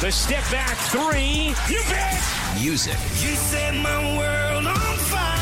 The 0.00 0.12
step 0.12 0.44
back 0.52 0.76
three. 0.76 1.52
You 1.68 1.82
bet. 1.88 2.22
Music. 2.62 2.92
You 2.92 3.34
set 3.34 3.74
my 3.74 4.16
world 4.16 4.64
on 4.64 4.96
fire. 4.96 5.36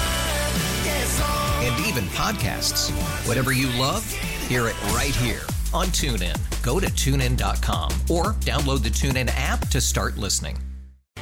Yes. 0.83 1.21
And 1.63 1.87
even 1.87 2.05
podcasts. 2.15 2.91
Whatever 3.29 3.53
you 3.53 3.69
love, 3.79 4.11
hear 4.49 4.67
it 4.67 4.83
right 4.95 5.15
here 5.17 5.43
on 5.75 5.89
TuneIn. 5.89 6.39
Go 6.63 6.81
to 6.81 6.87
tunein.com 6.87 7.93
or 8.09 8.33
download 8.47 8.83
the 8.83 8.89
TuneIn 8.89 9.31
app 9.35 9.69
to 9.69 9.79
start 9.79 10.17
listening. 10.17 10.57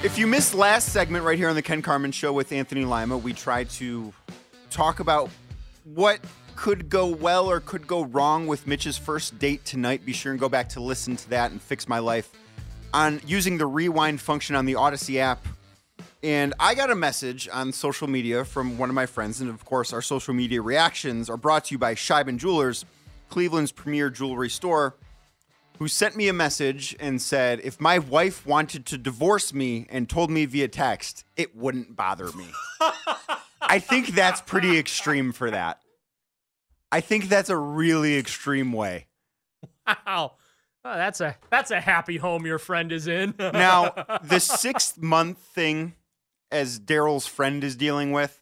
If 0.05 0.17
you 0.17 0.29
missed 0.29 0.55
last 0.55 0.91
segment 0.91 1.25
right 1.25 1.37
here 1.37 1.49
on 1.49 1.57
the 1.57 1.63
Ken 1.63 1.83
Carman 1.83 2.13
Show 2.13 2.33
with 2.33 2.53
Anthony 2.53 2.85
Lima, 2.85 3.19
we 3.19 3.33
tried 3.33 3.69
to 3.71 4.13
talk 4.71 5.01
about 5.01 5.29
what 5.83 6.21
could 6.55 6.89
go 6.89 7.09
well 7.09 7.51
or 7.51 7.59
could 7.59 7.89
go 7.89 8.05
wrong 8.05 8.47
with 8.47 8.69
Mitch's 8.69 8.97
first 8.97 9.41
date 9.41 9.65
tonight. 9.65 10.07
Be 10.07 10.13
sure 10.13 10.31
and 10.31 10.41
go 10.41 10.49
back 10.49 10.69
to 10.69 10.81
listen 10.81 11.17
to 11.17 11.31
that 11.31 11.51
and 11.51 11.61
fix 11.61 11.89
my 11.89 11.99
life 11.99 12.31
on 12.95 13.21
using 13.27 13.59
the 13.59 13.67
rewind 13.67 14.23
function 14.23 14.57
on 14.57 14.65
the 14.65 14.75
Audacy 14.75 15.17
app. 15.17 15.45
And 16.23 16.55
I 16.59 16.75
got 16.75 16.91
a 16.91 16.95
message 16.95 17.49
on 17.53 17.73
social 17.73 18.09
media 18.09 18.47
from 18.47 18.79
one 18.79 18.89
of 18.89 18.95
my 18.95 19.05
friends, 19.05 19.43
and 19.43 19.51
of 19.51 19.67
course, 19.67 19.93
our 19.93 20.01
social 20.01 20.33
media 20.33 20.63
reactions 20.63 21.29
are 21.29 21.37
brought 21.37 21.67
to 21.67 21.75
you 21.75 21.79
by 21.79 21.95
Sheiban 21.95 22.39
Jewelers, 22.39 22.87
Cleveland's 23.29 23.73
premier 23.73 24.09
jewelry 24.09 24.49
store 24.49 24.95
who 25.79 25.89
sent 25.89 26.17
me 26.17 26.29
a 26.29 26.33
message 26.33 26.95
and 27.01 27.21
said 27.21 27.61
if 27.65 27.81
my 27.81 27.99
wife 27.99 28.47
wanted 28.47 28.87
to 28.87 28.99
divorce 28.99 29.53
me 29.53 29.87
and 29.91 30.09
told 30.09 30.31
me 30.31 30.45
via 30.45 30.69
text, 30.69 31.25
it 31.37 31.57
wouldn't 31.57 31.97
bother 31.97 32.31
me. 32.33 32.47
I 33.61 33.79
think 33.79 34.09
that's 34.09 34.41
pretty 34.41 34.79
extreme 34.79 35.33
for 35.33 35.51
that. 35.51 35.81
I 36.93 37.01
think 37.01 37.29
that's 37.29 37.51
a 37.51 37.57
really 37.57 38.17
extreme 38.17 38.73
way. 38.73 39.07
Wow. 40.07 40.35
Oh, 40.87 40.97
that's 40.97 41.21
a 41.21 41.37
that's 41.51 41.71
a 41.71 41.81
happy 41.81 42.19
home 42.19 42.45
your 42.45 42.59
friend 42.59 42.93
is 42.93 43.07
in. 43.07 43.35
Now, 43.39 43.95
the 44.23 44.39
sixth 44.39 44.99
month 44.99 45.39
thing, 45.39 45.95
as 46.51 46.79
Daryl's 46.79 47.27
friend 47.27 47.65
is 47.65 47.75
dealing 47.75 48.13
with, 48.13 48.41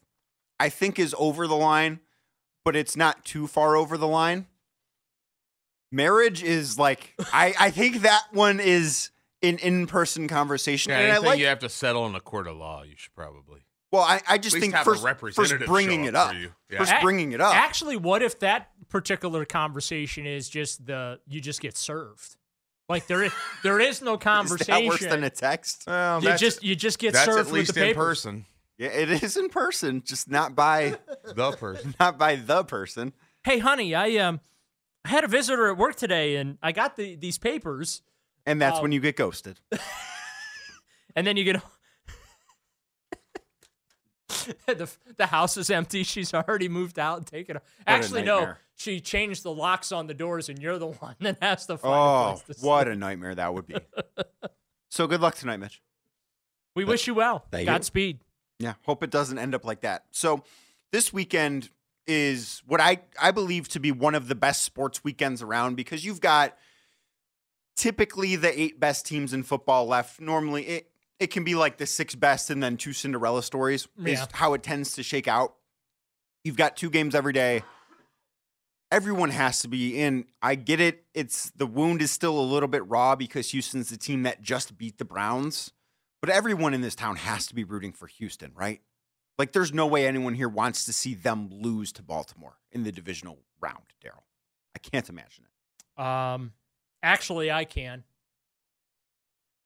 I 0.59 0.69
think 0.69 0.99
is 0.99 1.15
over 1.17 1.47
the 1.47 1.55
line, 1.55 2.01
but 2.65 2.75
it's 2.75 2.97
not 2.97 3.23
too 3.23 3.47
far 3.47 3.75
over 3.77 3.97
the 3.97 4.07
line. 4.07 4.47
Marriage 5.91 6.43
is 6.43 6.77
like 6.77 7.13
I, 7.31 7.53
I 7.59 7.69
think 7.71 8.01
that 8.01 8.23
one 8.31 8.59
is 8.59 9.11
an 9.41 9.57
in-person 9.59 10.27
conversation. 10.27 10.91
Yeah, 10.91 10.99
and 10.99 11.05
I 11.05 11.09
anything 11.11 11.25
like 11.25 11.39
you 11.39 11.45
have 11.47 11.59
to 11.59 11.69
settle 11.69 12.05
in 12.07 12.15
a 12.15 12.19
court 12.19 12.47
of 12.47 12.57
law, 12.57 12.83
you 12.83 12.95
should 12.97 13.13
probably. 13.13 13.61
Well, 13.93 14.01
I, 14.01 14.21
I 14.27 14.37
just 14.39 14.57
think 14.57 14.73
have 14.73 14.87
a 14.87 14.95
first, 14.95 15.35
first 15.35 15.53
bringing 15.67 16.05
it 16.05 16.15
up 16.15 16.31
up. 16.31 16.35
Yeah. 16.67 16.79
First 16.79 16.93
bringing 17.03 17.31
it 17.31 17.39
up. 17.39 17.55
Actually, 17.55 17.95
what 17.95 18.23
if 18.23 18.39
that 18.39 18.71
particular 18.89 19.45
conversation 19.45 20.25
is 20.25 20.49
just 20.49 20.87
the 20.87 21.19
you 21.27 21.39
just 21.39 21.61
get 21.61 21.77
served? 21.77 22.35
Like 22.89 23.05
there 23.05 23.21
is 23.23 23.31
there 23.61 23.79
is 23.79 24.01
no 24.01 24.13
is 24.15 24.19
conversation. 24.21 24.73
that 24.73 24.85
worse 24.89 24.99
than 25.01 25.23
a 25.23 25.29
text? 25.29 25.83
Well, 25.85 26.23
you 26.23 26.35
just 26.37 26.63
you 26.63 26.75
just 26.75 26.97
get 26.97 27.13
that's 27.13 27.25
served 27.25 27.49
at 27.49 27.53
with 27.53 27.67
the 27.67 27.79
in 27.81 27.87
papers. 27.89 27.95
person. 28.23 28.45
Yeah, 28.79 28.87
it 28.89 29.11
is 29.23 29.37
in 29.37 29.49
person, 29.49 30.01
just 30.03 30.27
not 30.27 30.55
by 30.55 30.97
The 31.35 31.51
person. 31.51 31.93
not 31.99 32.17
by 32.17 32.35
the 32.35 32.63
person. 32.63 33.13
Hey, 33.43 33.59
honey, 33.59 33.93
I 33.93 34.17
um 34.17 34.39
I 35.05 35.09
had 35.09 35.23
a 35.23 35.27
visitor 35.27 35.69
at 35.69 35.77
work 35.77 35.97
today, 35.97 36.37
and 36.37 36.57
I 36.63 36.71
got 36.71 36.95
the 36.97 37.15
these 37.15 37.37
papers, 37.37 38.01
And 38.47 38.59
that's 38.59 38.77
Um, 38.77 38.81
when 38.81 38.91
you 38.91 38.99
get 38.99 39.15
ghosted. 39.17 39.59
and 41.15 41.27
then 41.27 41.37
you 41.37 41.43
get. 41.43 41.61
the 44.65 44.89
the 45.17 45.25
house 45.27 45.57
is 45.57 45.69
empty. 45.69 46.03
She's 46.03 46.33
already 46.33 46.69
moved 46.69 46.99
out 46.99 47.17
and 47.17 47.27
taken. 47.27 47.59
Actually, 47.87 48.23
no. 48.23 48.53
She 48.75 48.99
changed 48.99 49.43
the 49.43 49.51
locks 49.53 49.91
on 49.91 50.07
the 50.07 50.13
doors, 50.13 50.49
and 50.49 50.59
you're 50.59 50.79
the 50.79 50.87
one 50.87 51.15
that 51.19 51.37
has 51.41 51.65
to 51.67 51.77
find 51.77 51.93
a 51.93 51.97
Oh, 51.97 52.41
place 52.45 52.57
to 52.59 52.65
what 52.65 52.83
sleep. 52.87 52.93
a 52.93 52.97
nightmare 52.97 53.35
that 53.35 53.53
would 53.53 53.67
be. 53.67 53.75
so 54.89 55.05
good 55.07 55.21
luck 55.21 55.35
tonight, 55.35 55.57
Mitch. 55.57 55.81
We 56.75 56.83
wish 56.85 57.05
you 57.05 57.13
well. 57.13 57.45
Thank 57.51 57.67
you. 57.67 57.73
Godspeed. 57.73 58.19
Yeah, 58.59 58.73
hope 58.85 59.03
it 59.03 59.11
doesn't 59.11 59.37
end 59.37 59.53
up 59.53 59.63
like 59.63 59.81
that. 59.81 60.05
So 60.11 60.43
this 60.91 61.13
weekend 61.13 61.69
is 62.07 62.61
what 62.65 62.81
I 62.81 62.99
I 63.21 63.31
believe 63.31 63.67
to 63.69 63.79
be 63.79 63.91
one 63.91 64.15
of 64.15 64.27
the 64.27 64.35
best 64.35 64.63
sports 64.63 65.03
weekends 65.03 65.41
around 65.41 65.75
because 65.75 66.03
you've 66.03 66.19
got 66.21 66.57
typically 67.75 68.35
the 68.35 68.59
eight 68.59 68.79
best 68.79 69.05
teams 69.05 69.33
in 69.33 69.43
football 69.43 69.85
left. 69.85 70.19
Normally 70.19 70.63
it 70.67 70.89
it 71.23 71.31
can 71.31 71.43
be 71.43 71.55
like 71.55 71.77
the 71.77 71.85
six 71.85 72.13
best 72.15 72.49
and 72.49 72.61
then 72.61 72.77
two 72.77 72.93
Cinderella 72.93 73.41
stories 73.41 73.87
is 74.05 74.19
Yeah. 74.19 74.25
how 74.33 74.53
it 74.53 74.61
tends 74.61 74.93
to 74.93 75.03
shake 75.03 75.27
out. 75.27 75.55
You've 76.43 76.57
got 76.57 76.75
two 76.75 76.89
games 76.89 77.15
every 77.15 77.33
day. 77.33 77.63
Everyone 78.91 79.31
has 79.31 79.61
to 79.61 79.67
be 79.67 79.99
in. 79.99 80.25
I 80.41 80.53
get 80.55 80.79
it. 80.79 81.05
It's 81.15 81.49
the 81.51 81.65
wound 81.65 82.01
is 82.01 82.11
still 82.11 82.37
a 82.39 82.43
little 82.43 82.67
bit 82.69 82.87
raw 82.87 83.15
because 83.15 83.49
Houston's 83.51 83.89
the 83.89 83.97
team 83.97 84.23
that 84.23 84.41
just 84.41 84.77
beat 84.77 84.97
the 84.99 85.05
Browns. 85.05 85.71
But 86.21 86.29
everyone 86.29 86.73
in 86.73 86.81
this 86.81 86.93
town 86.95 87.15
has 87.15 87.47
to 87.47 87.55
be 87.55 87.63
rooting 87.63 87.91
for 87.91 88.07
Houston, 88.07 88.51
right? 88.53 88.81
Like, 89.39 89.51
there's 89.51 89.73
no 89.73 89.87
way 89.87 90.05
anyone 90.05 90.35
here 90.35 90.47
wants 90.47 90.85
to 90.85 90.93
see 90.93 91.15
them 91.15 91.49
lose 91.51 91.91
to 91.93 92.03
Baltimore 92.03 92.59
in 92.71 92.83
the 92.83 92.91
divisional 92.91 93.39
round, 93.59 93.85
Daryl. 94.03 94.21
I 94.75 94.79
can't 94.79 95.09
imagine 95.09 95.45
it. 95.45 96.01
Um, 96.01 96.53
actually, 97.01 97.51
I 97.51 97.65
can. 97.65 98.03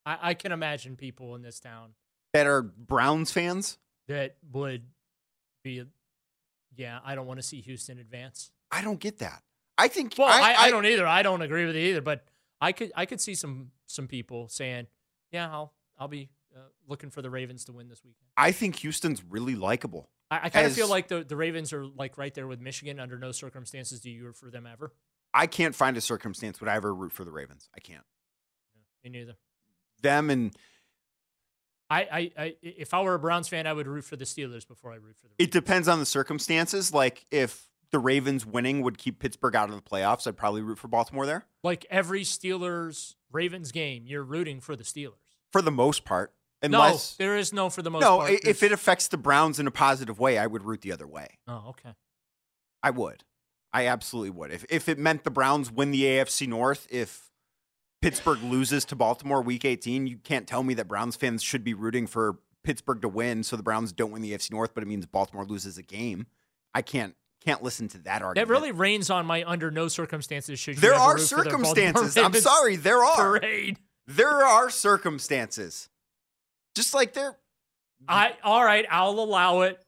I, 0.08 0.30
I 0.30 0.34
can 0.34 0.52
imagine 0.52 0.96
people 0.96 1.36
in 1.36 1.42
this 1.42 1.60
town 1.60 1.92
That 2.34 2.48
are 2.48 2.62
Browns 2.62 3.32
fans? 3.32 3.78
that 4.08 4.38
would 4.54 4.84
be, 5.64 5.84
yeah, 6.78 7.00
I 7.04 7.14
don't 7.14 7.28
want 7.28 7.40
to 7.40 7.46
see 7.46 7.60
Houston 7.60 8.00
advance. 8.00 8.52
I 8.72 8.82
don't 8.82 9.02
get 9.02 9.20
that. 9.20 9.44
I 9.78 9.90
think. 9.90 10.16
Well, 10.18 10.30
I, 10.30 10.56
I, 10.58 10.72
don't 10.72 10.86
either. 10.86 11.06
I 11.06 11.24
don't 11.24 11.42
agree 11.42 11.66
with 11.66 11.76
it 11.76 11.90
either. 11.90 12.02
But 12.02 12.26
I 12.60 12.72
could 12.72 12.92
I 12.96 13.06
could 13.06 13.22
see 13.22 13.36
some 13.36 13.72
some 13.86 14.08
people 14.08 14.48
saying, 14.48 14.88
yeah, 15.32 15.52
I'll 15.52 15.74
I'll 16.00 16.08
be 16.08 16.30
uh, 16.56 16.62
looking 16.88 17.10
for 17.12 17.22
the 17.22 17.30
Ravens 17.30 17.66
to 17.66 17.74
win 17.74 17.88
this 17.88 18.04
weekend. 18.04 18.28
I 18.36 18.52
think 18.54 18.78
Houston's 18.78 19.24
really 19.24 19.56
likable. 19.56 20.10
I, 20.32 20.40
I 20.44 20.50
kind 20.50 20.66
of 20.66 20.74
feel 20.74 20.90
like 20.90 21.10
the, 21.10 21.24
the 21.24 21.36
Ravens 21.36 21.74
are 21.74 21.86
like 21.86 22.18
right 22.18 22.34
there 22.34 22.48
with 22.48 22.60
Michigan. 22.60 23.00
Under 23.00 23.20
no 23.20 23.32
circumstances 23.32 24.00
do 24.00 24.10
you 24.10 24.26
root 24.26 24.38
for 24.38 24.50
them 24.50 24.66
ever. 24.66 24.94
I 25.34 25.48
can't 25.48 25.76
find 25.76 25.96
a 25.96 26.02
circumstance 26.02 26.60
would 26.60 26.70
I 26.70 26.76
ever 26.76 26.94
root 26.94 27.12
for 27.12 27.24
the 27.24 27.32
Ravens. 27.32 27.70
I 27.76 27.80
can't. 27.82 28.04
Me 29.04 29.12
neither. 29.12 29.36
Them 30.02 30.30
and 30.30 30.56
I, 31.90 32.02
I, 32.02 32.32
I 32.38 32.56
if 32.62 32.94
I 32.94 33.02
were 33.02 33.14
a 33.14 33.20
Browns 33.20 33.48
fan, 33.48 33.66
I 33.66 33.74
would 33.74 33.88
root 33.88 34.04
for 34.04 34.16
the 34.16 34.26
Steelers 34.26 34.68
before 34.68 34.92
I 34.92 34.96
root 34.96 35.16
for 35.20 35.28
the. 35.28 35.44
it 35.44 35.52
depends 35.52 35.88
on 35.88 36.00
the 36.00 36.06
circumstances. 36.06 36.94
Like, 36.94 37.26
if 37.32 37.70
the 37.92 38.00
Ravens 38.00 38.46
winning 38.46 38.82
would 38.82 38.98
keep 38.98 39.20
Pittsburgh 39.20 39.56
out 39.56 39.70
of 39.70 39.76
the 39.76 39.82
playoffs, 39.82 40.28
I'd 40.28 40.36
probably 40.36 40.62
root 40.62 40.78
for 40.78 40.90
Baltimore 40.90 41.26
there 41.26 41.46
Like 41.64 41.86
every 41.90 42.24
Steelers 42.24 43.16
Ravens 43.32 43.72
game, 43.72 44.04
you're 44.06 44.24
rooting 44.24 44.60
for 44.60 44.76
the 44.76 44.84
Steelers. 44.84 45.14
for 45.52 45.62
the 45.62 45.72
most 45.72 46.04
part. 46.04 46.34
Unless 46.62 47.18
no, 47.20 47.24
there 47.24 47.38
is 47.38 47.54
no 47.54 47.70
for 47.70 47.84
the 47.84 47.92
most 47.92 48.02
no, 48.02 48.18
part. 48.18 48.32
if 48.32 48.64
it 48.64 48.72
affects 48.72 49.08
the 49.08 49.18
Browns 49.18 49.60
in 49.60 49.68
a 49.68 49.72
positive 49.72 50.20
way, 50.20 50.40
I 50.40 50.48
would 50.48 50.64
root 50.64 50.82
the 50.82 50.92
other 50.92 51.08
way. 51.08 51.38
oh, 51.48 51.66
okay. 51.70 51.94
I 52.82 52.90
would. 52.90 53.24
I 53.72 53.88
absolutely 53.88 54.32
would. 54.32 54.52
If 54.52 54.66
if 54.70 54.90
it 54.90 54.98
meant 54.98 55.24
the 55.24 55.30
Browns 55.32 55.72
win 55.72 55.92
the 55.92 56.04
AFC 56.04 56.48
North, 56.48 56.88
if 56.90 57.30
Pittsburgh 58.08 58.42
loses 58.42 58.86
to 58.86 58.96
Baltimore 58.96 59.42
week 59.42 59.66
18, 59.66 60.08
you 60.08 60.18
can't 60.18 60.48
tell 60.48 60.64
me 60.64 60.74
that 60.76 60.88
Browns 60.88 61.18
fans 61.18 61.44
should 61.44 61.66
be 61.66 61.74
rooting 61.74 62.08
for 62.08 62.38
Pittsburgh 62.64 63.02
to 63.02 63.10
win 63.10 63.44
so 63.44 63.58
the 63.58 63.64
Browns 63.64 63.92
don't 63.92 64.12
win 64.12 64.22
the 64.22 64.32
AFC 64.32 64.50
North, 64.50 64.74
but 64.74 64.82
it 64.82 64.86
means 64.86 65.06
Baltimore 65.06 65.44
loses 65.44 65.78
a 65.78 65.84
game. 65.84 66.26
I 66.74 66.82
can't 66.82 67.16
can't 67.44 67.62
listen 67.62 67.90
to 67.90 67.98
that 68.00 68.22
argument. 68.22 68.48
That 68.48 68.50
really 68.50 68.72
rains 68.72 69.10
on 69.10 69.26
my 69.26 69.44
under 69.46 69.72
no 69.72 69.90
circumstances 69.90 70.58
should 70.58 70.76
you 70.76 70.82
There 70.82 70.94
are 70.94 71.18
for 71.18 71.20
the 71.20 71.26
circumstances. 71.26 72.16
I'm 72.16 72.34
sorry, 72.34 72.78
there 72.78 73.04
are. 73.04 73.40
Parade. 73.40 73.78
There 74.08 74.46
are 74.46 74.70
circumstances. 74.70 75.90
Just 76.76 76.94
like 76.94 77.12
there 77.12 77.36
I 78.08 78.36
all 78.42 78.64
right, 78.64 78.86
I'll 78.90 79.20
allow 79.20 79.62
it. 79.62 79.82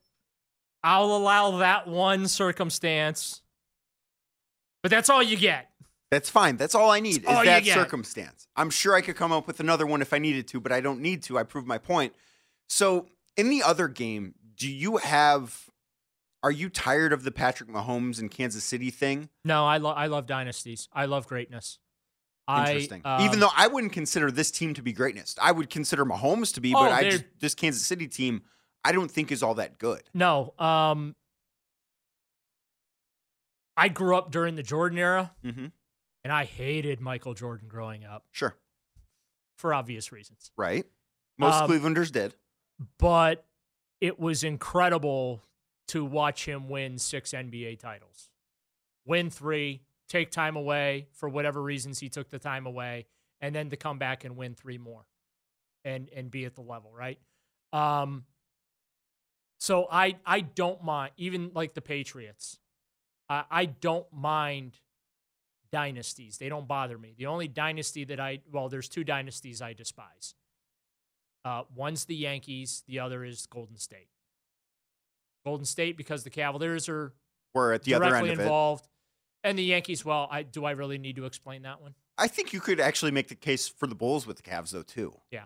I'll 0.84 1.16
allow 1.16 1.60
that 1.60 1.88
one 1.88 2.28
circumstance. 2.28 3.42
But 4.84 4.92
that's 4.92 5.10
all 5.10 5.24
you 5.24 5.38
get. 5.38 5.70
That's 6.12 6.30
fine. 6.30 6.58
That's 6.58 6.74
all 6.74 6.90
I 6.90 7.00
need 7.00 7.26
all 7.26 7.42
is 7.42 7.46
that 7.46 7.66
circumstance. 7.66 8.48
I'm 8.56 8.70
sure 8.72 8.96
I 8.96 9.02
could 9.02 9.16
come 9.16 9.32
up 9.32 9.46
with 9.46 9.60
another 9.60 9.86
one 9.86 10.02
if 10.02 10.12
I 10.12 10.18
needed 10.18 10.48
to, 10.50 10.60
but 10.60 10.72
I 10.72 10.82
don't 10.82 11.02
need 11.02 11.22
to. 11.24 11.38
I 11.38 11.44
proved 11.44 11.68
my 11.68 11.78
point. 11.78 12.14
So, 12.68 13.08
in 13.38 13.50
the 13.50 13.62
other 13.62 13.88
game, 13.88 14.34
do 14.56 14.70
you 14.70 14.98
have 14.98 15.70
are 16.42 16.52
you 16.52 16.70
tired 16.70 17.14
of 17.14 17.24
the 17.24 17.32
Patrick 17.32 17.70
Mahomes 17.70 18.20
and 18.20 18.32
Kansas 18.32 18.64
City 18.64 18.90
thing? 18.90 19.30
No, 19.44 19.66
I 19.66 19.78
love 19.78 19.98
I 19.98 20.08
love 20.08 20.26
dynasties. 20.26 20.88
I 20.94 21.06
love 21.06 21.28
greatness. 21.28 21.78
Interesting. 22.50 23.04
I, 23.06 23.18
um, 23.18 23.22
Even 23.26 23.40
though 23.40 23.52
I 23.56 23.68
wouldn't 23.68 23.94
consider 23.94 24.32
this 24.32 24.50
team 24.50 24.74
to 24.74 24.82
be 24.82 24.92
greatness, 24.92 25.36
I 25.40 25.52
would 25.52 25.70
consider 25.70 26.04
Mahomes 26.04 26.52
to 26.56 26.62
be, 26.62 26.74
Oh, 26.74 26.80
but 26.80 26.92
I 26.92 27.08
just 27.08 27.26
this 27.40 27.54
Kansas 27.54 27.86
City 27.86 28.08
team, 28.08 28.42
I 28.84 28.92
don't 28.92 29.12
think 29.12 29.32
is 29.32 29.44
all 29.44 29.54
that 29.56 29.78
good. 29.78 30.02
no, 30.16 30.56
um, 30.58 31.16
I 33.78 33.88
grew 33.90 34.16
up 34.18 34.32
during 34.32 34.56
the 34.56 34.64
Jordan 34.64 34.98
era, 34.98 35.32
Mm-hmm. 35.46 35.68
And 36.24 36.32
I 36.34 36.46
hated 36.46 37.00
Michael 37.00 37.34
Jordan 37.34 37.68
growing 37.68 38.04
up 38.06 38.26
Sure, 38.32 38.56
for 39.58 39.74
obvious 39.74 40.12
reasons. 40.12 40.52
right. 40.58 40.86
Most 41.38 41.56
Um, 41.64 41.70
Clevelanders 41.70 42.12
did. 42.12 42.36
But 42.98 43.46
it 44.02 44.20
was 44.20 44.44
incredible 44.44 45.42
to 45.88 46.04
watch 46.06 46.46
him 46.46 46.70
win 46.70 46.98
six 46.98 47.32
NBA 47.32 47.80
titles, 47.80 48.30
win 49.06 49.30
three, 49.30 49.82
take 50.08 50.32
time 50.32 50.56
away 50.56 51.08
for 51.14 51.28
whatever 51.30 51.62
reasons 51.62 52.00
he 52.00 52.10
took 52.10 52.30
the 52.30 52.40
time 52.40 52.66
away, 52.66 53.06
and 53.42 53.56
then 53.56 53.70
to 53.70 53.78
come 53.78 53.98
back 54.00 54.24
and 54.26 54.36
win 54.38 54.54
three 54.56 54.78
more, 54.78 55.06
and 55.86 56.10
and 56.10 56.30
be 56.30 56.46
at 56.46 56.56
the 56.56 56.62
level 56.62 56.92
right. 56.94 57.20
Um, 57.74 58.26
so 59.60 59.88
I 59.92 60.18
I 60.26 60.42
don't 60.42 60.84
mind 60.84 61.12
even 61.18 61.52
like 61.54 61.74
the 61.74 61.82
Patriots. 61.82 62.60
I 63.30 63.44
I 63.50 63.66
don't 63.66 64.08
mind 64.14 64.80
dynasties. 65.72 66.38
They 66.38 66.50
don't 66.50 66.68
bother 66.68 66.98
me. 66.98 67.14
The 67.18 67.26
only 67.28 67.48
dynasty 67.48 68.04
that 68.06 68.20
I 68.20 68.40
well, 68.52 68.70
there's 68.70 68.90
two 68.90 69.04
dynasties 69.04 69.62
I 69.62 69.74
despise. 69.74 70.36
Uh, 71.46 71.64
one's 71.76 72.06
the 72.06 72.16
Yankees. 72.16 72.84
The 72.88 73.00
other 73.00 73.24
is 73.24 73.46
Golden 73.46 73.78
State. 73.78 74.10
Golden 75.46 75.66
State 75.66 75.96
because 75.98 76.24
the 76.24 76.30
Cavaliers 76.30 76.90
are 76.90 77.14
We're 77.54 77.74
at 77.74 77.84
the 77.84 77.94
other 77.94 78.06
directly 78.10 78.32
end 78.32 78.34
of 78.34 78.40
it. 78.42 78.44
involved, 78.44 78.88
and 79.44 79.58
the 79.58 79.64
Yankees. 79.64 80.04
Well, 80.04 80.28
I 80.30 80.44
do 80.44 80.66
I 80.66 80.72
really 80.72 80.98
need 80.98 81.16
to 81.16 81.26
explain 81.26 81.62
that 81.64 81.82
one? 81.82 81.96
I 82.18 82.28
think 82.28 82.52
you 82.52 82.60
could 82.60 82.80
actually 82.82 83.12
make 83.12 83.30
the 83.30 83.36
case 83.36 83.68
for 83.70 83.88
the 83.88 83.96
Bulls 83.96 84.28
with 84.28 84.38
the 84.38 84.44
Cavs 84.44 84.72
though 84.72 84.84
too. 84.84 85.14
Yeah, 85.32 85.46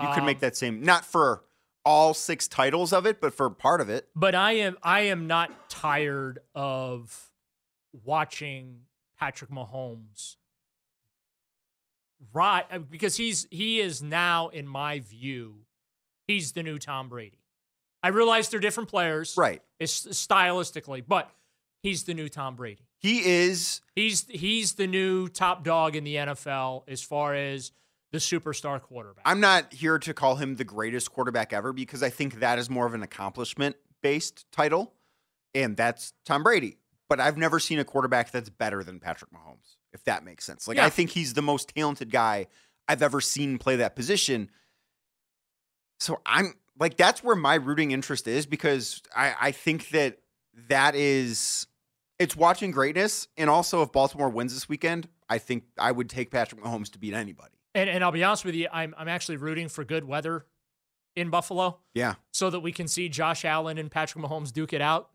You 0.00 0.08
could 0.14 0.24
make 0.24 0.36
Um, 0.36 0.40
that 0.40 0.56
same 0.56 0.82
not 0.82 1.04
for 1.06 1.44
all 1.82 2.12
six 2.12 2.46
titles 2.46 2.92
of 2.92 3.06
it, 3.06 3.22
but 3.22 3.32
for 3.32 3.48
part 3.48 3.80
of 3.80 3.88
it. 3.88 4.08
But 4.14 4.34
I 4.34 4.52
am 4.52 4.76
I 4.82 5.00
am 5.02 5.26
not 5.26 5.70
tired 5.70 6.40
of 6.54 7.30
watching 8.04 8.82
Patrick 9.20 9.50
Mahomes 9.50 10.36
right 12.32 12.64
uh, 12.70 12.78
because 12.78 13.16
he's 13.16 13.46
he 13.50 13.80
is 13.80 14.02
now 14.02 14.48
in 14.48 14.66
my 14.66 15.00
view 15.00 15.56
he's 16.26 16.52
the 16.52 16.62
new 16.62 16.78
Tom 16.78 17.08
Brady. 17.08 17.38
I 18.02 18.08
realize 18.08 18.48
they're 18.48 18.60
different 18.60 18.88
players, 18.88 19.34
Right. 19.36 19.60
It's 19.78 20.06
stylistically, 20.06 21.04
but 21.06 21.30
he's 21.82 22.04
the 22.04 22.14
new 22.14 22.30
Tom 22.30 22.56
Brady. 22.56 22.88
He 22.98 23.20
is 23.26 23.82
He's 23.94 24.26
he's 24.28 24.74
the 24.74 24.86
new 24.86 25.28
top 25.28 25.64
dog 25.64 25.96
in 25.96 26.04
the 26.04 26.14
NFL 26.16 26.84
as 26.88 27.02
far 27.02 27.34
as 27.34 27.72
the 28.12 28.18
superstar 28.18 28.80
quarterback. 28.80 29.22
I'm 29.26 29.40
not 29.40 29.72
here 29.72 29.98
to 29.98 30.14
call 30.14 30.36
him 30.36 30.56
the 30.56 30.64
greatest 30.64 31.12
quarterback 31.12 31.52
ever 31.52 31.72
because 31.72 32.02
I 32.02 32.08
think 32.10 32.40
that 32.40 32.58
is 32.58 32.70
more 32.70 32.86
of 32.86 32.94
an 32.94 33.02
accomplishment 33.02 33.76
based 34.02 34.46
title, 34.50 34.94
and 35.54 35.76
that's 35.76 36.14
Tom 36.24 36.42
Brady. 36.42 36.78
But 37.10 37.20
I've 37.20 37.36
never 37.36 37.60
seen 37.60 37.78
a 37.78 37.84
quarterback 37.84 38.30
that's 38.30 38.48
better 38.48 38.82
than 38.82 39.00
Patrick 39.00 39.30
Mahomes, 39.32 39.76
if 39.92 40.02
that 40.04 40.24
makes 40.24 40.44
sense. 40.46 40.66
Like, 40.66 40.78
Yeah. 40.78 40.86
I 40.86 40.90
think 40.90 41.10
he's 41.10 41.34
the 41.34 41.42
most 41.42 41.68
talented 41.76 42.10
guy 42.10 42.46
I've 42.88 43.02
ever 43.02 43.20
seen 43.20 43.58
play 43.58 43.76
that 43.76 43.94
position. 43.96 44.48
So 45.98 46.20
I'm 46.24 46.54
like, 46.78 46.96
that's 46.96 47.22
where 47.22 47.36
my 47.36 47.56
rooting 47.56 47.90
interest 47.90 48.26
is 48.26 48.46
because 48.46 49.02
I, 49.14 49.34
I 49.40 49.50
think 49.52 49.90
that 49.90 50.18
that 50.68 50.94
is, 50.94 51.66
it's 52.18 52.36
watching 52.36 52.70
greatness. 52.70 53.28
And 53.36 53.50
also, 53.50 53.82
if 53.82 53.92
Baltimore 53.92 54.30
wins 54.30 54.54
this 54.54 54.68
weekend, 54.68 55.08
I 55.28 55.38
think 55.38 55.64
I 55.78 55.92
would 55.92 56.08
take 56.08 56.30
Patrick 56.30 56.62
Mahomes 56.62 56.90
to 56.92 56.98
beat 56.98 57.14
anybody. 57.14 57.54
and 57.74 57.88
and 57.90 58.02
I'll 58.02 58.12
be 58.12 58.24
honest 58.24 58.44
with 58.44 58.54
you, 58.54 58.66
I'm 58.72 58.94
I'm 58.98 59.08
actually 59.08 59.36
rooting 59.36 59.68
for 59.68 59.84
good 59.84 60.04
weather 60.04 60.46
in 61.16 61.30
Buffalo. 61.30 61.78
Yeah. 61.94 62.14
so 62.32 62.50
that 62.50 62.60
we 62.60 62.72
can 62.72 62.88
see 62.88 63.08
Josh 63.08 63.44
Allen 63.44 63.78
and 63.78 63.90
Patrick 63.90 64.24
Mahomes 64.24 64.52
duke 64.52 64.72
it 64.72 64.80
out. 64.80 65.10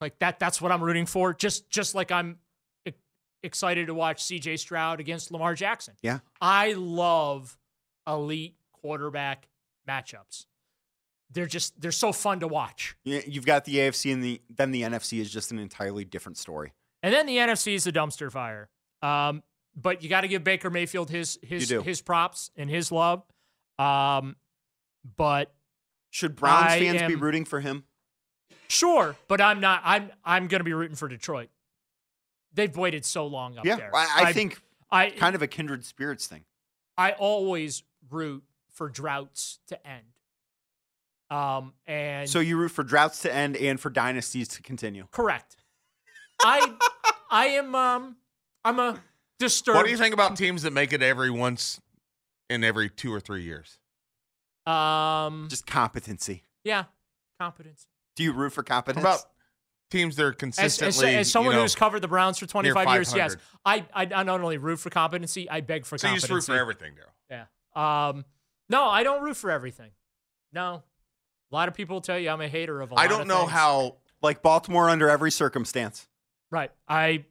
Like 0.00 0.18
that 0.18 0.38
that's 0.38 0.60
what 0.60 0.72
I'm 0.72 0.82
rooting 0.82 1.06
for. 1.06 1.32
Just 1.34 1.70
just 1.70 1.94
like 1.94 2.10
I'm 2.10 2.38
excited 3.44 3.86
to 3.86 3.94
watch 3.94 4.24
CJ 4.24 4.58
Stroud 4.58 5.00
against 5.00 5.30
Lamar 5.30 5.54
Jackson. 5.54 5.94
Yeah. 6.02 6.20
I 6.40 6.72
love 6.72 7.56
elite 8.06 8.56
quarterback 8.72 9.48
matchups. 9.88 10.46
They're 11.30 11.46
just 11.46 11.80
they're 11.80 11.92
so 11.92 12.12
fun 12.12 12.40
to 12.40 12.48
watch. 12.48 12.96
Yeah, 13.04 13.20
You've 13.26 13.46
got 13.46 13.64
the 13.64 13.76
AFC 13.76 14.12
and 14.12 14.22
the 14.22 14.40
then 14.54 14.70
the 14.72 14.82
NFC 14.82 15.20
is 15.20 15.30
just 15.30 15.52
an 15.52 15.58
entirely 15.58 16.04
different 16.04 16.38
story. 16.38 16.72
And 17.02 17.12
then 17.12 17.26
the 17.26 17.36
NFC 17.36 17.74
is 17.74 17.86
a 17.86 17.92
dumpster 17.92 18.30
fire. 18.30 18.70
Um, 19.02 19.42
but 19.76 20.02
you 20.02 20.08
got 20.08 20.22
to 20.22 20.28
give 20.28 20.44
Baker 20.44 20.70
Mayfield 20.70 21.10
his 21.10 21.38
his 21.42 21.68
his 21.68 22.00
props 22.00 22.50
and 22.56 22.70
his 22.70 22.92
love. 22.92 23.24
Um, 23.78 24.36
but 25.16 25.52
Should 26.10 26.36
Browns 26.36 26.72
I 26.72 26.78
fans 26.78 27.02
be 27.02 27.16
rooting 27.16 27.44
for 27.44 27.60
him? 27.60 27.84
Sure, 28.74 29.16
but 29.28 29.40
I'm 29.40 29.60
not. 29.60 29.82
I'm 29.84 30.10
I'm 30.24 30.48
going 30.48 30.58
to 30.60 30.64
be 30.64 30.72
rooting 30.72 30.96
for 30.96 31.06
Detroit. 31.08 31.48
They've 32.52 32.76
waited 32.76 33.04
so 33.04 33.26
long 33.26 33.56
up 33.58 33.64
Yeah, 33.64 33.76
there. 33.76 33.90
I, 33.94 34.08
I 34.28 34.32
think 34.32 34.60
I 34.90 35.10
kind 35.10 35.34
of 35.36 35.42
a 35.42 35.46
kindred 35.46 35.84
spirits 35.84 36.26
thing. 36.26 36.44
I 36.96 37.12
always 37.12 37.82
root 38.10 38.42
for 38.72 38.88
droughts 38.88 39.58
to 39.68 39.86
end. 39.86 40.04
Um 41.30 41.72
and 41.86 42.28
So 42.28 42.40
you 42.40 42.56
root 42.56 42.70
for 42.70 42.82
droughts 42.84 43.20
to 43.22 43.32
end 43.34 43.56
and 43.56 43.78
for 43.80 43.90
dynasties 43.90 44.48
to 44.48 44.62
continue. 44.62 45.06
correct. 45.10 45.56
I 46.44 46.74
I 47.30 47.46
am 47.46 47.74
um 47.74 48.16
I'm 48.64 48.78
a 48.78 49.00
disturbed. 49.38 49.76
What 49.76 49.84
do 49.84 49.90
you 49.90 49.96
think 49.96 50.14
about 50.14 50.36
teams 50.36 50.62
that 50.62 50.72
make 50.72 50.92
it 50.92 51.02
every 51.02 51.30
once 51.30 51.80
in 52.50 52.62
every 52.64 52.88
two 52.90 53.12
or 53.12 53.20
three 53.20 53.42
years? 53.42 53.78
Um 54.66 55.46
Just 55.48 55.66
competency. 55.66 56.42
yeah, 56.64 56.84
competence. 57.40 57.86
Do 58.16 58.22
you 58.22 58.32
root 58.32 58.50
for 58.52 58.62
competence? 58.62 59.02
about 59.02 59.20
teams 59.90 60.16
that 60.16 60.22
are 60.24 60.28
As, 60.28 60.34
as, 60.34 60.38
consistently? 60.38 61.14
as 61.16 61.30
someone 61.30 61.52
you 61.52 61.56
know, 61.58 61.62
who's 61.62 61.74
covered 61.74 62.00
the 62.00 62.08
Browns 62.08 62.38
for 62.38 62.46
25 62.46 62.88
years, 62.94 63.14
yes. 63.14 63.36
I, 63.64 63.84
I 63.94 64.08
I 64.14 64.22
not 64.22 64.40
only 64.40 64.58
root 64.58 64.78
for 64.78 64.90
competency, 64.90 65.48
I 65.50 65.60
beg 65.60 65.84
for 65.84 65.96
competency. 65.98 66.06
so 66.06 66.08
you 66.14 66.20
just 66.20 66.30
root 66.30 66.54
for 66.54 66.58
everything, 66.60 66.92
Daryl. 66.94 67.46
Yeah. 67.76 68.08
Um, 68.08 68.24
no, 68.68 68.84
I 68.84 69.02
don't 69.02 69.22
root 69.22 69.36
for 69.36 69.50
everything. 69.50 69.90
No. 70.52 70.82
A 71.52 71.54
lot 71.54 71.68
of 71.68 71.74
people 71.74 72.00
tell 72.00 72.18
you 72.18 72.30
I'm 72.30 72.40
a 72.40 72.48
hater 72.48 72.80
of 72.80 72.90
a 72.90 72.94
lot 72.94 73.00
I 73.04 73.08
don't 73.08 73.22
of 73.22 73.26
know 73.26 73.40
things. 73.40 73.50
how. 73.52 73.96
like 74.22 74.42
Baltimore 74.42 74.88
under 74.88 75.08
every 75.10 75.30
circumstance. 75.30 76.08
Right. 76.50 76.70
I 76.88 77.24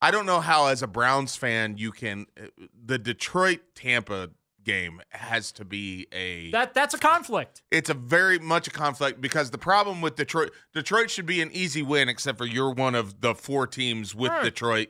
I 0.00 0.10
don't 0.10 0.26
know 0.26 0.40
how, 0.40 0.66
as 0.66 0.82
a 0.82 0.86
Browns 0.86 1.36
fan, 1.36 1.78
you 1.78 1.90
can. 1.90 2.26
uh, 2.40 2.46
The 2.84 2.98
Detroit 2.98 3.60
Tampa 3.74 4.30
game 4.66 5.00
has 5.10 5.50
to 5.52 5.64
be 5.64 6.06
a. 6.12 6.50
that 6.50 6.74
that's 6.74 6.92
a 6.92 6.98
conflict. 6.98 7.62
it's 7.70 7.88
a 7.88 7.94
very 7.94 8.38
much 8.38 8.66
a 8.66 8.70
conflict 8.70 9.22
because 9.22 9.50
the 9.50 9.58
problem 9.58 10.02
with 10.02 10.16
Detroit, 10.16 10.50
Detroit 10.74 11.10
should 11.10 11.24
be 11.24 11.40
an 11.40 11.50
easy 11.52 11.82
win, 11.82 12.10
except 12.10 12.36
for 12.36 12.44
you're 12.44 12.72
one 12.72 12.94
of 12.94 13.22
the 13.22 13.34
four 13.34 13.66
teams 13.66 14.14
with. 14.14 14.32
Detroit 14.42 14.88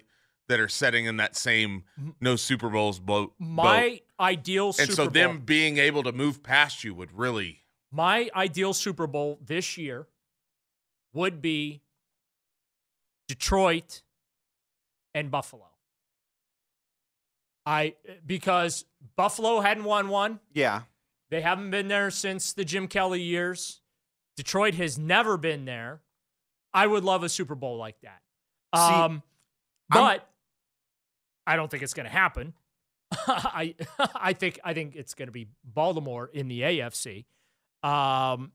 that 0.48 0.60
are 0.60 0.68
setting 0.68 1.06
in 1.06 1.16
that 1.18 1.36
same 1.36 1.84
no 2.20 2.36
Super 2.36 2.68
Bowls 2.68 2.98
boat. 2.98 3.34
My 3.38 3.88
boat. 3.88 4.00
ideal 4.20 4.66
and 4.68 4.74
Super 4.76 4.92
so 4.92 5.04
Bowl. 5.04 5.12
them 5.12 5.40
being 5.40 5.78
able 5.78 6.02
to 6.04 6.12
move 6.12 6.42
past 6.42 6.82
you 6.84 6.94
would 6.94 7.12
really. 7.12 7.62
my 7.90 8.30
ideal 8.34 8.72
Super 8.72 9.06
Bowl 9.06 9.38
this 9.44 9.76
year 9.76 10.06
would 11.12 11.40
be 11.42 11.82
Detroit 13.28 14.02
and 15.14 15.30
Buffalo. 15.30 15.65
I 17.66 17.94
because 18.24 18.84
Buffalo 19.16 19.60
hadn't 19.60 19.84
won 19.84 20.08
one. 20.08 20.40
Yeah. 20.54 20.82
They 21.30 21.40
haven't 21.40 21.70
been 21.70 21.88
there 21.88 22.10
since 22.10 22.52
the 22.52 22.64
Jim 22.64 22.86
Kelly 22.86 23.20
years. 23.20 23.80
Detroit 24.36 24.74
has 24.74 24.96
never 24.96 25.36
been 25.36 25.64
there. 25.64 26.02
I 26.72 26.86
would 26.86 27.04
love 27.04 27.24
a 27.24 27.28
Super 27.28 27.56
Bowl 27.56 27.76
like 27.78 28.00
that. 28.02 28.20
See, 28.74 28.80
um, 28.80 29.22
but 29.88 30.28
I 31.46 31.56
don't 31.56 31.70
think 31.70 31.82
it's 31.82 31.94
going 31.94 32.06
to 32.06 32.12
happen. 32.12 32.54
I 33.12 33.74
I 34.14 34.32
think 34.32 34.60
I 34.62 34.72
think 34.72 34.94
it's 34.94 35.14
going 35.14 35.28
to 35.28 35.32
be 35.32 35.48
Baltimore 35.64 36.30
in 36.32 36.48
the 36.48 36.60
AFC. 36.60 37.24
Um, 37.82 38.52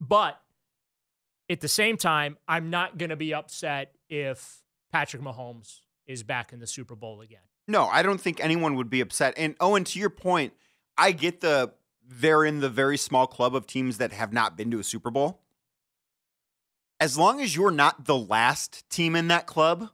but 0.00 0.40
at 1.48 1.60
the 1.60 1.68
same 1.68 1.96
time, 1.96 2.36
I'm 2.48 2.70
not 2.70 2.98
going 2.98 3.10
to 3.10 3.16
be 3.16 3.34
upset 3.34 3.92
if 4.08 4.62
Patrick 4.90 5.22
Mahomes 5.22 5.80
is 6.06 6.22
back 6.22 6.52
in 6.52 6.60
the 6.60 6.66
Super 6.66 6.96
Bowl 6.96 7.20
again. 7.20 7.40
No, 7.66 7.86
I 7.86 8.02
don't 8.02 8.20
think 8.20 8.42
anyone 8.42 8.74
would 8.76 8.90
be 8.90 9.00
upset. 9.00 9.34
And 9.36 9.54
Owen, 9.60 9.84
to 9.84 9.98
your 9.98 10.10
point, 10.10 10.52
I 10.98 11.12
get 11.12 11.40
the 11.40 11.72
they're 12.06 12.44
in 12.44 12.60
the 12.60 12.68
very 12.68 12.98
small 12.98 13.26
club 13.26 13.54
of 13.54 13.66
teams 13.66 13.96
that 13.98 14.12
have 14.12 14.32
not 14.32 14.56
been 14.56 14.70
to 14.70 14.78
a 14.78 14.84
Super 14.84 15.10
Bowl. 15.10 15.40
As 17.00 17.18
long 17.18 17.40
as 17.40 17.56
you're 17.56 17.70
not 17.70 18.04
the 18.04 18.16
last 18.16 18.88
team 18.90 19.16
in 19.16 19.28
that 19.28 19.46
club, 19.46 19.88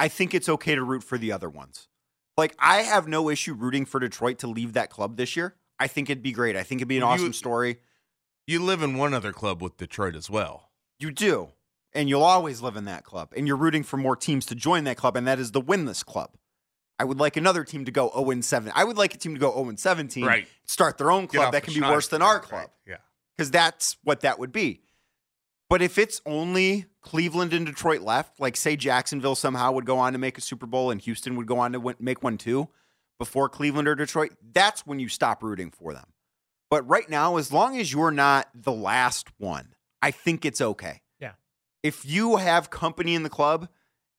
I 0.00 0.08
think 0.08 0.34
it's 0.34 0.48
okay 0.48 0.74
to 0.74 0.82
root 0.82 1.02
for 1.02 1.18
the 1.18 1.32
other 1.32 1.48
ones. 1.50 1.88
Like 2.36 2.54
I 2.58 2.78
have 2.82 3.08
no 3.08 3.28
issue 3.28 3.54
rooting 3.54 3.84
for 3.84 3.98
Detroit 4.00 4.38
to 4.38 4.46
leave 4.46 4.72
that 4.74 4.90
club 4.90 5.16
this 5.16 5.36
year. 5.36 5.56
I 5.78 5.88
think 5.88 6.08
it'd 6.08 6.22
be 6.22 6.32
great. 6.32 6.56
I 6.56 6.62
think 6.62 6.80
it'd 6.80 6.88
be 6.88 6.96
an 6.96 7.02
you- 7.02 7.08
awesome 7.08 7.32
story. 7.32 7.78
You 8.46 8.62
live 8.62 8.82
in 8.82 8.96
one 8.96 9.12
other 9.12 9.32
club 9.32 9.62
with 9.62 9.76
Detroit 9.76 10.16
as 10.16 10.30
well. 10.30 10.70
You 10.98 11.10
do. 11.10 11.50
and 11.94 12.08
you'll 12.08 12.22
always 12.22 12.60
live 12.60 12.76
in 12.76 12.84
that 12.84 13.02
club. 13.04 13.32
And 13.36 13.46
you're 13.46 13.56
rooting 13.56 13.82
for 13.82 13.96
more 13.96 14.14
teams 14.14 14.44
to 14.46 14.54
join 14.54 14.84
that 14.84 14.96
club, 14.96 15.16
and 15.16 15.26
that 15.26 15.38
is 15.38 15.52
the 15.52 15.60
winless 15.60 16.04
club. 16.04 16.30
I 16.98 17.04
would 17.04 17.18
like 17.18 17.36
another 17.36 17.64
team 17.64 17.84
to 17.84 17.90
go 17.92 18.10
0 18.14 18.40
7. 18.40 18.72
I 18.74 18.84
would 18.84 18.96
like 18.98 19.14
a 19.14 19.18
team 19.18 19.34
to 19.34 19.40
go 19.40 19.52
0 19.52 19.76
17, 19.76 20.24
Right. 20.24 20.48
start 20.64 20.98
their 20.98 21.10
own 21.10 21.26
club 21.28 21.52
that 21.52 21.62
can 21.62 21.74
be 21.74 21.80
schneid. 21.80 21.90
worse 21.90 22.08
than 22.08 22.22
our 22.22 22.36
Right, 22.38 22.42
club 22.42 22.70
Yeah. 22.86 22.96
because 23.36 23.50
that's 23.50 23.96
what 24.02 24.20
that 24.20 24.38
would 24.38 24.52
be. 24.52 24.82
But 25.68 25.82
if 25.82 25.98
it's 25.98 26.20
only 26.24 26.86
Cleveland 27.02 27.52
and 27.52 27.66
Detroit 27.66 28.00
left, 28.00 28.40
like 28.40 28.56
say 28.56 28.74
Jacksonville 28.74 29.34
somehow 29.34 29.72
would 29.72 29.84
go 29.84 29.98
on 29.98 30.12
to 30.14 30.18
make 30.18 30.38
a 30.38 30.40
Super 30.40 30.66
Bowl 30.66 30.90
and 30.90 31.00
Houston 31.02 31.36
would 31.36 31.46
go 31.46 31.58
on 31.58 31.72
to 31.72 31.80
win, 31.80 31.94
make 32.00 32.22
one 32.22 32.38
too 32.38 32.68
before 33.18 33.48
Cleveland 33.48 33.86
or 33.88 33.94
Detroit, 33.94 34.32
that's 34.52 34.86
when 34.86 34.98
you 34.98 35.08
stop 35.08 35.42
rooting 35.42 35.70
for 35.70 35.92
them. 35.92 36.06
But 36.70 36.88
right 36.88 37.08
now, 37.08 37.36
as 37.36 37.52
long 37.52 37.78
as 37.78 37.92
you're 37.92 38.10
not 38.10 38.48
the 38.54 38.72
last 38.72 39.28
one, 39.38 39.74
I 40.00 40.10
think 40.10 40.44
it's 40.44 40.60
okay. 40.60 41.02
Yeah. 41.18 41.32
If 41.82 42.04
you 42.06 42.36
have 42.36 42.70
company 42.70 43.14
in 43.14 43.22
the 43.24 43.30
club, 43.30 43.68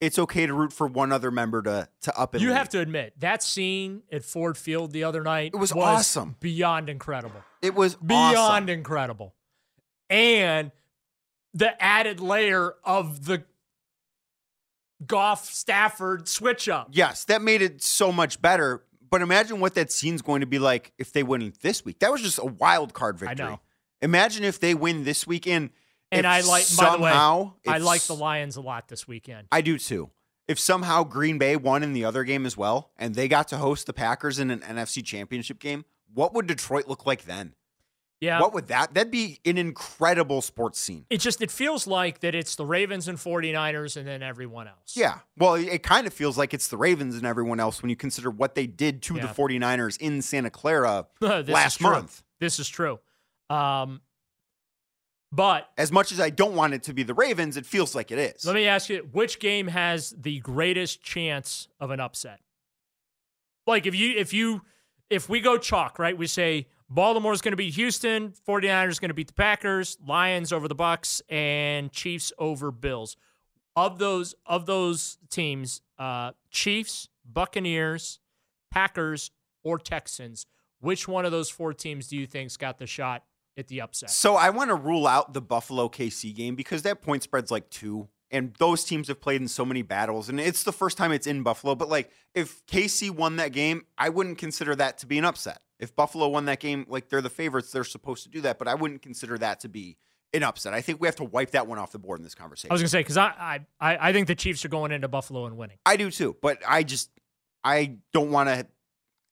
it's 0.01 0.17
okay 0.19 0.45
to 0.45 0.53
root 0.53 0.71
for 0.71 0.87
one 0.87 1.11
other 1.11 1.29
member 1.31 1.61
to 1.61 1.89
to 2.01 2.17
up 2.19 2.33
and 2.33 2.41
You 2.41 2.49
leave. 2.49 2.57
have 2.57 2.69
to 2.69 2.79
admit 2.79 3.13
that 3.19 3.43
scene 3.43 4.03
at 4.11 4.23
Ford 4.23 4.57
Field 4.57 4.91
the 4.91 5.03
other 5.03 5.23
night 5.23 5.51
It 5.53 5.57
was 5.57 5.71
awesome. 5.71 6.35
beyond 6.39 6.89
incredible, 6.89 7.43
It 7.61 7.75
was 7.75 7.95
beyond 7.95 8.37
awesome. 8.37 8.69
incredible, 8.69 9.33
and 10.09 10.71
the 11.53 11.81
added 11.81 12.19
layer 12.19 12.75
of 12.83 13.25
the 13.25 13.43
Goff 15.05 15.45
Stafford 15.45 16.27
switch 16.27 16.67
up. 16.67 16.89
Yes, 16.91 17.23
that 17.25 17.41
made 17.41 17.61
it 17.61 17.81
so 17.81 18.11
much 18.11 18.41
better. 18.41 18.83
But 19.09 19.21
imagine 19.21 19.59
what 19.59 19.73
that 19.75 19.91
scene's 19.91 20.21
going 20.21 20.41
to 20.41 20.45
be 20.47 20.59
like 20.59 20.91
if 20.99 21.11
they 21.13 21.23
win 21.23 21.53
this 21.61 21.83
week. 21.83 21.99
That 21.99 22.11
was 22.11 22.21
just 22.21 22.37
a 22.37 22.45
wild 22.45 22.93
card 22.93 23.15
I 23.23 23.27
victory. 23.29 23.45
know. 23.47 23.59
Imagine 24.01 24.43
if 24.43 24.59
they 24.59 24.73
win 24.75 25.03
this 25.05 25.25
week 25.25 25.47
And 25.47 25.71
if 26.11 26.25
I 26.25 26.41
like, 26.41 26.65
by 26.77 26.95
the 26.97 27.01
way, 27.03 27.11
I 27.73 27.77
like 27.79 28.01
the 28.03 28.15
Lions 28.15 28.55
a 28.55 28.61
lot 28.61 28.87
this 28.87 29.07
weekend. 29.07 29.47
I 29.51 29.61
do 29.61 29.77
too. 29.77 30.09
If 30.47 30.59
somehow 30.59 31.03
Green 31.03 31.37
Bay 31.37 31.55
won 31.55 31.83
in 31.83 31.93
the 31.93 32.05
other 32.05 32.23
game 32.23 32.45
as 32.45 32.57
well, 32.57 32.91
and 32.97 33.13
they 33.13 33.27
got 33.27 33.47
to 33.49 33.57
host 33.57 33.85
the 33.85 33.93
Packers 33.93 34.39
in 34.39 34.49
an 34.49 34.61
NFC 34.61 35.05
Championship 35.05 35.59
game, 35.59 35.85
what 36.13 36.33
would 36.33 36.47
Detroit 36.47 36.87
look 36.87 37.05
like 37.05 37.25
then? 37.25 37.53
Yeah. 38.19 38.41
What 38.41 38.53
would 38.53 38.67
that? 38.67 38.93
That'd 38.95 39.11
be 39.11 39.39
an 39.45 39.57
incredible 39.57 40.41
sports 40.41 40.77
scene. 40.79 41.05
it 41.09 41.19
just 41.19 41.41
it 41.41 41.49
feels 41.51 41.87
like 41.87 42.19
that 42.19 42.35
it's 42.35 42.55
the 42.55 42.65
Ravens 42.65 43.07
and 43.07 43.17
49ers 43.17 43.95
and 43.95 44.05
then 44.05 44.21
everyone 44.21 44.67
else. 44.67 44.93
Yeah. 44.95 45.19
Well, 45.37 45.53
it- 45.53 45.67
it 45.69 45.83
kind 45.83 46.05
of 46.05 46.13
feels 46.13 46.37
like 46.37 46.53
it's 46.53 46.67
the 46.67 46.75
Ravens 46.75 47.15
and 47.15 47.25
everyone 47.25 47.61
else 47.61 47.81
when 47.81 47.89
you 47.91 47.95
consider 47.95 48.29
what 48.29 48.55
they 48.55 48.67
did 48.67 49.01
to 49.03 49.13
the 49.13 49.19
Yeah. 49.27 49.33
49ers 49.33 49.97
in 50.01 50.21
Santa 50.21 50.49
Clara 50.49 51.07
last 51.21 51.79
month. 51.79 52.23
This 52.41 52.59
is 52.59 52.67
true. 52.67 52.99
Um, 53.49 54.01
but 55.31 55.69
As 55.77 55.91
much 55.91 56.11
as 56.11 56.19
I 56.19 56.29
don't 56.29 56.55
want 56.55 56.73
it 56.73 56.83
to 56.83 56.93
be 56.93 57.03
the 57.03 57.13
Ravens, 57.13 57.55
it 57.57 57.65
feels 57.65 57.93
like 57.93 58.11
it 58.11 58.17
is. 58.17 58.45
let 58.45 58.55
me 58.55 58.65
ask 58.67 58.89
you, 58.89 59.07
which 59.11 59.39
game 59.39 59.67
has 59.67 60.09
the 60.17 60.39
greatest 60.39 61.03
chance 61.03 61.67
of 61.79 61.91
an 61.91 61.99
upset? 61.99 62.39
Like 63.67 63.85
if 63.85 63.93
you 63.95 64.15
if 64.17 64.33
you 64.33 64.61
if 65.09 65.29
we 65.29 65.39
go 65.39 65.57
chalk, 65.57 65.99
right? 65.99 66.17
We 66.17 66.27
say 66.27 66.67
Baltimore's 66.89 67.41
going 67.41 67.51
to 67.51 67.57
beat 67.57 67.75
Houston, 67.75 68.33
49ers 68.47 68.99
going 68.99 69.09
to 69.09 69.13
beat 69.13 69.27
the 69.27 69.33
Packers, 69.33 69.97
Lions 70.05 70.51
over 70.51 70.67
the 70.67 70.75
Bucks 70.75 71.21
and 71.29 71.91
Chiefs 71.91 72.33
over 72.39 72.71
Bills. 72.71 73.15
Of 73.75 73.99
those 73.99 74.33
of 74.45 74.65
those 74.65 75.19
teams, 75.29 75.81
uh 75.99 76.31
Chiefs, 76.49 77.09
Buccaneers, 77.23 78.19
Packers 78.71 79.29
or 79.63 79.77
Texans, 79.77 80.47
which 80.79 81.07
one 81.07 81.25
of 81.25 81.31
those 81.31 81.49
four 81.51 81.73
teams 81.73 82.07
do 82.07 82.17
you 82.17 82.25
think's 82.25 82.57
got 82.57 82.79
the 82.79 82.87
shot 82.87 83.23
at 83.59 83.67
the 83.67 83.81
upset? 83.81 84.09
So 84.09 84.35
I 84.35 84.49
want 84.49 84.69
to 84.69 84.75
rule 84.75 85.05
out 85.05 85.33
the 85.33 85.41
Buffalo 85.41 85.89
KC 85.89 86.33
game 86.35 86.55
because 86.55 86.81
that 86.83 87.01
point 87.01 87.23
spread's 87.23 87.51
like 87.51 87.69
two. 87.69 88.07
And 88.31 88.53
those 88.59 88.83
teams 88.83 89.07
have 89.07 89.19
played 89.19 89.41
in 89.41 89.47
so 89.47 89.65
many 89.65 89.81
battles. 89.81 90.29
And 90.29 90.39
it's 90.39 90.61
the 90.61 90.71
first 90.71 90.97
time 90.97 91.11
it's 91.11 91.25
in 91.25 91.41
Buffalo. 91.41 91.73
But 91.73 91.89
like 91.89 92.11
if 92.35 92.63
KC 92.67 93.09
won 93.09 93.37
that 93.37 93.51
game, 93.51 93.85
I 93.97 94.09
wouldn't 94.09 94.37
consider 94.37 94.75
that 94.75 94.99
to 94.99 95.07
be 95.07 95.17
an 95.17 95.25
upset. 95.25 95.59
If 95.79 95.95
Buffalo 95.95 96.27
won 96.27 96.45
that 96.45 96.59
game, 96.59 96.85
like 96.89 97.09
they're 97.09 97.21
the 97.21 97.29
favorites, 97.29 97.71
they're 97.71 97.83
supposed 97.83 98.23
to 98.23 98.29
do 98.29 98.41
that. 98.41 98.59
But 98.59 98.67
I 98.67 98.75
wouldn't 98.75 99.01
consider 99.01 99.37
that 99.39 99.61
to 99.61 99.69
be 99.69 99.97
an 100.33 100.43
upset. 100.43 100.73
I 100.73 100.81
think 100.81 101.01
we 101.01 101.07
have 101.07 101.15
to 101.17 101.23
wipe 101.23 101.51
that 101.51 101.67
one 101.67 101.79
off 101.79 101.91
the 101.91 101.99
board 101.99 102.19
in 102.19 102.23
this 102.23 102.35
conversation. 102.35 102.71
I 102.71 102.73
was 102.73 102.81
gonna 102.81 102.89
say 102.89 102.99
because 102.99 103.17
I, 103.17 103.27
I 103.27 103.59
I 103.79 104.09
I 104.09 104.13
think 104.13 104.27
the 104.27 104.35
Chiefs 104.35 104.63
are 104.65 104.69
going 104.69 104.91
into 104.91 105.07
Buffalo 105.07 105.45
and 105.45 105.57
winning. 105.57 105.77
I 105.85 105.97
do 105.97 106.11
too, 106.11 106.35
but 106.41 106.61
I 106.67 106.83
just 106.83 107.09
I 107.63 107.97
don't 108.13 108.31
want 108.31 108.49
to. 108.49 108.67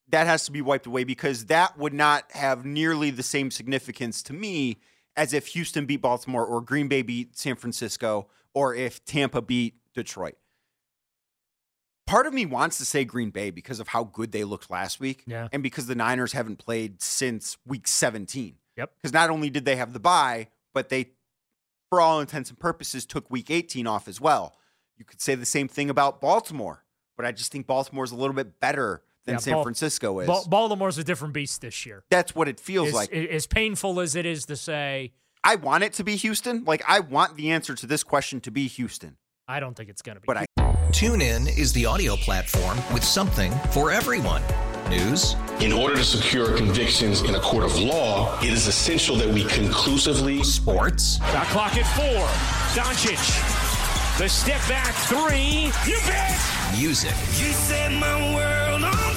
That 0.10 0.28
has 0.28 0.46
to 0.46 0.52
be 0.52 0.62
wiped 0.62 0.86
away 0.86 1.04
because 1.04 1.46
that 1.46 1.78
would 1.78 1.94
not 1.94 2.32
have 2.32 2.66
nearly 2.66 3.10
the 3.12 3.24
same 3.24 3.52
significance 3.52 4.24
to 4.24 4.34
me 4.34 4.78
as 5.16 5.34
if 5.34 5.48
Houston 5.48 5.86
beat 5.86 6.02
Baltimore 6.02 6.46
or 6.46 6.62
Green 6.62 6.88
Bay 6.88 7.02
beat 7.02 7.38
San 7.38 7.56
Francisco 7.56 8.28
or 8.54 8.74
if 8.74 9.04
Tampa 9.04 9.42
beat 9.42 9.76
Detroit. 9.94 10.36
Part 12.06 12.26
of 12.26 12.34
me 12.34 12.46
wants 12.46 12.78
to 12.78 12.86
say 12.86 13.04
Green 13.04 13.32
Bay 13.32 13.52
because 13.52 13.82
of 13.82 13.90
how 13.90 14.06
good 14.06 14.32
they 14.32 14.46
looked 14.46 14.70
last 14.70 15.00
week, 15.02 15.24
Yeah. 15.28 15.50
and 15.52 15.62
because 15.62 15.88
the 15.88 15.96
Niners 15.96 16.32
haven't 16.32 16.56
played 16.58 17.02
since 17.02 17.58
Week 17.66 17.86
17. 17.86 18.56
Yep. 18.78 18.94
Because 18.96 19.12
not 19.12 19.30
only 19.30 19.50
did 19.50 19.66
they 19.66 19.76
have 19.76 19.92
the 19.92 20.00
bye, 20.00 20.48
but 20.74 20.88
they, 20.88 21.12
for 21.90 22.00
all 22.00 22.22
intents 22.22 22.50
and 22.50 22.58
purposes, 22.58 23.06
took 23.06 23.30
Week 23.30 23.52
18 23.52 23.86
off 23.88 24.08
as 24.08 24.22
well. 24.22 24.56
You 24.96 25.04
could 25.04 25.20
say 25.20 25.36
the 25.36 25.46
same 25.46 25.68
thing 25.68 25.90
about 25.90 26.22
Baltimore, 26.22 26.86
but 27.18 27.26
I 27.26 27.34
just 27.34 27.52
think 27.52 27.68
Baltimore's 27.68 28.12
a 28.12 28.16
little 28.16 28.36
bit 28.36 28.60
better 28.62 29.02
than 29.28 29.36
Yeah, 29.36 29.40
San 29.40 29.54
Bal- 29.54 29.64
Francisco 29.64 30.20
is. 30.22 30.28
Ba- 30.28 30.42
Baltimore's 30.50 30.98
a 30.98 31.04
different 31.04 31.36
beast 31.36 31.62
this 31.62 31.86
year. 31.86 32.04
That's 32.10 32.34
what 32.34 32.48
it 32.48 32.60
feels 32.60 32.88
As, 32.88 32.94
like. 32.96 33.14
as 33.14 33.46
painful 33.46 34.00
as 34.00 34.16
it 34.16 34.26
is 34.26 34.46
to 34.48 34.56
say, 34.56 35.14
I 35.44 35.56
want 35.56 35.84
it 35.84 35.94
to 35.94 36.04
be 36.04 36.16
Houston. 36.16 36.64
Like 36.66 36.82
I 36.88 37.02
want 37.02 37.36
the 37.38 37.52
answer 37.52 37.76
to 37.76 37.86
this 37.86 38.04
question 38.04 38.42
to 38.42 38.50
be 38.52 38.68
Houston, 38.68 39.18
I 39.48 39.60
don't 39.60 39.76
think 39.76 39.90
it's 39.90 40.02
gonna 40.02 40.20
be. 40.20 40.26
but 40.26 40.38
I 40.38 40.46
TuneIn 40.92 41.56
is 41.58 41.72
the 41.74 41.86
audio 41.86 42.16
platform 42.16 42.78
with 42.94 43.04
something 43.04 43.52
for 43.72 43.92
everyone. 43.92 44.42
News, 44.90 45.36
In 45.60 45.74
order 45.74 45.96
to 45.98 46.04
secure 46.04 46.56
convictions 46.56 47.22
in 47.22 47.36
a 47.36 47.40
court 47.42 47.66
of 47.66 47.78
law, 47.78 48.40
it 48.42 48.50
is 48.52 48.68
essential 48.68 49.18
that 49.18 49.28
we 49.28 49.44
conclusively 49.44 50.42
sports, 50.44 51.18
Shot 51.18 51.46
clock 51.48 51.76
at 51.76 51.86
four. 51.96 52.26
Doncic. 52.74 54.18
The 54.18 54.30
step 54.30 54.62
back 54.70 54.94
three. 55.12 55.72
You 55.86 56.00
bet. 56.08 56.40
music, 56.80 57.12
You 57.38 57.52
set 57.54 57.92
my 57.92 58.34
world 58.34 58.84
on 58.86 58.92
fire. 58.94 59.14
Yes. 59.14 59.17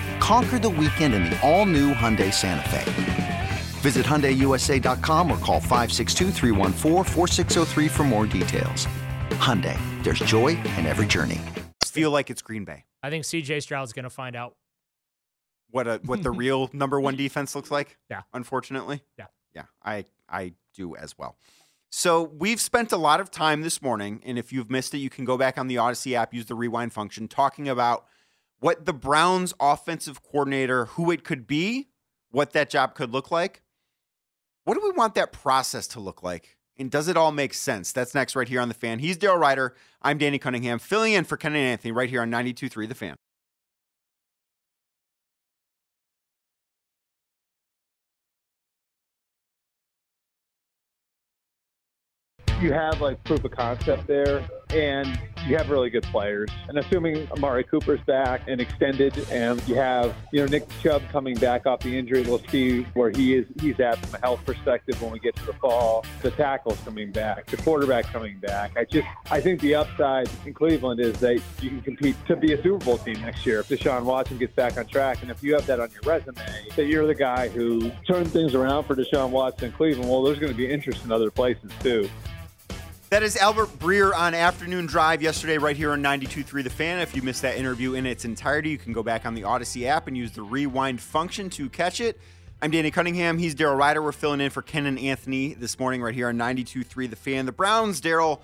Conquer 0.21 0.57
the 0.59 0.69
weekend 0.69 1.13
in 1.15 1.23
the 1.23 1.37
all 1.41 1.65
new 1.65 1.93
Hyundai 1.93 2.31
Santa 2.31 2.69
Fe. 2.69 3.49
Visit 3.81 4.05
HyundaiUSA.com 4.05 5.31
or 5.31 5.37
call 5.39 5.59
562-314-4603 5.59 7.89
for 7.89 8.03
more 8.03 8.27
details. 8.27 8.85
Hyundai, 9.31 9.79
there's 10.03 10.19
joy 10.19 10.49
in 10.77 10.85
every 10.85 11.07
journey. 11.07 11.41
feel 11.83 12.11
like 12.11 12.29
it's 12.29 12.43
Green 12.43 12.65
Bay. 12.65 12.83
I 13.01 13.09
think 13.09 13.25
CJ 13.25 13.63
Stroud's 13.63 13.93
gonna 13.93 14.11
find 14.11 14.35
out. 14.35 14.55
What 15.71 15.87
a 15.87 15.99
what 16.05 16.21
the 16.21 16.29
real 16.31 16.69
number 16.71 17.01
one 17.01 17.15
defense 17.15 17.55
looks 17.55 17.71
like. 17.71 17.97
Yeah. 18.07 18.21
unfortunately. 18.31 19.01
Yeah. 19.17 19.25
yeah. 19.55 19.63
I 19.83 20.05
I 20.29 20.53
do 20.75 20.95
as 20.95 21.17
well. 21.17 21.35
So 21.89 22.21
we've 22.21 22.61
spent 22.61 22.91
a 22.91 22.97
lot 22.97 23.19
of 23.19 23.31
time 23.31 23.63
this 23.63 23.81
morning, 23.81 24.21
and 24.23 24.37
if 24.37 24.53
you've 24.53 24.69
missed 24.69 24.93
it, 24.93 24.99
you 24.99 25.09
can 25.09 25.25
go 25.25 25.35
back 25.35 25.57
on 25.57 25.65
the 25.67 25.77
Audacy 25.77 26.13
app, 26.13 26.31
use 26.31 26.45
the 26.45 26.53
rewind 26.55 26.93
function, 26.93 27.27
talking 27.27 27.67
about 27.67 28.05
what 28.61 28.85
the 28.85 28.93
Browns 28.93 29.53
offensive 29.59 30.23
coordinator, 30.23 30.85
who 30.85 31.11
it 31.11 31.25
could 31.25 31.45
be, 31.45 31.89
what 32.29 32.53
that 32.53 32.69
job 32.69 32.95
could 32.95 33.11
look 33.11 33.29
like. 33.29 33.63
What 34.63 34.75
do 34.75 34.81
we 34.81 34.91
want 34.91 35.15
that 35.15 35.33
process 35.33 35.87
to 35.87 35.99
look 35.99 36.23
like? 36.23 36.57
And 36.77 36.89
does 36.89 37.07
it 37.07 37.17
all 37.17 37.31
make 37.31 37.53
sense? 37.53 37.91
That's 37.91 38.15
next 38.15 38.35
right 38.35 38.47
here 38.47 38.61
on 38.61 38.69
The 38.69 38.73
Fan. 38.73 38.99
He's 38.99 39.17
Daryl 39.17 39.39
Ruiter. 39.39 39.75
I'm 40.01 40.17
Danny 40.17 40.37
Cunningham, 40.37 40.79
filling 40.79 41.13
in 41.13 41.25
for 41.25 41.37
Ken 41.37 41.53
and 41.53 41.61
Anthony 41.61 41.91
right 41.91 42.09
here 42.09 42.21
on 42.21 42.31
92.3 42.31 42.87
The 42.87 42.95
Fan. 42.95 43.15
You 52.61 52.71
have 52.73 53.01
like 53.01 53.23
proof 53.23 53.43
of 53.43 53.51
concept 53.51 54.07
there, 54.07 54.47
and 54.69 55.19
you 55.47 55.57
have 55.57 55.69
really 55.69 55.89
good 55.89 56.03
players. 56.03 56.49
And 56.67 56.77
assuming 56.77 57.27
Amari 57.31 57.63
Cooper's 57.63 57.99
back 58.01 58.41
and 58.47 58.61
extended, 58.61 59.17
and 59.31 59.61
you 59.67 59.75
have 59.75 60.15
you 60.31 60.39
know 60.39 60.45
Nick 60.45 60.67
Chubb 60.81 61.01
coming 61.11 61.35
back 61.35 61.65
off 61.65 61.79
the 61.81 61.97
injury, 61.97 62.21
we'll 62.21 62.43
see 62.49 62.83
where 62.93 63.09
he 63.09 63.35
is. 63.35 63.45
He's 63.59 63.79
at 63.79 63.97
from 63.97 64.15
a 64.15 64.19
health 64.19 64.45
perspective 64.45 65.01
when 65.01 65.11
we 65.11 65.19
get 65.19 65.35
to 65.37 65.45
the 65.45 65.53
fall. 65.53 66.05
The 66.21 66.31
tackles 66.31 66.79
coming 66.85 67.11
back, 67.11 67.47
the 67.47 67.57
quarterback 67.57 68.05
coming 68.05 68.37
back. 68.39 68.77
I 68.77 68.85
just 68.85 69.07
I 69.29 69.41
think 69.41 69.61
the 69.61 69.75
upside 69.75 70.29
in 70.45 70.53
Cleveland 70.53 70.99
is 70.99 71.19
that 71.19 71.41
you 71.61 71.69
can 71.69 71.81
compete 71.81 72.15
to 72.27 72.35
be 72.35 72.53
a 72.53 72.61
Super 72.61 72.83
Bowl 72.83 72.97
team 72.99 73.19
next 73.21 73.45
year 73.45 73.61
if 73.61 73.69
Deshaun 73.69 74.03
Watson 74.03 74.37
gets 74.37 74.53
back 74.53 74.77
on 74.77 74.85
track, 74.85 75.21
and 75.21 75.31
if 75.31 75.41
you 75.43 75.53
have 75.55 75.65
that 75.65 75.79
on 75.79 75.89
your 75.91 76.01
resume, 76.05 76.35
that 76.75 76.85
you're 76.85 77.07
the 77.07 77.15
guy 77.15 77.47
who 77.47 77.91
turned 78.07 78.31
things 78.31 78.53
around 78.53 78.83
for 78.83 78.95
Deshaun 78.95 79.31
Watson 79.31 79.65
in 79.65 79.71
Cleveland. 79.71 80.09
Well, 80.09 80.23
there's 80.23 80.39
going 80.39 80.51
to 80.51 80.57
be 80.57 80.71
interest 80.71 81.03
in 81.03 81.11
other 81.11 81.31
places 81.31 81.71
too. 81.81 82.09
That 83.11 83.23
is 83.23 83.35
Albert 83.35 83.77
Breer 83.77 84.15
on 84.15 84.33
Afternoon 84.33 84.85
Drive 84.85 85.21
yesterday, 85.21 85.57
right 85.57 85.75
here 85.75 85.91
on 85.91 86.01
92.3 86.01 86.63
The 86.63 86.69
Fan. 86.69 86.99
If 86.99 87.13
you 87.13 87.21
missed 87.21 87.41
that 87.41 87.57
interview 87.57 87.95
in 87.95 88.05
its 88.05 88.23
entirety, 88.23 88.69
you 88.69 88.77
can 88.77 88.93
go 88.93 89.03
back 89.03 89.25
on 89.25 89.35
the 89.35 89.41
Audacy 89.41 89.85
app 89.85 90.07
and 90.07 90.15
use 90.15 90.31
the 90.31 90.43
rewind 90.43 91.01
function 91.01 91.49
to 91.49 91.67
catch 91.67 91.99
it. 91.99 92.17
I'm 92.61 92.71
Danny 92.71 92.89
Cunningham. 92.89 93.37
He's 93.37 93.53
Daryl 93.53 93.77
Ruiter. 93.77 94.01
We're 94.01 94.13
filling 94.13 94.39
in 94.39 94.49
for 94.49 94.61
Ken 94.61 94.85
and 94.85 94.97
Anthony 94.97 95.53
this 95.53 95.77
morning, 95.77 96.01
right 96.01 96.15
here 96.15 96.29
on 96.29 96.37
92.3 96.37 97.09
The 97.09 97.17
Fan. 97.17 97.45
The 97.45 97.51
Browns, 97.51 97.99
Daryl, 97.99 98.39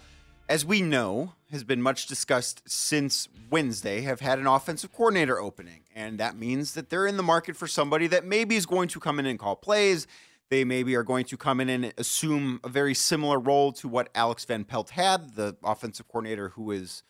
as 0.50 0.66
we 0.66 0.82
know, 0.82 1.32
has 1.50 1.64
been 1.64 1.82
much 1.82 2.08
discussed 2.08 2.62
since 2.70 3.30
Wednesday, 3.50 4.02
have 4.02 4.20
had 4.20 4.38
an 4.38 4.48
offensive 4.48 4.92
coordinator 4.92 5.40
opening. 5.40 5.84
And 5.96 6.18
that 6.18 6.38
means 6.38 6.74
that 6.74 6.90
they're 6.90 7.08
in 7.08 7.16
the 7.16 7.24
market 7.24 7.56
for 7.56 7.68
somebody 7.68 8.08
that 8.08 8.26
maybe 8.26 8.58
is 8.58 8.66
going 8.66 8.90
to 8.90 9.00
come 9.00 9.18
in 9.18 9.28
and 9.28 9.40
call 9.40 9.56
plays 9.56 10.08
they 10.50 10.64
maybe 10.64 10.96
are 10.96 11.04
going 11.04 11.26
to 11.26 11.38
come 11.38 11.60
in 11.60 11.70
and 11.70 11.94
assume 11.98 12.60
a 12.64 12.70
very 12.70 12.94
similar 12.94 13.40
role 13.40 13.72
to 13.74 13.88
what 13.88 14.10
Alex 14.16 14.46
Van 14.46 14.64
Pelt 14.64 14.92
had, 14.92 15.36
the 15.36 15.58
offensive 15.64 16.08
coordinator 16.08 16.50
who 16.50 16.72
has 16.72 17.04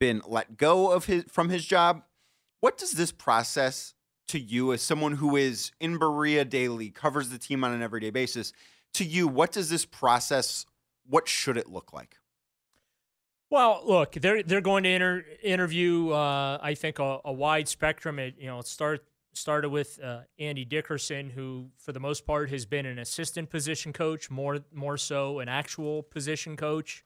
been 0.00 0.22
let 0.26 0.56
go 0.56 0.90
of 0.90 1.06
his 1.06 1.24
from 1.24 1.48
his 1.48 1.64
job. 1.64 2.02
What 2.60 2.78
does 2.78 2.92
this 2.92 3.12
process 3.12 3.94
to 4.28 4.38
you 4.38 4.72
as 4.72 4.82
someone 4.82 5.12
who 5.12 5.36
is 5.36 5.72
in 5.80 5.98
Berea 5.98 6.44
daily, 6.44 6.90
covers 6.90 7.30
the 7.30 7.38
team 7.38 7.64
on 7.64 7.72
an 7.72 7.82
everyday 7.82 8.10
basis, 8.10 8.52
to 8.94 9.04
you, 9.04 9.28
what 9.28 9.52
does 9.52 9.70
this 9.70 9.84
process 9.84 10.66
what 11.08 11.26
should 11.26 11.56
it 11.56 11.68
look 11.68 11.92
like? 11.92 12.18
Well, 13.50 13.82
look, 13.86 14.12
they're 14.12 14.42
they're 14.42 14.60
going 14.60 14.84
to 14.84 14.90
inter- 14.90 15.24
interview. 15.42 16.10
Uh, 16.10 16.58
I 16.60 16.74
think 16.74 16.98
a, 16.98 17.20
a, 17.24 17.32
wide 17.32 17.66
spectrum. 17.66 18.18
It 18.18 18.34
you 18.38 18.46
know 18.46 18.60
start 18.60 19.07
started 19.32 19.70
with 19.70 20.00
uh, 20.02 20.20
Andy 20.38 20.64
Dickerson, 20.64 21.30
who 21.30 21.70
for 21.78 21.92
the 21.92 22.00
most 22.00 22.26
part 22.26 22.50
has 22.50 22.66
been 22.66 22.86
an 22.86 22.98
assistant 22.98 23.50
position 23.50 23.92
coach, 23.92 24.30
more 24.30 24.60
more 24.72 24.96
so 24.96 25.38
an 25.38 25.48
actual 25.48 26.02
position 26.02 26.56
coach 26.56 27.04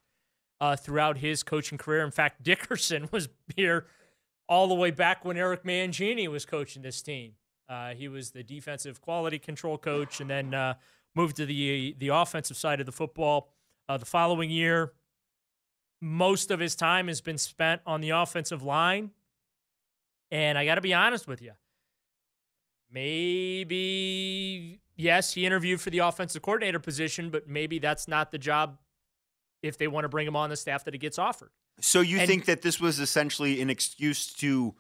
uh, 0.60 0.76
throughout 0.76 1.18
his 1.18 1.42
coaching 1.42 1.78
career. 1.78 2.04
In 2.04 2.10
fact, 2.10 2.42
Dickerson 2.44 3.08
was 3.12 3.28
here 3.56 3.86
all 4.48 4.68
the 4.68 4.74
way 4.74 4.90
back 4.90 5.24
when 5.24 5.36
Eric 5.36 5.64
Mangini 5.64 6.28
was 6.28 6.44
coaching 6.44 6.82
this 6.82 7.02
team. 7.02 7.32
Uh, 7.68 7.94
he 7.94 8.08
was 8.08 8.32
the 8.32 8.42
defensive 8.42 9.00
quality 9.00 9.38
control 9.38 9.78
coach, 9.78 10.20
and 10.20 10.28
then 10.28 10.54
uh, 10.54 10.74
moved 11.14 11.36
to 11.36 11.46
the 11.46 11.94
the 11.98 12.08
offensive 12.08 12.56
side 12.56 12.80
of 12.80 12.86
the 12.86 12.92
football. 12.92 13.52
Uh, 13.88 13.96
the 13.96 14.06
following 14.06 14.50
year, 14.50 14.92
most 16.00 16.50
of 16.50 16.60
his 16.60 16.74
time 16.74 17.08
has 17.08 17.20
been 17.20 17.38
spent 17.38 17.80
on 17.86 18.00
the 18.00 18.10
offensive 18.10 18.62
line. 18.62 19.10
And 20.32 20.56
I 20.56 20.64
got 20.64 20.76
to 20.76 20.80
be 20.80 20.94
honest 20.94 21.28
with 21.28 21.42
you, 21.42 21.52
maybe 22.92 24.80
yes, 24.96 25.34
he 25.34 25.46
interviewed 25.46 25.80
for 25.80 25.90
the 25.90 25.99
offensive 26.00 26.42
coordinator 26.42 26.78
position, 26.78 27.30
but 27.30 27.49
maybe 27.49 27.78
that's 27.78 28.08
not 28.08 28.30
the 28.30 28.38
job 28.38 28.78
if 29.62 29.78
they 29.78 29.88
want 29.88 30.04
to 30.04 30.08
bring 30.08 30.26
him 30.26 30.37
on 30.37 30.50
the 30.50 30.56
staff 30.56 30.84
that 30.84 30.94
he 30.94 30.99
gets 30.99 31.18
offered. 31.18 31.50
So 31.80 32.00
you 32.00 32.18
and, 32.18 32.28
think 32.28 32.44
that 32.46 32.62
this 32.62 32.80
was 32.80 33.00
essentially 33.00 33.61
an 33.61 33.70
excuse 33.70 34.32
to 34.34 34.75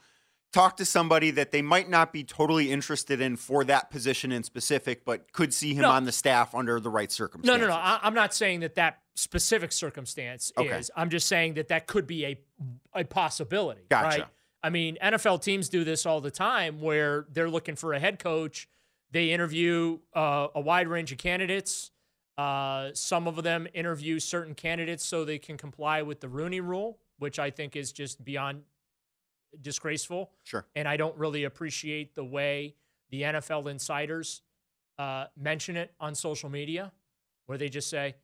talk 0.52 0.76
to 0.76 0.84
somebody 0.84 1.30
that 1.30 1.50
they 1.50 1.62
might 1.62 1.88
not 1.88 2.12
be 2.12 2.24
totally 2.24 2.70
interested 2.70 3.20
in 3.20 3.36
for 3.36 3.64
that 3.64 3.90
position 3.90 4.30
in 4.32 4.42
specific, 4.42 5.04
but 5.04 5.32
could 5.32 5.54
see 5.54 5.74
him 5.74 5.82
no, 5.82 5.90
on 5.90 6.04
the 6.04 6.12
staff 6.12 6.54
under 6.54 6.78
the 6.78 6.90
right 6.90 7.10
circumstances? 7.10 7.60
No, 7.60 7.66
no, 7.66 7.72
no. 7.72 7.80
I, 7.80 8.00
am 8.02 8.14
not 8.14 8.34
saying 8.34 8.60
that 8.60 8.74
that 8.74 8.98
specific 9.14 9.72
circumstance 9.72 10.52
okay. 10.56 10.78
is. 10.78 10.90
I'm 10.94 11.10
just 11.10 11.26
saying 11.26 11.54
that 11.54 11.68
that 11.68 11.86
could 11.86 12.06
be 12.06 12.26
a 12.26 12.40
a 12.94 13.04
possibility. 13.04 13.82
Gotcha. 13.88 14.18
Right? 14.20 14.28
I 14.62 14.70
mean, 14.70 14.96
NFL 15.02 15.42
teams 15.42 15.68
do 15.68 15.84
this 15.84 16.06
all 16.06 16.20
the 16.20 16.30
time 16.30 16.80
where 16.80 17.26
they're 17.32 17.50
looking 17.50 17.74
for 17.74 17.92
a 17.92 17.98
head 17.98 18.18
coach. 18.18 18.68
They 19.10 19.30
interview 19.30 19.98
uh, 20.14 20.48
a 20.54 20.60
wide 20.60 20.88
range 20.88 21.12
of 21.12 21.18
candidates. 21.18 21.90
Uh, 22.38 22.90
some 22.94 23.26
of 23.26 23.42
them 23.42 23.66
interview 23.74 24.18
certain 24.18 24.54
candidates 24.54 25.04
so 25.04 25.24
they 25.24 25.38
can 25.38 25.56
comply 25.56 26.02
with 26.02 26.20
the 26.20 26.28
Rooney 26.28 26.60
rule, 26.60 26.98
which 27.18 27.38
I 27.38 27.50
think 27.50 27.76
is 27.76 27.92
just 27.92 28.24
beyond 28.24 28.62
disgraceful. 29.60 30.30
Sure. 30.44 30.64
And 30.74 30.88
I 30.88 30.96
don't 30.96 31.16
really 31.18 31.44
appreciate 31.44 32.14
the 32.14 32.24
way 32.24 32.74
the 33.10 33.22
NFL 33.22 33.68
insiders 33.68 34.42
uh, 34.98 35.26
mention 35.36 35.76
it 35.76 35.92
on 36.00 36.14
social 36.14 36.48
media, 36.48 36.92
where 37.46 37.58
they 37.58 37.68
just 37.68 37.90
say 37.90 38.14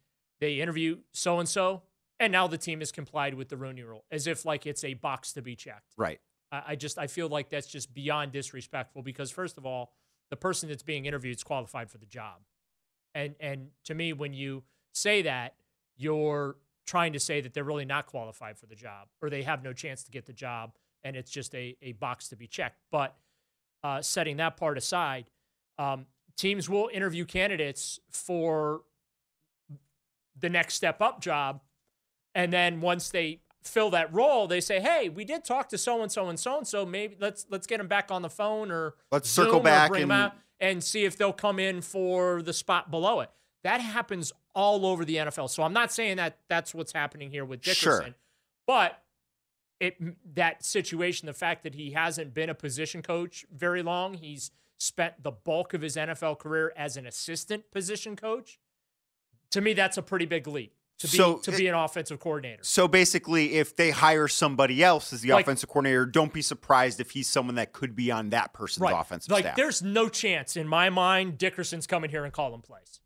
they 0.40 0.61
interview 0.61 0.98
so 1.12 1.38
and 1.38 1.48
so, 1.48 1.83
and 2.20 2.33
now 2.33 2.46
the 2.46 2.59
team 2.59 2.81
has 2.81 2.92
complied 2.92 3.35
with 3.35 3.48
the 3.48 3.57
Rooney 3.57 3.83
rule, 3.83 4.05
as 4.11 4.27
if 4.27 4.44
like 4.44 4.66
it's 4.66 4.85
a 4.85 4.94
box 4.94 5.33
to 5.35 5.42
be 5.42 5.55
checked. 5.55 5.94
Right. 5.96 6.20
I 6.50 6.76
just 6.76 6.98
I 6.98 7.06
feel 7.06 7.28
like 7.28 7.50
that's 7.50 7.66
just 7.66 7.92
beyond 7.92 8.32
disrespectful 8.32 9.02
because 9.02 9.30
first 9.30 9.58
of 9.58 9.66
all, 9.66 9.92
the 10.30 10.37
person 10.37 10.68
that's 10.68 10.82
being 10.82 11.06
interviewed 11.06 11.37
is 11.37 11.44
qualified 11.44 11.90
for 11.90 11.98
the 11.98 12.06
job, 12.06 12.40
and 13.14 13.34
and 13.40 13.68
to 13.84 13.94
me, 13.94 14.12
when 14.12 14.32
you 14.32 14.62
say 14.92 15.22
that, 15.22 15.54
you're 15.96 16.56
trying 16.87 17.12
to 17.12 17.20
say 17.20 17.40
that 17.42 17.52
they're 17.52 17.64
really 17.64 17.84
not 17.84 18.06
qualified 18.06 18.56
for 18.56 18.64
the 18.64 18.74
job 18.74 19.08
or 19.20 19.28
they 19.28 19.42
have 19.42 19.62
no 19.62 19.74
chance 19.74 20.02
to 20.04 20.11
get 20.11 20.24
the 20.24 20.32
job, 20.32 20.72
and 21.02 21.16
it's 21.16 21.30
just 21.30 21.54
a 21.54 21.76
a 21.82 21.92
box 21.92 22.28
to 22.28 22.37
be 22.37 22.46
checked. 22.46 22.80
But 22.90 23.14
uh, 23.84 24.00
setting 24.00 24.38
that 24.38 24.56
part 24.56 24.78
aside, 24.78 25.26
um, 25.78 26.06
teams 26.37 26.68
will 26.68 26.88
interview 26.92 27.26
candidates 27.26 28.00
for 28.11 28.82
the 30.40 30.48
next 30.48 30.74
step 30.74 31.02
up 31.02 31.20
job, 31.20 31.61
and 32.34 32.50
then 32.50 32.80
once 32.80 33.11
they 33.11 33.40
fill 33.62 33.90
that 33.90 34.12
role, 34.12 34.47
they 34.47 34.61
say, 34.61 34.81
"Hey, 34.81 35.09
we 35.09 35.25
did 35.25 35.44
talk 35.44 35.68
to 35.71 35.79
so 35.79 36.03
and 36.03 36.11
so 36.11 36.29
and 36.29 36.38
so 36.38 36.59
and 36.59 36.66
so. 36.66 36.87
Maybe 36.87 37.16
let's 37.18 37.47
let's 37.51 37.66
get 37.66 37.79
them 37.79 37.88
back 37.88 38.11
on 38.11 38.23
the 38.23 38.31
phone 38.31 38.71
or 38.71 38.94
let's 39.11 39.29
Zoom 39.29 39.47
circle 39.47 39.61
back 39.61 39.90
and 39.94 40.11
out 40.11 40.35
and 40.61 40.83
see 40.83 41.05
if 41.05 41.16
they'll 41.16 41.33
come 41.33 41.59
in 41.59 41.81
for 41.81 42.42
the 42.42 42.53
spot 42.53 42.90
below 42.90 43.21
it." 43.21 43.31
That 43.64 43.81
happens 43.81 44.33
all 44.55 44.87
over 44.87 45.05
the 45.05 45.16
NFL. 45.16 45.51
So 45.51 45.62
I'm 45.62 45.73
not 45.73 45.92
saying 45.92 46.16
that 46.16 46.38
that's 46.49 46.75
what's 46.75 46.92
happening 46.92 47.31
here 47.31 47.44
with 47.44 47.61
Dickerson, 47.61 48.05
sure. 48.05 48.14
but 48.66 49.03
it 49.81 49.97
that 50.35 50.64
situation, 50.64 51.27
the 51.27 51.33
fact 51.33 51.62
that 51.64 51.75
he 51.75 51.92
hasn't 51.92 52.35
been 52.35 52.51
a 52.51 52.55
position 52.55 53.03
coach 53.03 53.44
very 53.53 53.83
long, 53.83 54.14
he's 54.14 54.51
spent 54.79 55.23
the 55.23 55.33
bulk 55.33 55.75
of 55.75 55.83
his 55.83 55.97
NFL 55.97 56.38
career 56.38 56.73
as 56.77 56.97
an 56.97 57.07
assistant 57.07 57.71
position 57.73 58.16
coach. 58.16 58.59
To 59.51 59.61
me, 59.61 59.73
that's 59.73 59.97
a 59.97 60.03
pretty 60.03 60.27
big 60.27 60.47
leap 60.47 60.75
to 60.98 61.06
be 61.08 61.16
so 61.16 61.38
to 61.38 61.52
be 61.52 61.68
an 61.68 61.74
offensive 61.74 62.18
coordinator. 62.18 62.62
So 62.62 62.88
basically, 62.88 63.54
if 63.54 63.76
they 63.76 63.90
hire 63.90 64.26
somebody 64.28 64.82
else 64.82 65.12
as 65.12 65.20
the 65.20 65.30
like, 65.30 65.44
offensive 65.44 65.68
coordinator, 65.68 66.06
don't 66.06 66.32
be 66.32 66.42
surprised 66.42 67.00
if 67.00 67.12
he's 67.12 67.28
someone 67.28 67.54
that 67.54 67.72
could 67.72 67.94
be 67.94 68.11
on 68.11 68.30
that 68.30 68.52
person's 68.52 68.82
right. 68.82 69.00
offensive 69.00 69.30
like, 69.30 69.44
staff. 69.44 69.56
There's 69.56 69.82
no 69.82 70.08
chance 70.08 70.56
in 70.56 70.66
my 70.66 70.90
mind 70.90 71.38
Dickerson's 71.38 71.87
coming 71.87 72.11
here 72.11 72.24
and 72.24 72.32
calling 72.32 72.62
plays. 72.62 73.00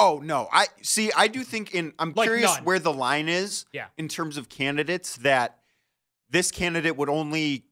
Oh 0.00 0.20
no, 0.22 0.48
I 0.50 0.66
see. 0.82 1.12
I 1.16 1.28
do 1.28 1.44
think 1.44 1.74
in. 1.74 1.92
I'm 1.98 2.12
like 2.16 2.26
curious 2.26 2.54
none. 2.54 2.64
where 2.64 2.78
the 2.78 2.92
line 2.92 3.28
is. 3.28 3.66
Yeah. 3.72 3.86
In 3.96 4.08
terms 4.08 4.36
of 4.36 4.48
candidates, 4.48 5.16
that 5.18 5.58
this 6.30 6.50
candidate 6.50 6.96
would 6.96 7.10
only 7.10 7.66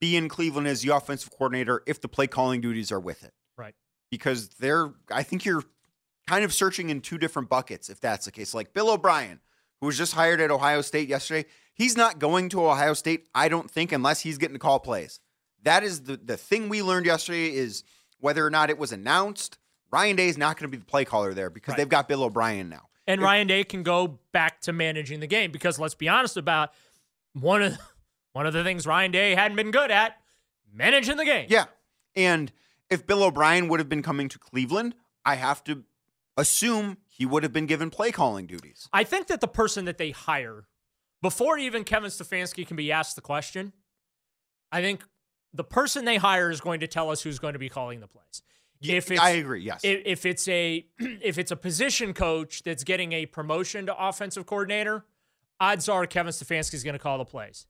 be 0.00 0.16
in 0.16 0.28
Cleveland 0.28 0.66
as 0.66 0.80
the 0.80 0.94
offensive 0.96 1.30
coordinator 1.30 1.82
if 1.86 2.00
the 2.00 2.08
play 2.08 2.26
calling 2.26 2.60
duties 2.60 2.90
are 2.90 2.98
with 2.98 3.22
it. 3.22 3.34
Right. 3.56 3.74
Because 4.10 4.48
they're. 4.48 4.94
I 5.12 5.22
think 5.22 5.44
you're 5.44 5.62
kind 6.30 6.44
of 6.44 6.54
searching 6.54 6.90
in 6.90 7.00
two 7.00 7.18
different 7.18 7.48
buckets 7.48 7.90
if 7.90 8.00
that's 8.00 8.26
the 8.26 8.30
case. 8.30 8.54
Like 8.54 8.72
Bill 8.72 8.88
O'Brien, 8.90 9.40
who 9.80 9.86
was 9.86 9.98
just 9.98 10.14
hired 10.14 10.40
at 10.40 10.52
Ohio 10.52 10.80
State 10.80 11.08
yesterday, 11.08 11.48
he's 11.74 11.96
not 11.96 12.20
going 12.20 12.48
to 12.50 12.64
Ohio 12.64 12.94
State, 12.94 13.26
I 13.34 13.48
don't 13.48 13.68
think, 13.68 13.90
unless 13.90 14.20
he's 14.20 14.38
getting 14.38 14.54
to 14.54 14.60
call 14.60 14.78
plays. 14.78 15.18
That 15.64 15.82
is 15.82 16.04
the, 16.04 16.16
the 16.16 16.36
thing 16.36 16.68
we 16.68 16.82
learned 16.82 17.06
yesterday 17.06 17.52
is 17.52 17.82
whether 18.20 18.46
or 18.46 18.50
not 18.50 18.70
it 18.70 18.78
was 18.78 18.92
announced, 18.92 19.58
Ryan 19.90 20.14
Day 20.14 20.28
is 20.28 20.38
not 20.38 20.56
going 20.56 20.70
to 20.70 20.76
be 20.76 20.78
the 20.78 20.86
play 20.86 21.04
caller 21.04 21.34
there 21.34 21.50
because 21.50 21.72
right. 21.72 21.78
they've 21.78 21.88
got 21.88 22.06
Bill 22.06 22.22
O'Brien 22.22 22.68
now. 22.68 22.90
And 23.08 23.20
if, 23.20 23.24
Ryan 23.24 23.48
Day 23.48 23.64
can 23.64 23.82
go 23.82 24.20
back 24.30 24.60
to 24.60 24.72
managing 24.72 25.18
the 25.18 25.26
game 25.26 25.50
because 25.50 25.80
let's 25.80 25.96
be 25.96 26.08
honest 26.08 26.36
about 26.36 26.70
one 27.32 27.60
of 27.60 27.78
one 28.34 28.46
of 28.46 28.52
the 28.52 28.62
things 28.62 28.86
Ryan 28.86 29.10
Day 29.10 29.34
hadn't 29.34 29.56
been 29.56 29.72
good 29.72 29.90
at, 29.90 30.16
managing 30.72 31.16
the 31.16 31.24
game. 31.24 31.46
Yeah. 31.48 31.64
And 32.14 32.52
if 32.88 33.04
Bill 33.04 33.24
O'Brien 33.24 33.66
would 33.66 33.80
have 33.80 33.88
been 33.88 34.04
coming 34.04 34.28
to 34.28 34.38
Cleveland, 34.38 34.94
I 35.24 35.34
have 35.34 35.64
to 35.64 35.82
assume 36.36 36.98
he 37.08 37.26
would 37.26 37.42
have 37.42 37.52
been 37.52 37.66
given 37.66 37.90
play 37.90 38.10
calling 38.10 38.46
duties. 38.46 38.88
I 38.92 39.04
think 39.04 39.26
that 39.28 39.40
the 39.40 39.48
person 39.48 39.84
that 39.84 39.98
they 39.98 40.10
hire, 40.10 40.66
before 41.22 41.58
even 41.58 41.84
Kevin 41.84 42.10
Stefanski 42.10 42.66
can 42.66 42.76
be 42.76 42.90
asked 42.90 43.16
the 43.16 43.22
question, 43.22 43.72
I 44.72 44.80
think 44.80 45.04
the 45.52 45.64
person 45.64 46.04
they 46.04 46.16
hire 46.16 46.50
is 46.50 46.60
going 46.60 46.80
to 46.80 46.86
tell 46.86 47.10
us 47.10 47.22
who's 47.22 47.38
going 47.38 47.54
to 47.54 47.58
be 47.58 47.68
calling 47.68 48.00
the 48.00 48.06
plays. 48.06 48.42
If 48.82 49.10
it's, 49.10 49.20
I 49.20 49.30
agree. 49.30 49.60
Yes. 49.62 49.80
if, 49.84 50.02
if 50.06 50.26
it's 50.26 50.48
a 50.48 50.86
if 50.98 51.38
it's 51.38 51.50
a 51.50 51.56
position 51.56 52.14
coach 52.14 52.62
that's 52.62 52.84
getting 52.84 53.12
a 53.12 53.26
promotion 53.26 53.86
to 53.86 54.08
offensive 54.08 54.46
coordinator, 54.46 55.04
odds 55.58 55.88
are 55.88 56.06
Kevin 56.06 56.32
Stefanski 56.32 56.74
is 56.74 56.84
going 56.84 56.94
to 56.94 56.98
call 56.98 57.18
the 57.18 57.24
plays. 57.24 57.66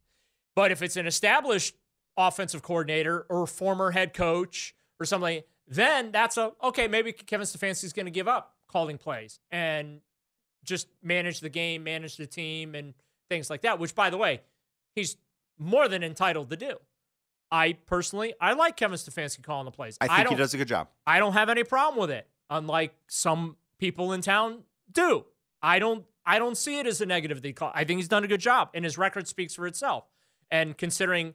But 0.54 0.70
if 0.70 0.82
it's 0.82 0.96
an 0.96 1.06
established 1.06 1.74
offensive 2.16 2.62
coordinator 2.62 3.26
or 3.28 3.46
former 3.46 3.90
head 3.90 4.14
coach 4.14 4.74
or 5.00 5.06
something, 5.06 5.42
then 5.70 6.10
that's 6.12 6.36
a 6.36 6.52
okay. 6.62 6.88
Maybe 6.88 7.12
Kevin 7.12 7.46
Stefanski 7.46 7.84
is 7.84 7.92
going 7.92 8.06
to 8.06 8.10
give 8.12 8.28
up 8.28 8.54
calling 8.68 8.98
plays 8.98 9.38
and 9.50 10.00
just 10.64 10.88
manage 11.02 11.40
the 11.40 11.48
game, 11.48 11.84
manage 11.84 12.16
the 12.16 12.26
team, 12.26 12.74
and 12.74 12.92
things 13.28 13.48
like 13.48 13.62
that. 13.62 13.78
Which, 13.78 13.94
by 13.94 14.10
the 14.10 14.18
way, 14.18 14.42
he's 14.94 15.16
more 15.58 15.88
than 15.88 16.02
entitled 16.02 16.50
to 16.50 16.56
do. 16.56 16.76
I 17.52 17.74
personally, 17.86 18.34
I 18.40 18.52
like 18.52 18.76
Kevin 18.76 18.96
Stefanski 18.96 19.42
calling 19.42 19.64
the 19.64 19.70
plays. 19.70 19.96
I 20.00 20.06
think 20.08 20.18
he 20.18 20.24
don't- 20.24 20.38
does 20.38 20.54
a 20.54 20.56
good 20.58 20.68
job. 20.68 20.88
I 21.06 21.18
don't 21.18 21.32
have 21.32 21.48
any 21.48 21.64
problem 21.64 22.00
with 22.00 22.10
it, 22.10 22.28
unlike 22.48 22.94
some 23.08 23.56
people 23.78 24.12
in 24.12 24.20
town 24.20 24.64
do. 24.90 25.24
I 25.62 25.78
don't 25.78 26.04
I 26.26 26.38
don't 26.38 26.56
see 26.56 26.78
it 26.78 26.86
as 26.86 27.00
a 27.00 27.06
negative 27.06 27.40
that 27.40 27.48
he 27.48 27.52
call. 27.52 27.72
I 27.74 27.84
think 27.84 27.98
he's 27.98 28.08
done 28.08 28.24
a 28.24 28.28
good 28.28 28.40
job, 28.40 28.70
and 28.74 28.84
his 28.84 28.98
record 28.98 29.26
speaks 29.26 29.54
for 29.54 29.66
itself. 29.66 30.04
And 30.50 30.76
considering 30.76 31.34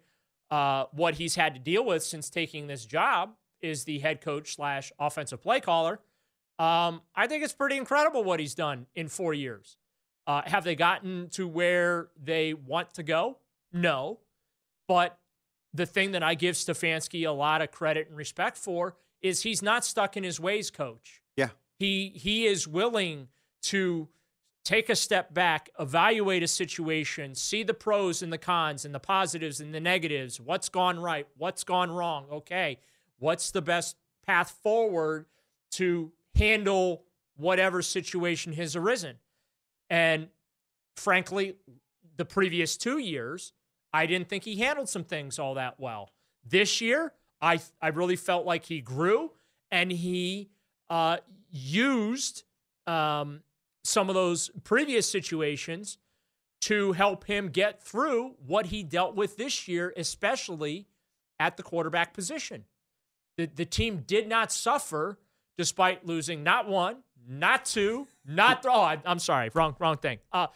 uh, 0.52 0.86
what 0.92 1.16
he's 1.16 1.36
had 1.36 1.54
to 1.56 1.60
deal 1.60 1.84
with 1.86 2.04
since 2.04 2.30
taking 2.30 2.68
this 2.68 2.86
job 2.86 3.34
is 3.66 3.84
the 3.84 4.00
head 4.00 4.22
coach 4.22 4.56
slash 4.56 4.92
offensive 5.00 5.42
play 5.42 5.60
caller, 5.60 6.00
um, 6.58 7.02
I 7.16 7.28
think 7.28 7.44
it's 7.44 7.54
pretty 7.54 7.76
incredible 7.78 8.24
what 8.24 8.40
he's 8.40 8.56
done 8.56 8.86
in 8.96 9.10
four 9.10 9.34
years. 9.34 9.78
Uh, 10.28 10.42
have 10.46 10.64
they 10.64 10.76
gotten 10.76 11.30
to 11.30 11.48
where 11.48 12.08
they 12.22 12.54
want 12.54 12.94
to 12.96 13.04
go? 13.04 13.38
No, 13.74 14.20
but 14.88 15.20
the 15.74 15.86
thing 15.86 16.12
that 16.12 16.24
I 16.24 16.36
give 16.36 16.56
Stefanski 16.56 17.28
a 17.28 17.32
lot 17.32 17.62
of 17.62 17.72
credit 17.72 18.08
and 18.08 18.18
respect 18.18 18.58
for 18.58 18.96
is 19.22 19.44
he's 19.44 19.62
not 19.62 19.84
stuck 19.84 20.16
in 20.16 20.24
his 20.24 20.40
ways, 20.40 20.72
coach. 20.72 21.22
Yeah. 21.36 21.50
He 21.78 22.14
he 22.16 22.46
is 22.46 22.68
willing 22.68 23.28
to 23.64 24.08
take 24.64 24.90
a 24.90 24.96
step 24.96 25.34
back, 25.34 25.70
evaluate 25.80 26.42
a 26.42 26.48
situation, 26.48 27.36
see 27.36 27.62
the 27.62 27.74
pros 27.74 28.24
and 28.24 28.34
the 28.34 28.38
cons 28.38 28.86
and 28.86 28.96
the 28.96 29.00
positives 29.00 29.60
and 29.60 29.76
the 29.76 29.80
negatives, 29.80 30.40
what's 30.40 30.70
gone 30.70 31.00
right, 31.00 31.28
what's 31.38 31.64
gone 31.64 31.92
wrong. 31.92 32.26
Okay. 32.32 32.80
What's 33.20 33.52
the 33.52 33.62
best 33.62 33.96
path 34.26 34.52
forward 34.62 35.26
to 35.72 36.12
handle 36.36 37.04
whatever 37.36 37.82
situation 37.82 38.54
has 38.54 38.76
arisen? 38.76 39.18
And 39.90 40.30
frankly, 40.96 41.56
the 42.18 42.26
previous 42.26 42.78
two 42.78 42.98
years, 42.98 43.54
I 43.94 44.06
didn't 44.06 44.30
think 44.30 44.44
he 44.44 44.58
handled 44.58 44.90
some 44.90 45.04
things 45.04 45.40
all 45.40 45.56
that 45.56 45.80
well. 45.80 46.10
This 46.44 46.82
year, 46.82 47.14
I 47.42 47.60
I 47.82 47.90
really 47.90 48.16
felt 48.16 48.46
like 48.46 48.66
he 48.66 48.82
grew 48.82 49.32
and 49.72 49.92
he 49.92 50.50
uh, 50.90 51.18
used 51.50 52.44
um, 52.88 53.42
some 53.84 54.10
of 54.10 54.16
those 54.16 54.50
previous 54.64 55.10
situations 55.10 55.98
to 56.62 56.94
help 56.94 57.26
him 57.26 57.50
get 57.50 57.82
through 57.82 58.36
what 58.46 58.68
he 58.68 58.84
dealt 58.84 59.16
with 59.16 59.38
this 59.38 59.68
year, 59.68 59.94
especially 59.98 60.88
at 61.40 61.58
the 61.58 61.64
quarterback 61.64 62.14
position. 62.14 62.66
The, 63.38 63.48
the 63.48 63.66
team 63.66 64.04
did 64.08 64.28
not 64.28 64.52
suffer 64.52 65.18
despite 65.58 66.06
losing 66.06 66.44
not 66.44 66.68
one, 66.68 66.98
not 67.28 67.66
two, 67.66 68.08
not 68.26 68.64
th- 68.64 68.74
oh, 68.74 68.82
I, 68.82 69.00
I'm 69.06 69.20
sorry, 69.20 69.50
wrong 69.54 69.76
wrong 69.80 69.98
thing. 69.98 70.20
Uh, 70.32 70.48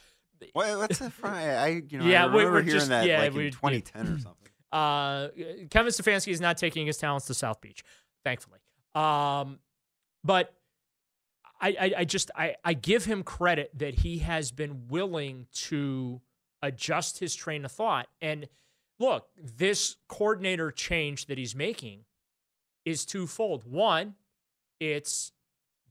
What, 0.53 0.77
what's 0.77 0.99
that 0.99 1.11
from? 1.13 1.33
I, 1.33 1.83
you 1.89 1.97
know, 1.99 2.05
Yeah, 2.05 2.23
I 2.23 2.27
we- 2.27 2.31
remember 2.39 2.51
we're 2.53 2.61
hearing 2.63 2.77
just- 2.79 2.89
that 2.89 3.05
yeah, 3.05 3.19
like 3.19 3.33
we- 3.33 3.47
in 3.47 3.51
2010 3.53 4.01
or 4.07 4.19
something. 4.19 4.35
uh, 4.71 5.27
Kevin 5.69 5.91
Stefanski 5.91 6.31
is 6.31 6.39
not 6.41 6.57
taking 6.57 6.85
his 6.87 6.97
talents 6.97 7.25
to 7.27 7.33
South 7.33 7.59
Beach, 7.61 7.83
thankfully. 8.23 8.59
Um, 8.95 9.59
but 10.23 10.53
I, 11.61 11.69
I, 11.79 11.93
I 11.99 12.05
just 12.05 12.31
I, 12.35 12.55
I 12.63 12.73
give 12.73 13.05
him 13.05 13.23
credit 13.23 13.71
that 13.79 13.95
he 13.95 14.19
has 14.19 14.51
been 14.51 14.87
willing 14.87 15.47
to 15.53 16.21
adjust 16.61 17.19
his 17.19 17.35
train 17.35 17.65
of 17.65 17.71
thought. 17.71 18.07
And 18.21 18.47
look, 18.99 19.27
this 19.41 19.95
coordinator 20.07 20.71
change 20.71 21.25
that 21.27 21.37
he's 21.37 21.55
making 21.55 22.05
is 22.89 23.06
twofold. 23.06 23.63
One, 23.69 24.15
it's 24.80 25.32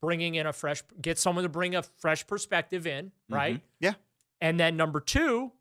bringing 0.00 0.34
in 0.34 0.46
a 0.46 0.52
fresh, 0.52 0.82
get 1.00 1.18
someone 1.18 1.42
to 1.44 1.48
bring 1.48 1.74
a 1.74 1.82
fresh 1.82 2.26
perspective 2.26 2.86
in, 2.86 3.12
right? 3.28 3.56
Mhm. 3.56 3.62
Yeah. 3.80 3.94
And 4.40 4.58
then 4.60 4.76
number 4.76 5.00
two, 5.00 5.52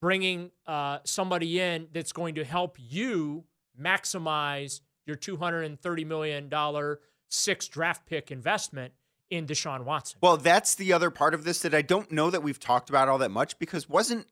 bringing 0.00 0.50
uh, 0.66 0.98
somebody 1.04 1.60
in 1.60 1.88
that's 1.92 2.12
going 2.12 2.36
to 2.36 2.44
help 2.44 2.76
you 2.78 3.44
maximize 3.80 4.80
your 5.06 5.16
$230 5.16 6.06
million 6.06 6.96
six 7.28 7.68
draft 7.68 8.06
pick 8.06 8.30
investment 8.30 8.92
in 9.30 9.46
Deshaun 9.46 9.84
Watson. 9.84 10.18
Well, 10.22 10.36
that's 10.36 10.74
the 10.74 10.92
other 10.92 11.10
part 11.10 11.34
of 11.34 11.44
this 11.44 11.60
that 11.62 11.74
I 11.74 11.82
don't 11.82 12.10
know 12.12 12.30
that 12.30 12.42
we've 12.42 12.60
talked 12.60 12.88
about 12.88 13.08
all 13.08 13.18
that 13.18 13.30
much 13.30 13.58
because 13.58 13.88
wasn't 13.88 14.26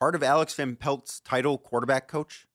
part 0.00 0.14
of 0.14 0.22
Alex 0.22 0.54
Van 0.54 0.76
Pelt's 0.76 1.20
title 1.20 1.58
quarterback 1.58 2.08
coach? 2.08 2.46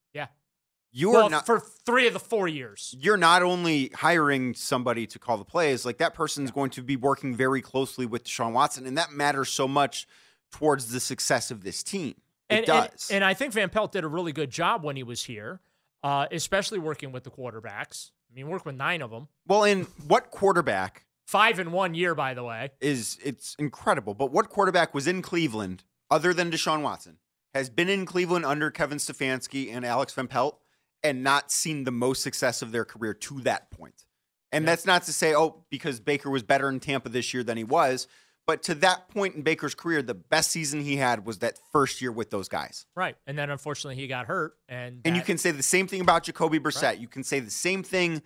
Yeah. 0.91 1.01
You're 1.01 1.13
well, 1.13 1.29
not 1.29 1.45
for 1.45 1.59
three 1.59 2.07
of 2.07 2.13
the 2.13 2.19
four 2.19 2.47
years. 2.47 2.95
you're 2.99 3.17
not 3.17 3.43
only 3.43 3.91
hiring 3.95 4.53
somebody 4.53 5.07
to 5.07 5.19
call 5.19 5.37
the 5.37 5.45
plays, 5.45 5.85
like 5.85 5.97
that 5.99 6.13
person's 6.13 6.51
going 6.51 6.69
to 6.71 6.83
be 6.83 6.95
working 6.95 7.35
very 7.35 7.61
closely 7.61 8.05
with 8.05 8.25
Deshaun 8.25 8.51
Watson, 8.53 8.85
and 8.85 8.97
that 8.97 9.11
matters 9.11 9.49
so 9.49 9.67
much 9.67 10.07
towards 10.51 10.91
the 10.91 10.99
success 10.99 11.49
of 11.49 11.63
this 11.63 11.81
team. 11.81 12.15
It 12.49 12.55
and, 12.55 12.65
does. 12.65 13.07
And, 13.09 13.17
and 13.17 13.25
I 13.25 13.33
think 13.33 13.53
Van 13.53 13.69
Pelt 13.69 13.93
did 13.93 14.03
a 14.03 14.07
really 14.07 14.33
good 14.33 14.49
job 14.49 14.83
when 14.83 14.97
he 14.97 15.03
was 15.03 15.23
here, 15.23 15.61
uh, 16.03 16.27
especially 16.31 16.79
working 16.79 17.11
with 17.11 17.23
the 17.23 17.31
quarterbacks. 17.31 18.11
I 18.29 18.35
mean, 18.35 18.47
work 18.47 18.65
with 18.65 18.75
nine 18.75 19.01
of 19.01 19.11
them. 19.11 19.27
well, 19.47 19.63
in 19.63 19.83
what 20.07 20.31
quarterback 20.31 21.05
Five 21.31 21.59
in 21.59 21.71
one 21.71 21.93
year, 21.93 22.13
by 22.13 22.33
the 22.33 22.43
way. 22.43 22.71
is 22.81 23.17
it's 23.23 23.55
incredible, 23.57 24.13
but 24.13 24.33
what 24.33 24.49
quarterback 24.49 24.93
was 24.93 25.07
in 25.07 25.21
Cleveland 25.21 25.85
other 26.09 26.33
than 26.33 26.51
Deshaun 26.51 26.81
Watson 26.81 27.19
has 27.53 27.69
been 27.69 27.87
in 27.87 28.05
Cleveland 28.05 28.45
under 28.45 28.69
Kevin 28.69 28.97
Stefanski 28.97 29.73
and 29.73 29.85
Alex 29.85 30.13
Van 30.13 30.27
Pelt 30.27 30.59
and 31.03 31.23
not 31.23 31.51
seen 31.51 31.83
the 31.83 31.91
most 31.91 32.21
success 32.21 32.61
of 32.61 32.71
their 32.71 32.85
career 32.85 33.13
to 33.13 33.41
that 33.41 33.71
point. 33.71 34.05
And 34.51 34.67
that's 34.67 34.85
not 34.85 35.03
to 35.03 35.13
say, 35.13 35.33
oh, 35.33 35.63
because 35.69 35.99
Baker 35.99 36.29
was 36.29 36.43
better 36.43 36.67
in 36.67 36.79
Tampa 36.81 37.09
this 37.09 37.33
year 37.33 37.43
than 37.43 37.55
he 37.57 37.63
was, 37.63 38.07
but 38.47 38.63
to 38.63 38.75
that 38.75 39.07
point 39.09 39.35
in 39.35 39.43
Baker's 39.43 39.75
career, 39.75 40.01
the 40.01 40.13
best 40.13 40.51
season 40.51 40.81
he 40.81 40.97
had 40.97 41.25
was 41.25 41.39
that 41.39 41.57
first 41.71 42.01
year 42.01 42.11
with 42.11 42.31
those 42.31 42.49
guys. 42.49 42.85
Right. 42.95 43.15
And 43.27 43.37
then 43.37 43.49
unfortunately 43.49 43.95
he 43.95 44.07
got 44.07 44.25
hurt. 44.25 44.57
And, 44.67 45.01
And 45.05 45.15
you 45.15 45.21
can 45.21 45.37
say 45.37 45.51
the 45.51 45.63
same 45.63 45.87
thing 45.87 46.01
about 46.01 46.23
Jacoby 46.23 46.59
Brissett. 46.59 46.99
You 46.99 47.07
can 47.07 47.23
say 47.23 47.39
the 47.39 47.51
same 47.51 47.83
thing. 47.83 48.21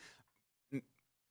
Mm, 0.74 0.82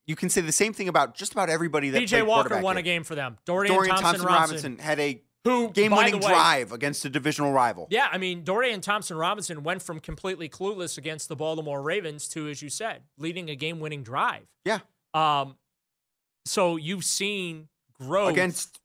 you 0.07 0.17
can 0.17 0.29
say 0.29 0.43
the 0.43 0.53
same 0.53 0.73
thing 0.73 0.89
about 0.89 1.17
just 1.17 1.33
about 1.33 1.49
everybody 1.51 1.91
that 1.91 2.03
PJ 2.03 2.11
played 2.11 2.23
Walker 2.23 2.61
won 2.61 2.77
a 2.77 2.83
game 2.83 3.05
for 3.05 3.15
them. 3.15 3.39
Dorian, 3.47 3.75
Dorian 3.75 3.97
Thompson, 3.97 4.21
Thompson 4.21 4.27
Robinson, 4.27 4.73
Robinson 4.73 4.85
had 4.85 5.01
a 5.01 5.23
who 5.45 5.71
game-winning 5.71 6.15
by 6.15 6.19
the 6.19 6.27
way- 6.27 6.33
drive 6.33 6.73
against 6.73 7.05
a 7.05 7.11
divisional 7.11 7.53
rival. 7.53 7.87
Yeah, 7.91 8.09
I 8.11 8.19
mean, 8.19 8.45
Dorian 8.45 8.81
Thompson 8.81 9.17
Robinson 9.17 9.63
went 9.63 9.83
from 9.83 10.01
completely 10.01 10.49
clueless 10.49 10.97
against 10.99 11.29
the 11.29 11.37
Baltimore 11.37 11.83
Ravens 11.83 12.29
to, 12.31 12.49
as 12.49 12.63
you 12.63 12.71
said, 12.71 13.03
leading 13.19 13.51
a 13.51 13.55
game 13.57 13.79
winning 13.81 14.03
drive. 14.03 14.47
Yeah, 14.65 14.81
Um, 15.13 15.57
so 16.47 16.77
you've 16.77 17.05
seen 17.05 17.69
growth 18.01 18.33
against 18.33 18.81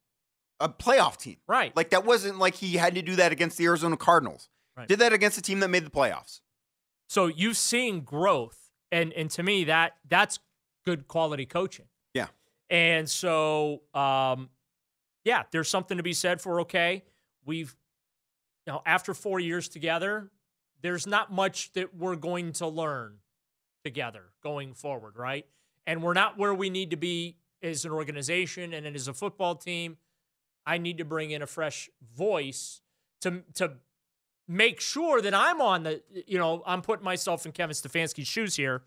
a 0.60 0.70
playoff 0.70 1.18
team. 1.18 1.38
Right. 1.48 1.76
Like 1.76 1.90
that 1.92 2.06
wasn't 2.06 2.38
like 2.40 2.56
he 2.56 2.76
had 2.78 2.96
to 2.96 3.02
do 3.02 3.16
that 3.18 3.32
against 3.32 3.58
the 3.58 3.66
Arizona 3.66 3.98
Cardinals. 3.98 4.50
Right. 4.78 4.88
Did 4.88 5.00
that 5.00 5.14
against 5.14 5.38
a 5.38 5.42
team 5.42 5.60
that 5.62 5.70
made 5.70 5.86
the 5.86 5.90
playoffs. 5.90 6.42
So 7.08 7.28
you've 7.28 7.58
seen 7.58 8.02
growth, 8.02 8.70
and 8.92 9.12
and 9.14 9.30
to 9.32 9.44
me 9.44 9.64
that 9.66 9.94
that's 10.08 10.40
good 10.86 11.08
quality 11.08 11.46
coaching. 11.46 11.86
Yeah. 12.14 12.28
And 12.70 13.10
so, 13.10 13.82
um, 13.94 14.50
yeah, 15.30 15.44
there's 15.52 15.70
something 15.70 15.98
to 15.98 16.04
be 16.04 16.14
said 16.14 16.42
for 16.42 16.62
okay, 16.62 17.04
we've, 17.46 17.76
you 18.66 18.74
know, 18.74 18.82
after 18.84 19.14
four 19.14 19.40
years 19.40 19.70
together, 19.70 20.32
there's 20.82 21.06
not 21.06 21.32
much 21.32 21.72
that 21.74 21.96
we're 21.96 22.16
going 22.16 22.52
to 22.54 22.68
learn 22.68 23.18
together 23.84 24.24
going 24.42 24.74
forward, 24.74 25.18
right? 25.18 25.46
And 25.86 26.02
we're 26.02 26.16
not 26.16 26.40
where 26.40 26.52
we 26.56 26.72
need 26.72 26.90
to 26.90 26.98
be 26.98 27.38
as 27.62 27.86
an 27.86 27.92
organization 27.92 28.74
and 28.74 28.88
as 28.88 29.08
a 29.08 29.14
football 29.14 29.54
team. 29.54 29.98
I 30.66 30.80
need 30.80 30.98
to 30.98 31.06
bring 31.06 31.30
in 31.30 31.44
a 31.44 31.48
fresh 31.48 31.92
voice 32.16 32.82
to 33.22 33.44
to 33.54 33.74
make 34.48 34.82
sure 34.82 35.22
that 35.22 35.36
I'm 35.36 35.62
on 35.62 35.84
the, 35.84 36.02
you 36.26 36.40
know, 36.40 36.64
I'm 36.66 36.82
putting 36.82 37.06
myself 37.06 37.46
in 37.46 37.52
Kevin 37.52 37.76
Stefanski's 37.76 38.28
shoes 38.28 38.56
here, 38.56 38.82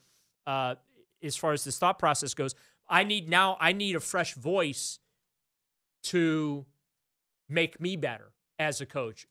uh, 0.45 0.75
as 1.23 1.37
far 1.37 1.53
as 1.53 1.63
this 1.63 1.79
thought 1.79 2.01
process 2.01 2.35
goes. 2.35 2.57
I 2.89 3.05
need 3.05 3.29
now, 3.29 3.57
I 3.61 3.73
need 3.73 3.95
a 3.95 4.01
fresh 4.01 4.35
voice 4.35 4.99
to 6.05 6.67
make 7.49 7.81
me 7.81 7.97
better 7.97 8.33
as 8.59 8.81
a 8.81 8.87
coach 8.87 9.27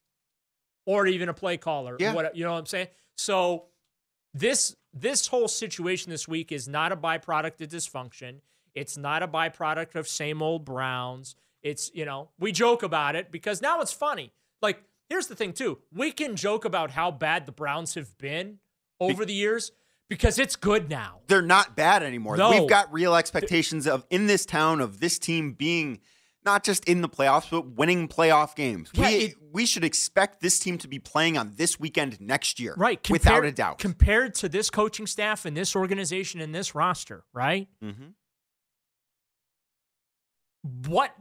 or 0.86 1.06
even 1.06 1.28
a 1.28 1.34
play 1.34 1.56
caller. 1.56 1.96
Yeah. 1.98 2.14
What, 2.14 2.36
you 2.36 2.44
know 2.44 2.52
what 2.52 2.58
I'm 2.58 2.66
saying? 2.66 2.88
So 3.16 3.66
this 4.34 4.76
this 4.92 5.26
whole 5.26 5.48
situation 5.48 6.10
this 6.10 6.28
week 6.28 6.52
is 6.52 6.68
not 6.68 6.92
a 6.92 6.96
byproduct 6.96 7.60
of 7.60 7.68
dysfunction. 7.68 8.40
It's 8.74 8.96
not 8.96 9.22
a 9.22 9.28
byproduct 9.28 9.94
of 9.94 10.08
same 10.08 10.42
old 10.42 10.64
Browns. 10.64 11.34
It's, 11.62 11.90
you 11.94 12.04
know, 12.04 12.30
we 12.38 12.52
joke 12.52 12.82
about 12.82 13.16
it 13.16 13.30
because 13.30 13.62
now 13.62 13.80
it's 13.80 13.92
funny. 13.92 14.32
Like, 14.60 14.82
here's 15.08 15.28
the 15.28 15.34
thing, 15.34 15.52
too. 15.52 15.78
We 15.92 16.10
can 16.10 16.36
joke 16.36 16.64
about 16.64 16.90
how 16.90 17.10
bad 17.10 17.46
the 17.46 17.52
Browns 17.52 17.94
have 17.94 18.16
been 18.18 18.58
over 19.00 19.24
the 19.24 19.34
years 19.34 19.72
because 20.08 20.38
it's 20.38 20.56
good 20.56 20.90
now. 20.90 21.20
They're 21.28 21.42
not 21.42 21.76
bad 21.76 22.02
anymore. 22.02 22.36
No. 22.36 22.50
We've 22.50 22.68
got 22.68 22.92
real 22.92 23.14
expectations 23.14 23.86
of 23.86 24.04
in 24.10 24.26
this 24.26 24.44
town 24.44 24.80
of 24.80 25.00
this 25.00 25.18
team 25.18 25.52
being 25.52 26.00
not 26.44 26.64
just 26.64 26.84
in 26.86 27.00
the 27.02 27.08
playoffs, 27.08 27.50
but 27.50 27.66
winning 27.76 28.08
playoff 28.08 28.54
games. 28.56 28.90
Yeah, 28.94 29.08
we 29.08 29.14
it- 29.16 29.34
we 29.52 29.66
should 29.66 29.84
expect 29.84 30.40
this 30.40 30.58
team 30.58 30.78
to 30.78 30.88
be 30.88 30.98
playing 30.98 31.36
on 31.36 31.52
this 31.56 31.78
weekend 31.78 32.18
next 32.20 32.58
year. 32.58 32.74
Right. 32.76 33.06
without 33.10 33.44
a 33.44 33.52
doubt. 33.52 33.78
Compared 33.78 34.34
to 34.36 34.48
this 34.48 34.70
coaching 34.70 35.06
staff 35.06 35.44
and 35.44 35.54
this 35.54 35.76
organization 35.76 36.40
and 36.40 36.54
this 36.54 36.74
roster, 36.74 37.24
right? 37.34 37.68
mm-hmm. 37.84 38.06
What 40.88 41.12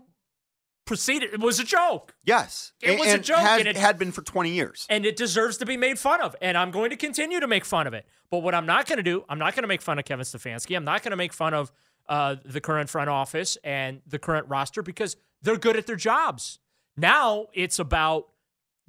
proceeded 0.85 1.33
it 1.33 1.39
was 1.39 1.59
a 1.59 1.63
joke. 1.63 2.15
Yes. 2.23 2.73
It 2.81 2.91
And- 2.91 2.99
was 2.99 3.13
a 3.13 3.19
joke, 3.19 3.37
Has, 3.39 3.59
and 3.59 3.67
it- 3.67 3.77
had 3.77 3.97
been 3.97 4.11
for 4.11 4.21
20 4.21 4.51
years. 4.51 4.85
and 4.89 5.05
it 5.05 5.15
deserves 5.15 5.57
to 5.57 5.65
be 5.65 5.77
made 5.77 5.97
fun 5.99 6.21
of. 6.21 6.35
And 6.41 6.57
I'm 6.57 6.71
going 6.71 6.89
to 6.89 6.95
continue 6.97 7.39
to 7.39 7.47
make 7.47 7.65
fun 7.65 7.87
of 7.87 7.93
it. 7.93 8.05
But 8.29 8.39
what 8.39 8.53
I'm 8.53 8.65
not 8.65 8.87
going 8.87 8.97
to 8.97 9.03
do, 9.03 9.23
I'm 9.29 9.39
not 9.39 9.55
going 9.55 9.63
to 9.63 9.67
make 9.67 9.81
fun 9.81 9.99
of 9.99 10.05
Kevin 10.05 10.25
Stefanski. 10.25 10.75
I'm 10.75 10.83
not 10.83 11.01
going 11.03 11.11
to 11.11 11.17
make 11.17 11.33
fun 11.33 11.53
of 11.53 11.71
uh, 12.09 12.35
the 12.43 12.61
current 12.61 12.89
front 12.89 13.09
office 13.09 13.57
and 13.63 14.01
the 14.07 14.19
current 14.19 14.47
roster 14.49 14.81
because 14.81 15.15
they're 15.41 15.57
good 15.57 15.77
at 15.77 15.87
their 15.87 15.95
jobs. 15.95 16.59
Now 16.97 17.47
it's 17.53 17.79
about 17.79 18.27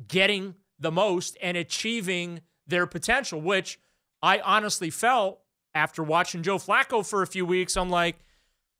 getting 0.06 0.54
the 0.78 0.90
most 0.90 1.36
and 1.40 1.56
achieving 1.56 2.40
their 2.66 2.86
potential, 2.86 3.40
which 3.40 3.78
I 4.22 4.40
honestly 4.40 4.90
felt 4.90 5.40
after 5.74 6.02
watching 6.02 6.42
Joe 6.42 6.58
Flacco 6.58 7.06
for 7.06 7.22
a 7.22 7.26
few 7.26 7.46
weeks. 7.46 7.76
I'm 7.76 7.90
like, 7.90 8.16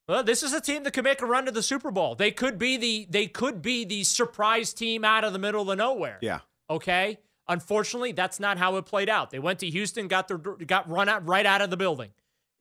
well, 0.08 0.22
this 0.22 0.42
is 0.42 0.52
a 0.52 0.60
team 0.60 0.82
that 0.82 0.92
could 0.92 1.04
make 1.04 1.22
a 1.22 1.26
run 1.26 1.46
to 1.46 1.52
the 1.52 1.62
Super 1.62 1.90
Bowl. 1.90 2.14
They 2.14 2.30
could 2.32 2.58
be 2.58 2.76
the 2.76 3.06
they 3.08 3.26
could 3.26 3.62
be 3.62 3.84
the 3.84 4.04
surprise 4.04 4.72
team 4.72 5.04
out 5.04 5.24
of 5.24 5.32
the 5.32 5.38
middle 5.38 5.70
of 5.70 5.78
nowhere. 5.78 6.18
Yeah. 6.20 6.40
Okay. 6.68 7.18
Unfortunately, 7.48 8.12
that's 8.12 8.38
not 8.40 8.58
how 8.58 8.76
it 8.76 8.86
played 8.86 9.08
out. 9.08 9.30
They 9.30 9.38
went 9.38 9.60
to 9.60 9.70
Houston, 9.70 10.08
got 10.08 10.28
their 10.28 10.38
got 10.38 10.88
run 10.88 11.08
out 11.08 11.26
right 11.26 11.46
out 11.46 11.60
of 11.60 11.70
the 11.70 11.76
building. 11.76 12.10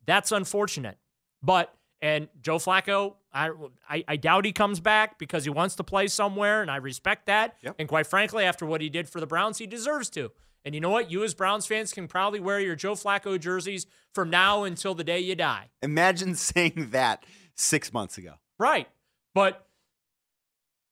That's 0.05 0.31
unfortunate. 0.31 0.97
But 1.43 1.73
and 2.01 2.27
Joe 2.41 2.57
Flacco, 2.57 3.15
I, 3.33 3.51
I 3.89 4.03
I 4.07 4.15
doubt 4.15 4.45
he 4.45 4.51
comes 4.51 4.79
back 4.79 5.19
because 5.19 5.43
he 5.43 5.49
wants 5.49 5.75
to 5.75 5.83
play 5.83 6.07
somewhere, 6.07 6.61
and 6.61 6.69
I 6.71 6.77
respect 6.77 7.27
that. 7.27 7.55
Yep. 7.61 7.75
And 7.79 7.87
quite 7.87 8.07
frankly, 8.07 8.43
after 8.43 8.65
what 8.65 8.81
he 8.81 8.89
did 8.89 9.07
for 9.09 9.19
the 9.19 9.27
Browns, 9.27 9.57
he 9.57 9.67
deserves 9.67 10.09
to. 10.11 10.31
And 10.63 10.75
you 10.75 10.81
know 10.81 10.89
what? 10.91 11.09
You 11.09 11.23
as 11.23 11.33
Browns 11.33 11.65
fans 11.65 11.91
can 11.91 12.07
probably 12.07 12.39
wear 12.39 12.59
your 12.59 12.75
Joe 12.75 12.93
Flacco 12.93 13.39
jerseys 13.39 13.87
from 14.13 14.29
now 14.29 14.63
until 14.63 14.93
the 14.93 15.03
day 15.03 15.19
you 15.19 15.35
die. 15.35 15.69
Imagine 15.81 16.35
saying 16.35 16.89
that 16.91 17.25
six 17.55 17.91
months 17.91 18.17
ago. 18.17 18.33
Right. 18.59 18.87
But 19.33 19.65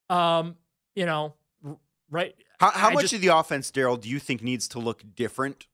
um, 0.09 0.55
you 0.95 1.05
know, 1.05 1.35
right 2.09 2.35
How, 2.59 2.71
how 2.71 2.89
much 2.91 3.01
just- 3.03 3.13
of 3.13 3.21
the 3.21 3.27
offense, 3.27 3.71
Daryl, 3.71 3.99
do 3.99 4.09
you 4.09 4.19
think 4.19 4.41
needs 4.41 4.67
to 4.69 4.79
look 4.79 5.03
different 5.15 5.67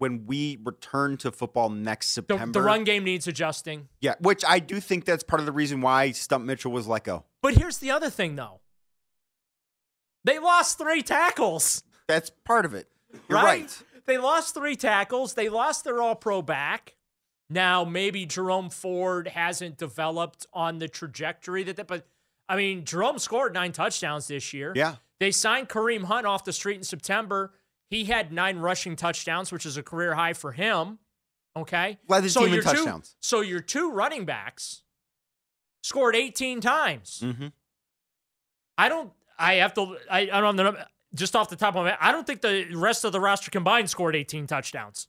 when 0.00 0.26
we 0.26 0.58
return 0.64 1.16
to 1.18 1.30
football 1.30 1.68
next 1.68 2.08
September? 2.08 2.58
the 2.58 2.62
run 2.62 2.84
game 2.84 3.04
needs 3.04 3.28
adjusting. 3.28 3.88
Yeah, 4.00 4.14
which 4.20 4.42
I 4.46 4.58
do 4.58 4.80
think 4.80 5.04
that's 5.04 5.22
part 5.22 5.40
of 5.40 5.46
the 5.46 5.52
reason 5.52 5.82
why 5.82 6.10
Stump 6.12 6.44
Mitchell 6.44 6.72
was 6.72 6.88
let 6.88 7.04
go. 7.04 7.24
But 7.42 7.54
here's 7.54 7.78
the 7.78 7.90
other 7.90 8.10
thing 8.10 8.34
though. 8.36 8.60
They 10.24 10.38
lost 10.38 10.78
three 10.78 11.02
tackles. 11.02 11.82
That's 12.08 12.30
part 12.44 12.64
of 12.64 12.74
it. 12.74 12.88
You're 13.28 13.38
right. 13.38 13.82
They 14.06 14.18
lost 14.18 14.54
three 14.54 14.76
tackles. 14.76 15.34
They 15.34 15.48
lost 15.48 15.84
their 15.84 16.00
all 16.00 16.14
pro 16.14 16.42
back. 16.42 16.96
Now, 17.48 17.84
maybe 17.84 18.26
Jerome 18.26 18.70
Ford 18.70 19.28
hasn't 19.28 19.76
developed 19.76 20.46
on 20.52 20.78
the 20.78 20.88
trajectory 20.88 21.64
that, 21.64 21.86
but 21.86 22.06
I 22.48 22.56
mean, 22.56 22.84
Jerome 22.84 23.18
scored 23.18 23.54
nine 23.54 23.72
touchdowns 23.72 24.28
this 24.28 24.52
year. 24.52 24.72
Yeah. 24.74 24.96
They 25.18 25.30
signed 25.30 25.68
Kareem 25.68 26.04
Hunt 26.04 26.26
off 26.26 26.44
the 26.44 26.52
street 26.52 26.76
in 26.78 26.82
September. 26.84 27.52
He 27.90 28.04
had 28.04 28.32
nine 28.32 28.58
rushing 28.58 28.94
touchdowns, 28.96 29.50
which 29.52 29.66
is 29.66 29.76
a 29.76 29.82
career 29.82 30.14
high 30.14 30.32
for 30.32 30.52
him. 30.52 30.98
Okay. 31.56 31.98
Led 32.08 32.22
the 32.24 32.28
team 32.30 32.44
in 32.46 32.52
your 32.54 32.62
two- 32.62 32.68
touchdowns. 32.70 33.16
so 33.20 33.40
your 33.40 33.60
two 33.60 33.90
running 33.90 34.24
backs 34.24 34.82
scored 35.82 36.14
18 36.14 36.60
times. 36.60 37.20
Mm-hmm. 37.24 37.48
I 38.78 38.88
don't. 38.88 39.12
I 39.38 39.54
have 39.54 39.74
to. 39.74 39.96
I, 40.10 40.20
I 40.20 40.26
don't 40.26 40.44
have 40.44 40.56
the 40.56 40.62
number. 40.64 40.86
Just 41.14 41.34
off 41.34 41.48
the 41.50 41.56
top 41.56 41.74
of 41.74 41.82
my 41.84 41.90
head, 41.90 41.98
I 42.00 42.12
don't 42.12 42.24
think 42.24 42.40
the 42.40 42.68
rest 42.74 43.04
of 43.04 43.10
the 43.10 43.18
roster 43.20 43.50
combined 43.50 43.90
scored 43.90 44.14
18 44.14 44.46
touchdowns. 44.46 45.08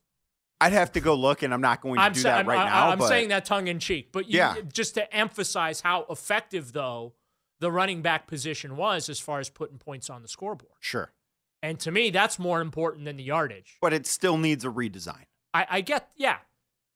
I'd 0.60 0.74
have 0.74 0.92
to 0.94 1.00
go 1.00 1.14
look, 1.16 1.44
and 1.44 1.54
I'm 1.54 1.62
not 1.62 1.82
going 1.82 1.96
to 1.96 2.02
I'm, 2.02 2.14
do 2.14 2.22
sa- 2.22 2.30
that 2.30 2.40
I'm, 2.40 2.50
right 2.50 2.60
I- 2.60 2.66
now. 2.66 2.90
I'm 2.90 2.98
but 3.00 3.08
saying 3.08 3.30
that 3.30 3.46
tongue 3.46 3.68
in 3.68 3.78
cheek, 3.80 4.10
but 4.12 4.28
you, 4.28 4.38
Yeah. 4.38 4.56
just 4.74 4.96
to 4.96 5.14
emphasize 5.16 5.82
how 5.82 6.06
effective 6.10 6.74
though 6.74 7.14
the 7.60 7.72
running 7.72 8.02
back 8.02 8.26
position 8.28 8.78
was 8.78 9.10
as 9.10 9.20
far 9.20 9.40
as 9.40 9.50
putting 9.50 9.78
points 9.78 10.10
on 10.10 10.24
the 10.24 10.28
scoreboard. 10.28 10.74
Sure. 10.80 11.12
And 11.64 11.80
to 11.82 11.92
me, 11.92 12.10
that's 12.10 12.40
more 12.40 12.62
important 12.62 13.06
than 13.06 13.18
the 13.18 13.24
yardage. 13.24 13.78
But 13.82 13.94
it 13.94 14.08
still 14.08 14.38
needs 14.38 14.66
a 14.66 14.70
redesign. 14.70 15.26
I, 15.54 15.68
I 15.70 15.82
get, 15.82 16.10
yeah. 16.16 16.38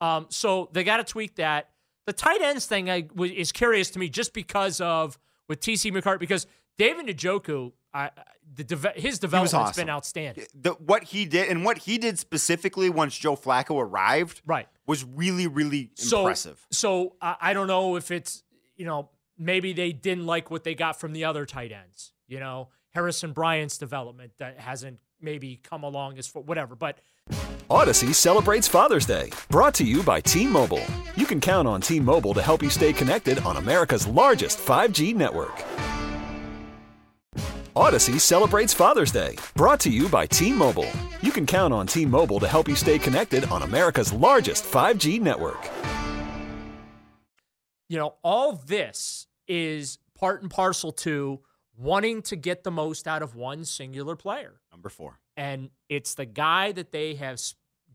Um, 0.02 0.28
so 0.30 0.70
they 0.74 0.84
got 0.84 0.98
to 0.98 1.04
tweak 1.04 1.36
that. 1.36 1.70
The 2.08 2.14
tight 2.14 2.42
ends 2.42 2.66
thing 2.66 2.90
I, 2.90 3.02
w- 3.02 3.34
is 3.34 3.52
curious 3.52 3.90
to 3.92 4.00
me 4.00 4.10
just 4.10 4.34
because 4.34 4.80
of 4.82 5.18
with 5.48 5.60
TC 5.60 5.92
McCart 5.92 6.20
because 6.20 6.48
David 6.78 7.06
Njoku, 7.08 7.72
I, 7.94 8.12
the 8.54 8.64
deve- 8.64 8.96
his 8.96 9.20
development's 9.20 9.54
awesome. 9.54 9.82
been 9.82 9.90
outstanding. 9.90 10.46
The, 10.54 10.72
what 10.74 11.04
he 11.04 11.26
did 11.26 11.50
and 11.50 11.64
what 11.66 11.80
he 11.80 11.98
did 11.98 12.20
specifically 12.20 12.90
once 12.90 13.18
Joe 13.18 13.36
Flacco 13.36 13.80
arrived 13.82 14.42
Right. 14.46 14.68
was 14.86 15.04
really, 15.04 15.48
really 15.48 15.92
So, 15.96 16.20
impressive. 16.22 16.66
So 16.72 17.16
I 17.22 17.54
don't 17.54 17.68
know 17.68 17.96
if 17.96 18.12
it's 18.12 18.44
you 18.76 18.86
know 18.86 19.10
maybe 19.38 19.74
they 19.74 19.92
didn't 19.92 20.26
like 20.26 20.52
what 20.52 20.64
they 20.64 20.76
got 20.76 21.00
from 21.00 21.14
the 21.14 21.26
other 21.26 21.46
tight 21.46 21.72
ends. 21.72 22.12
You 22.28 22.40
know 22.40 22.70
Harrison 22.96 23.34
Bryant's 23.34 23.78
development 23.78 24.32
that 24.40 24.58
hasn't 24.58 25.00
maybe 25.20 25.60
come 25.62 25.84
along 25.84 26.18
as 26.18 26.28
for 26.28 26.42
whatever, 26.42 26.76
but 26.76 27.00
Audacy 27.70 28.16
celebrates 28.16 28.70
Father's 28.70 29.06
Day, 29.06 29.32
brought 29.50 29.74
to 29.76 29.84
you 29.84 30.02
by 30.02 30.22
T 30.22 30.48
Mobile. 30.48 30.84
You 31.16 31.26
can 31.26 31.42
count 31.42 31.68
on 31.68 31.82
T 31.82 32.00
Mobile 32.00 32.34
to 32.34 32.42
help 32.42 32.64
you 32.64 32.70
stay 32.70 32.94
connected 32.94 33.40
on 33.40 33.58
America's 33.58 34.08
largest 34.08 34.60
5G 34.60 35.14
network. 35.14 35.62
Audacy 37.76 38.18
celebrates 38.18 38.74
Father's 38.74 39.12
Day, 39.12 39.36
brought 39.56 39.82
to 39.82 39.90
you 39.90 40.08
by 40.08 40.26
T 40.26 40.54
Mobile. 40.54 40.90
You 41.22 41.34
can 41.34 41.46
count 41.46 41.74
on 41.74 41.88
T 41.88 42.06
Mobile 42.06 42.40
to 42.40 42.48
help 42.48 42.70
you 42.70 42.76
stay 42.76 42.98
connected 42.98 43.44
on 43.46 43.64
America's 43.64 44.14
largest 44.14 44.64
5G 44.64 45.20
network. 45.20 45.70
you 47.90 47.98
know, 47.98 48.16
all 48.24 48.54
this 48.54 49.28
is 49.50 50.00
part 50.18 50.42
and 50.42 50.50
parcel 50.50 50.94
to 50.94 51.42
wanting 51.78 52.22
to 52.24 52.36
get 52.36 52.64
the 52.64 52.72
most 52.72 53.08
out 53.08 53.22
of 53.22 53.36
one 53.36 53.66
singular 53.66 54.16
player. 54.16 54.62
Number 54.72 54.90
four. 54.90 55.20
And 55.38 55.70
it's 55.90 56.16
the 56.16 56.26
guy 56.26 56.72
that 56.72 56.92
they 56.92 57.16
have 57.16 57.40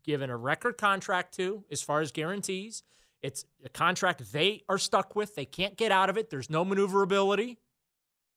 given 0.04 0.30
a 0.30 0.36
record 0.36 0.76
contract 0.78 1.34
to 1.36 1.64
as 1.70 1.82
far 1.82 2.00
as 2.00 2.12
guarantees. 2.12 2.82
It's 3.22 3.44
a 3.64 3.68
contract 3.68 4.32
they 4.32 4.62
are 4.68 4.78
stuck 4.78 5.14
with. 5.14 5.34
They 5.34 5.44
can't 5.44 5.76
get 5.76 5.92
out 5.92 6.08
of 6.10 6.16
it. 6.16 6.30
There's 6.30 6.50
no 6.50 6.64
maneuverability, 6.64 7.58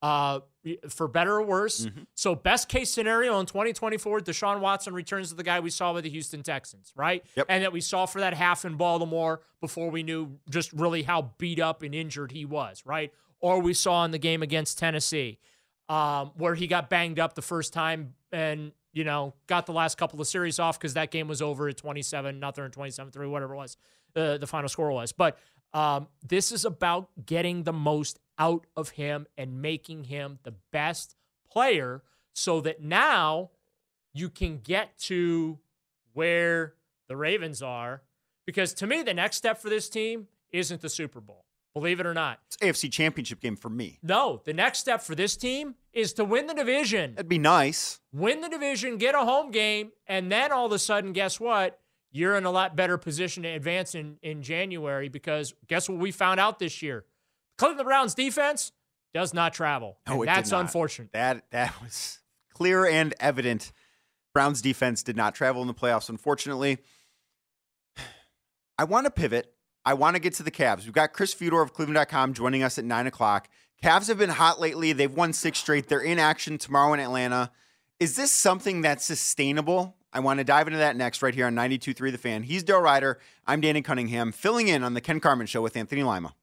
uh, 0.04 0.42
for 0.90 1.08
better 1.08 1.38
or 1.38 1.44
worse. 1.44 1.88
So, 2.14 2.36
best 2.36 2.68
case 2.68 2.92
scenario 2.92 3.40
in 3.40 3.46
2024, 3.46 4.20
Deshaun 4.20 4.60
Watson 4.60 4.94
returns 4.94 5.30
to 5.30 5.36
the 5.36 5.44
guy 5.44 5.62
we 5.62 5.70
saw 5.70 5.94
with 5.94 6.04
the 6.04 6.10
Houston 6.10 6.44
Texans, 6.44 6.92
right? 6.96 7.24
Yep. 7.38 7.46
And 7.48 7.64
that 7.64 7.72
we 7.72 7.80
saw 7.80 8.06
for 8.06 8.20
that 8.20 8.34
half 8.34 8.66
in 8.66 8.76
Baltimore 8.76 9.42
before 9.62 9.90
we 9.90 10.04
knew 10.04 10.38
just 10.50 10.74
really 10.74 11.04
how 11.04 11.32
beat 11.38 11.60
up 11.60 11.84
and 11.84 11.96
injured 11.96 12.34
he 12.34 12.44
was, 12.44 12.84
right? 12.86 13.14
Or 13.40 13.60
we 13.60 13.74
saw 13.74 14.04
in 14.04 14.12
the 14.12 14.18
game 14.18 14.44
against 14.44 14.78
Tennessee, 14.78 15.40
um, 15.88 16.32
where 16.36 16.56
he 16.56 16.68
got 16.68 16.90
banged 16.90 17.18
up 17.18 17.34
the 17.34 17.42
first 17.42 17.72
time 17.72 18.14
and 18.34 18.74
you 18.92 19.06
know 19.06 19.34
got 19.48 19.66
the 19.66 19.74
last 19.74 19.98
couple 19.98 20.20
of 20.20 20.28
series 20.28 20.60
off 20.60 20.78
because 20.78 20.96
that 20.96 21.12
game 21.12 21.28
was 21.28 21.42
over 21.42 21.70
at 21.70 21.78
27 21.78 22.40
nothing 22.40 22.64
or 22.64 22.70
27 22.70 23.12
3 23.12 23.28
whatever 23.28 23.54
it 23.54 23.58
was 23.58 23.78
uh, 24.16 24.38
the 24.38 24.48
final 24.48 24.70
score 24.70 24.92
was 24.92 25.12
but 25.12 25.38
um, 25.74 26.08
this 26.28 26.52
is 26.52 26.66
about 26.66 27.10
getting 27.26 27.64
the 27.64 27.74
most 27.74 28.20
out 28.38 28.66
of 28.76 28.90
him 28.90 29.28
and 29.38 29.62
making 29.62 30.06
him 30.06 30.40
the 30.44 30.54
best 30.72 31.16
player 31.50 32.04
so 32.34 32.62
that 32.62 32.82
now 32.82 33.52
you 34.14 34.30
can 34.30 34.60
get 34.60 34.98
to 34.98 35.60
where 36.14 36.76
the 37.08 37.16
Ravens 37.16 37.62
are. 37.62 38.04
Because 38.46 38.74
to 38.76 38.88
me, 38.88 39.04
the 39.04 39.14
next 39.14 39.38
step 39.38 39.60
for 39.60 39.70
this 39.70 39.90
team 39.90 40.28
isn't 40.52 40.82
the 40.82 40.90
Super 40.90 41.22
Bowl, 41.22 41.46
believe 41.74 42.00
it 42.00 42.06
or 42.06 42.14
not. 42.14 42.40
It's 42.48 42.58
AFC 42.58 42.92
Championship 42.92 43.40
game 43.40 43.56
for 43.56 43.70
me. 43.70 44.00
No, 44.04 44.42
the 44.44 44.54
next 44.54 44.80
step 44.80 45.02
for 45.02 45.16
this 45.16 45.38
team 45.38 45.76
is 45.94 46.14
to 46.14 46.26
win 46.26 46.48
the 46.48 46.54
division. 46.54 47.16
That'd 47.16 47.30
be 47.30 47.38
nice. 47.38 48.00
Win 48.12 48.42
the 48.42 48.50
division, 48.50 48.98
get 48.98 49.16
a 49.16 49.20
home 49.20 49.52
game, 49.52 49.92
and 50.08 50.32
then 50.32 50.52
all 50.52 50.66
of 50.66 50.72
a 50.72 50.80
sudden, 50.80 51.14
guess 51.14 51.40
what? 51.40 51.80
You're 52.12 52.36
in 52.38 52.46
a 52.46 52.52
lot 52.52 52.76
better 52.76 52.98
position 52.98 53.42
to 53.44 53.50
advance 53.50 53.96
in, 53.96 54.18
in 54.22 54.44
January 54.44 55.10
because 55.10 55.56
guess 55.68 55.90
what 55.90 55.98
we 55.98 56.12
found 56.12 56.40
out 56.40 56.60
this 56.60 56.82
year? 56.82 57.06
Cleveland 57.64 57.88
Browns 57.88 58.14
defense 58.14 58.72
does 59.14 59.34
not 59.34 59.54
travel. 59.54 59.98
No, 60.08 60.22
and 60.22 60.28
that's 60.28 60.52
unfortunate. 60.52 61.14
That 61.14 61.46
that 61.52 61.74
was 61.82 62.20
clear 62.54 62.86
and 62.86 63.14
evident. 63.20 63.72
Browns 64.34 64.62
defense 64.62 65.04
did 65.04 65.16
not 65.16 65.34
travel 65.36 65.62
in 65.62 65.68
the 65.68 65.74
playoffs, 65.74 66.10
unfortunately. 66.10 66.80
I 68.78 68.84
want 68.84 69.06
to 69.06 69.12
pivot. 69.12 69.54
I 69.86 69.94
want 69.94 70.16
to 70.16 70.22
get 70.22 70.34
to 70.36 70.44
the 70.44 70.52
Cavs. 70.52 70.86
We've 70.86 70.94
got 70.94 71.14
Chris 71.14 71.34
Fedor 71.34 71.62
of 71.62 71.74
Cleveland.com 71.74 72.34
joining 72.34 72.64
us 72.64 72.78
at 72.78 72.86
nine 72.86 73.08
o'clock. 73.08 73.48
Cavs 73.82 74.08
have 74.08 74.18
been 74.18 74.30
hot 74.30 74.60
lately. 74.60 74.94
They've 74.94 75.14
won 75.14 75.34
six 75.34 75.60
straight. 75.60 75.88
They're 75.88 76.00
in 76.00 76.20
action 76.20 76.58
tomorrow 76.58 76.94
in 76.94 77.00
Atlanta. 77.00 77.52
Is 78.00 78.16
this 78.16 78.32
something 78.32 78.82
that's 78.82 79.06
sustainable? 79.06 79.96
I 80.12 80.20
want 80.20 80.40
to 80.40 80.44
dive 80.44 80.68
into 80.68 80.80
that 80.80 80.96
next 80.96 81.22
right 81.22 81.34
here 81.34 81.48
on 81.48 81.56
92.3 81.56 82.12
The 82.12 82.18
Fan. 82.18 82.44
He's 82.44 82.64
Dale 82.64 82.82
Ruiter. 82.82 83.20
I'm 83.48 83.62
Danny 83.62 83.82
Cunningham, 83.82 84.32
filling 84.32 84.68
in 84.68 84.84
on 84.84 84.94
the 84.94 85.02
Ken 85.02 85.20
Carman 85.20 85.48
Show 85.48 85.62
with 85.62 85.76
Anthony 85.76 86.04
Lima. 86.04 86.34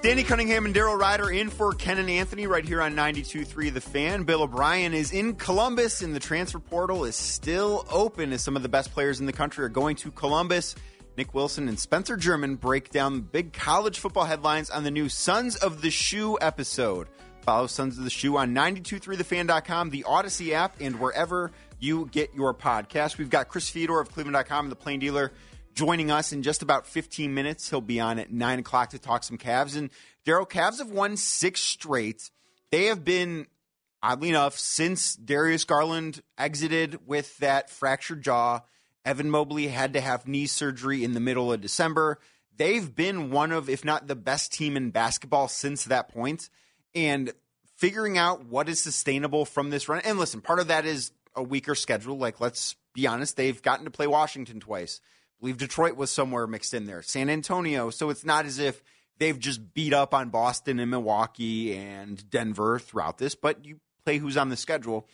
Danny 0.00 0.22
Cunningham 0.22 0.64
and 0.64 0.72
Daryl 0.72 0.96
Ruiter 0.96 1.28
in 1.28 1.50
for 1.50 1.72
Ken 1.74 1.98
and 1.98 2.08
Anthony 2.08 2.46
right 2.46 2.64
here 2.64 2.80
on 2.80 2.94
92.3 2.94 3.74
The 3.74 3.80
Fan. 3.80 4.22
Bill 4.22 4.42
O'Brien 4.42 4.94
is 4.94 5.10
in 5.10 5.34
Columbus, 5.34 6.02
and 6.02 6.14
the 6.14 6.20
transfer 6.20 6.60
portal 6.60 7.04
is 7.04 7.16
still 7.16 7.84
open 7.90 8.32
as 8.32 8.40
some 8.40 8.54
of 8.54 8.62
the 8.62 8.68
best 8.68 8.92
players 8.92 9.18
in 9.18 9.26
the 9.26 9.32
country 9.32 9.64
are 9.64 9.68
going 9.68 9.96
to 9.96 10.12
Columbus. 10.12 10.76
Nick 11.16 11.34
Wilson 11.34 11.68
and 11.68 11.76
Spencer 11.80 12.16
German 12.16 12.54
break 12.54 12.90
down 12.90 13.16
the 13.16 13.22
big 13.22 13.52
college 13.52 13.98
football 13.98 14.24
headlines 14.24 14.70
on 14.70 14.84
the 14.84 14.90
new 14.92 15.08
Sons 15.08 15.56
of 15.56 15.82
the 15.82 15.90
Shoe 15.90 16.38
episode. 16.40 17.08
Follow 17.40 17.66
Sons 17.66 17.98
of 17.98 18.04
the 18.04 18.10
Shoe 18.10 18.36
on 18.36 18.54
923thefan.com, 18.54 19.90
the 19.90 20.04
Audacy 20.04 20.52
app, 20.52 20.80
and 20.80 21.00
wherever 21.00 21.50
you 21.80 22.08
get 22.12 22.32
your 22.34 22.54
podcast. 22.54 23.18
We've 23.18 23.30
got 23.30 23.48
Chris 23.48 23.68
Fedor 23.68 23.98
of 23.98 24.12
Cleveland.com 24.12 24.66
and 24.66 24.72
the 24.72 24.76
Plain 24.76 25.00
Dealer 25.00 25.32
joining 25.78 26.10
us 26.10 26.32
in 26.32 26.42
just 26.42 26.62
about 26.62 26.88
15 26.88 27.32
minutes. 27.32 27.70
He'll 27.70 27.80
be 27.80 28.00
on 28.00 28.18
at 28.18 28.32
9 28.32 28.58
o'clock 28.58 28.90
to 28.90 28.98
talk 28.98 29.22
some 29.22 29.38
Cavs. 29.38 29.76
And 29.76 29.90
Daryl, 30.26 30.48
Cavs 30.48 30.78
have 30.78 30.90
won 30.90 31.16
six 31.16 31.60
straight. 31.60 32.30
They 32.72 32.86
have 32.86 33.04
been, 33.04 33.46
oddly 34.02 34.30
enough, 34.30 34.58
since 34.58 35.14
Darius 35.14 35.62
Garland 35.62 36.20
exited 36.36 37.06
with 37.06 37.38
that 37.38 37.70
fractured 37.70 38.22
jaw, 38.22 38.62
Evan 39.04 39.30
Mobley 39.30 39.68
had 39.68 39.92
to 39.92 40.00
have 40.00 40.26
knee 40.26 40.46
surgery 40.46 41.04
in 41.04 41.12
the 41.12 41.20
middle 41.20 41.52
of 41.52 41.60
December. 41.60 42.18
They've 42.56 42.92
been 42.92 43.30
one 43.30 43.52
of, 43.52 43.68
if 43.68 43.84
not 43.84 44.08
the 44.08 44.16
best 44.16 44.52
team 44.52 44.76
in 44.76 44.90
basketball 44.90 45.46
since 45.46 45.84
that 45.84 46.08
point. 46.08 46.50
And 46.92 47.32
figuring 47.76 48.18
out 48.18 48.46
what 48.46 48.68
is 48.68 48.82
sustainable 48.82 49.44
from 49.44 49.70
this 49.70 49.88
run. 49.88 50.00
And 50.04 50.18
listen, 50.18 50.40
part 50.40 50.58
of 50.58 50.66
that 50.66 50.86
is 50.86 51.12
a 51.36 51.42
weaker 51.42 51.76
schedule. 51.76 52.18
Like, 52.18 52.40
let's 52.40 52.74
be 52.94 53.06
honest, 53.06 53.36
they've 53.36 53.62
gotten 53.62 53.84
to 53.84 53.92
play 53.92 54.08
Washington 54.08 54.58
twice 54.58 55.00
believe 55.40 55.58
Detroit 55.58 55.96
was 55.96 56.10
somewhere 56.10 56.46
mixed 56.46 56.74
in 56.74 56.86
there, 56.86 57.02
San 57.02 57.30
Antonio. 57.30 57.90
So 57.90 58.10
it's 58.10 58.24
not 58.24 58.46
as 58.46 58.58
if 58.58 58.82
they've 59.18 59.38
just 59.38 59.74
beat 59.74 59.92
up 59.92 60.14
on 60.14 60.30
Boston 60.30 60.78
and 60.78 60.90
Milwaukee 60.90 61.76
and 61.76 62.28
Denver 62.30 62.78
throughout 62.78 63.18
this, 63.18 63.34
but 63.34 63.64
you 63.64 63.80
play 64.04 64.18
who's 64.18 64.36
on 64.36 64.48
the 64.48 64.56
schedule. 64.56 65.06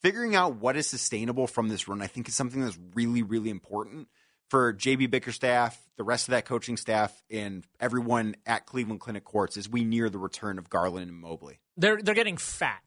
Figuring 0.00 0.36
out 0.36 0.56
what 0.56 0.76
is 0.76 0.86
sustainable 0.86 1.48
from 1.48 1.68
this 1.68 1.88
run, 1.88 2.00
I 2.00 2.06
think, 2.06 2.28
is 2.28 2.34
something 2.34 2.60
that's 2.60 2.78
really, 2.94 3.22
really 3.22 3.50
important 3.50 4.06
for 4.48 4.72
JB 4.72 5.10
Bickerstaff, 5.10 5.78
the 5.96 6.04
rest 6.04 6.28
of 6.28 6.32
that 6.32 6.44
coaching 6.44 6.76
staff, 6.76 7.22
and 7.30 7.66
everyone 7.80 8.36
at 8.46 8.64
Cleveland 8.64 9.00
Clinic 9.00 9.24
Courts 9.24 9.56
as 9.56 9.68
we 9.68 9.84
near 9.84 10.08
the 10.08 10.18
return 10.18 10.58
of 10.58 10.70
Garland 10.70 11.10
and 11.10 11.18
Mobley. 11.18 11.58
They're 11.76 12.00
they're 12.00 12.14
getting 12.14 12.36
fat 12.36 12.80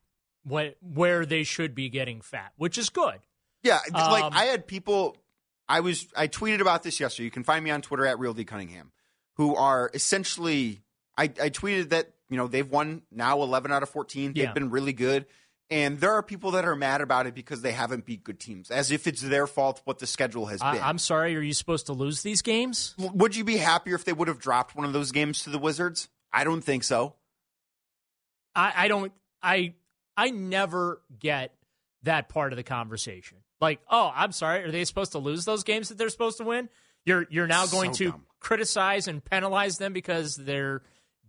where 0.44 1.26
they 1.26 1.44
should 1.44 1.76
be 1.76 1.90
getting 1.90 2.22
fat, 2.22 2.54
which 2.56 2.78
is 2.78 2.90
good. 2.90 3.20
Yeah, 3.64 3.80
like 3.94 4.24
um, 4.24 4.34
I 4.34 4.46
had 4.46 4.66
people 4.66 5.18
I 5.72 5.80
was 5.80 6.06
I 6.18 6.28
tweeted 6.28 6.60
about 6.60 6.84
this 6.84 7.00
yesterday. 7.00 7.26
You 7.26 7.32
can 7.32 7.46
find 7.46 7.64
me 7.64 7.72
on 7.72 7.82
Twitter 7.82 8.06
at 8.06 8.20
Real 8.20 8.34
D 8.34 8.44
Cunningham, 8.44 8.92
who 9.38 9.56
are 9.56 9.90
essentially 9.94 10.82
I, 11.18 11.24
I 11.24 11.50
tweeted 11.50 11.90
that 11.90 12.12
you 12.30 12.36
know 12.36 12.48
they've 12.48 12.70
won 12.70 13.04
now 13.10 13.42
eleven 13.42 13.72
out 13.72 13.82
of 13.82 13.90
fourteen. 13.90 14.34
They've 14.34 14.44
yeah. 14.44 14.54
been 14.54 14.70
really 14.70 14.94
good. 14.94 15.28
And 15.70 16.02
there 16.02 16.12
are 16.12 16.22
people 16.22 16.52
that 16.52 16.66
are 16.66 16.76
mad 16.76 17.00
about 17.00 17.28
it 17.28 17.34
because 17.34 17.62
they 17.62 17.72
haven't 17.72 18.06
beat 18.06 18.26
good 18.26 18.42
teams, 18.42 18.70
as 18.70 18.92
if 18.92 19.08
it's 19.08 19.22
their 19.22 19.48
fault 19.48 19.82
what 19.86 20.00
the 20.00 20.06
schedule 20.06 20.48
has 20.48 20.62
I, 20.62 20.74
been. 20.74 20.84
I'm 20.84 20.98
sorry, 20.98 21.34
are 21.38 21.42
you 21.42 21.54
supposed 21.54 21.86
to 21.86 21.94
lose 21.94 22.24
these 22.24 22.42
games? 22.42 22.94
Would 22.98 23.38
you 23.38 23.46
be 23.46 23.56
happier 23.56 23.96
if 23.96 24.04
they 24.04 24.12
would 24.12 24.28
have 24.28 24.40
dropped 24.40 24.76
one 24.76 24.86
of 24.86 24.92
those 24.92 25.14
games 25.14 25.46
to 25.46 25.50
the 25.50 25.58
Wizards? 25.58 26.10
I 26.34 26.44
don't 26.44 26.62
think 26.62 26.84
so. 26.84 27.16
I, 28.54 28.74
I 28.76 28.88
don't. 28.90 29.14
I 29.42 29.76
I 30.18 30.32
never 30.32 31.02
get 31.18 31.54
that 32.04 32.28
part 32.28 32.52
of 32.52 32.58
the 32.58 32.64
conversation. 32.64 33.38
Like, 33.62 33.80
oh, 33.90 34.12
I'm 34.14 34.32
sorry, 34.32 34.64
are 34.64 34.72
they 34.72 34.84
supposed 34.86 35.12
to 35.14 35.20
lose 35.20 35.46
those 35.46 35.64
games 35.64 35.90
that 35.90 35.98
they're 35.98 36.10
supposed 36.10 36.38
to 36.40 36.44
win? 36.44 36.68
You're 37.06 37.26
you're 37.30 37.48
now 37.48 37.66
going 37.68 37.94
So 37.94 37.98
to 38.06 38.12
dumb. 38.12 38.24
criticize 38.40 39.08
and 39.08 39.24
penalize 39.24 39.78
them 39.78 39.94
because 39.94 40.36
they're 40.36 40.82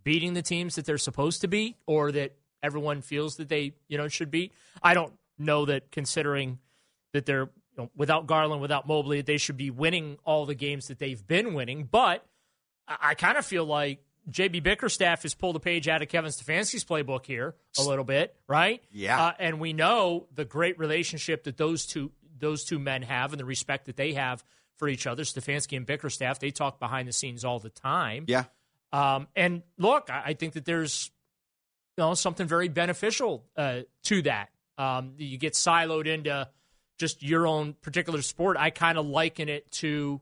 beating 0.03 0.33
the 0.33 0.41
teams 0.41 0.75
that 0.75 0.85
they're 0.85 0.97
supposed 0.97 1.41
to 1.41 1.47
beat 1.47 1.77
or 1.85 2.11
that 2.11 2.35
everyone 2.61 3.01
feels 3.01 3.37
that 3.37 3.49
they, 3.49 3.73
you 3.87 3.97
know, 3.97 4.07
should 4.07 4.31
beat. 4.31 4.51
I 4.81 4.93
don't 4.93 5.13
know 5.37 5.65
that 5.65 5.91
considering 5.91 6.59
that 7.13 7.25
they're 7.25 7.49
you 7.75 7.83
know, 7.83 7.89
without 7.95 8.27
Garland, 8.27 8.61
without 8.61 8.87
Mobley, 8.87 9.21
they 9.21 9.37
should 9.37 9.57
be 9.57 9.69
winning 9.71 10.17
all 10.25 10.45
the 10.45 10.53
games 10.55 10.87
that 10.87 10.99
they've 10.99 11.25
been 11.25 11.53
winning, 11.53 11.87
but 11.89 12.23
I, 12.87 12.97
I 13.01 13.13
kind 13.15 13.37
of 13.37 13.45
feel 13.45 13.65
like 13.65 14.03
JB 14.29 14.61
Bickerstaff 14.63 15.23
has 15.23 15.33
pulled 15.33 15.55
a 15.55 15.59
page 15.59 15.87
out 15.87 16.01
of 16.01 16.07
Kevin 16.07 16.29
Stefanski's 16.31 16.85
playbook 16.85 17.25
here 17.25 17.55
a 17.79 17.81
little 17.81 18.05
bit, 18.05 18.35
right? 18.47 18.81
Yeah. 18.91 19.21
Uh, 19.21 19.31
and 19.39 19.59
we 19.59 19.73
know 19.73 20.27
the 20.33 20.45
great 20.45 20.77
relationship 20.79 21.43
that 21.45 21.57
those 21.57 21.85
two 21.85 22.11
those 22.43 22.63
two 22.63 22.79
men 22.79 23.01
have 23.01 23.33
and 23.33 23.39
the 23.39 23.45
respect 23.45 23.85
that 23.85 23.95
they 23.95 24.13
have 24.13 24.43
for 24.77 24.87
each 24.87 25.07
other. 25.07 25.23
Stefanski 25.23 25.77
and 25.77 25.85
Bickerstaff, 25.85 26.39
they 26.39 26.51
talk 26.51 26.79
behind 26.79 27.07
the 27.07 27.13
scenes 27.13 27.45
all 27.45 27.59
the 27.59 27.69
time. 27.69 28.25
Yeah. 28.27 28.45
Um, 28.91 29.27
and 29.35 29.63
look, 29.77 30.09
I, 30.09 30.23
I 30.27 30.33
think 30.33 30.53
that 30.53 30.65
there's 30.65 31.11
you 31.97 32.03
know 32.03 32.13
something 32.13 32.47
very 32.47 32.69
beneficial 32.69 33.43
uh, 33.57 33.81
to 34.03 34.21
that. 34.23 34.49
Um, 34.77 35.13
you 35.17 35.37
get 35.37 35.53
siloed 35.53 36.07
into 36.07 36.47
just 36.97 37.23
your 37.23 37.47
own 37.47 37.73
particular 37.81 38.21
sport. 38.21 38.57
I 38.57 38.69
kind 38.69 38.97
of 38.97 39.05
liken 39.05 39.49
it 39.49 39.71
to 39.73 40.21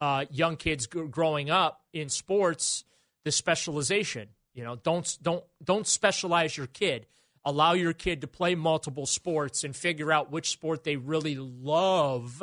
uh, 0.00 0.24
young 0.30 0.56
kids 0.56 0.86
g- 0.86 1.06
growing 1.10 1.50
up 1.50 1.82
in 1.92 2.08
sports 2.08 2.84
the 3.24 3.32
specialization. 3.32 4.28
You 4.54 4.64
know, 4.64 4.76
don't 4.76 5.18
don't 5.22 5.44
don't 5.62 5.86
specialize 5.86 6.56
your 6.56 6.66
kid. 6.66 7.06
Allow 7.44 7.72
your 7.72 7.92
kid 7.92 8.20
to 8.20 8.26
play 8.28 8.54
multiple 8.54 9.06
sports 9.06 9.64
and 9.64 9.74
figure 9.74 10.12
out 10.12 10.30
which 10.30 10.50
sport 10.50 10.84
they 10.84 10.96
really 10.96 11.34
love 11.36 12.42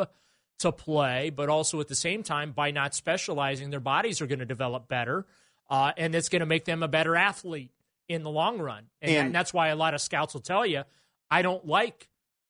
to 0.60 0.72
play, 0.74 1.30
but 1.30 1.48
also 1.48 1.80
at 1.80 1.88
the 1.88 1.96
same 1.96 2.22
time, 2.22 2.52
by 2.52 2.72
not 2.72 2.94
specializing, 2.94 3.70
their 3.70 3.80
bodies 3.80 4.20
are 4.22 4.28
going 4.28 4.40
to 4.40 4.46
develop 4.46 4.90
better, 4.90 5.26
uh, 5.70 5.94
and 5.96 6.14
it's 6.16 6.28
going 6.28 6.42
to 6.42 6.46
make 6.46 6.66
them 6.66 6.84
a 6.84 6.88
better 6.90 7.16
athlete 7.16 7.72
in 8.10 8.24
the 8.24 8.30
long 8.30 8.60
run. 8.60 8.86
And, 9.02 9.12
And- 9.12 9.26
and 9.28 9.36
that's 9.36 9.54
why 9.54 9.70
a 9.70 9.76
lot 9.78 9.94
of 9.94 10.02
scouts 10.02 10.34
will 10.34 10.42
tell 10.42 10.66
you, 10.66 10.84
I 11.32 11.44
don't 11.44 11.66
like 11.66 12.10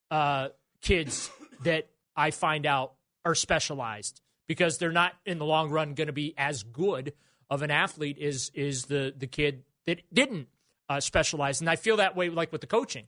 uh, 0.09 0.49
kids 0.81 1.29
that 1.63 1.87
I 2.15 2.31
find 2.31 2.65
out 2.65 2.93
are 3.25 3.35
specialized 3.35 4.21
because 4.47 4.79
they're 4.79 4.91
not 4.91 5.13
in 5.25 5.37
the 5.37 5.45
long 5.45 5.69
run 5.69 5.93
going 5.93 6.07
to 6.07 6.13
be 6.13 6.33
as 6.37 6.63
good 6.63 7.13
of 7.49 7.61
an 7.61 7.69
athlete 7.71 8.17
is 8.17 8.49
is 8.55 8.85
the 8.85 9.13
the 9.15 9.27
kid 9.27 9.63
that 9.85 10.01
didn't 10.13 10.47
uh, 10.89 10.99
specialize. 10.99 11.61
And 11.61 11.69
I 11.69 11.75
feel 11.75 11.97
that 11.97 12.15
way 12.15 12.29
like 12.29 12.51
with 12.51 12.61
the 12.61 12.67
coaching 12.67 13.07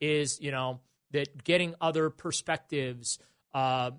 is 0.00 0.40
you 0.40 0.50
know 0.50 0.80
that 1.10 1.44
getting 1.44 1.74
other 1.80 2.10
perspectives 2.10 3.18
uh, 3.54 3.90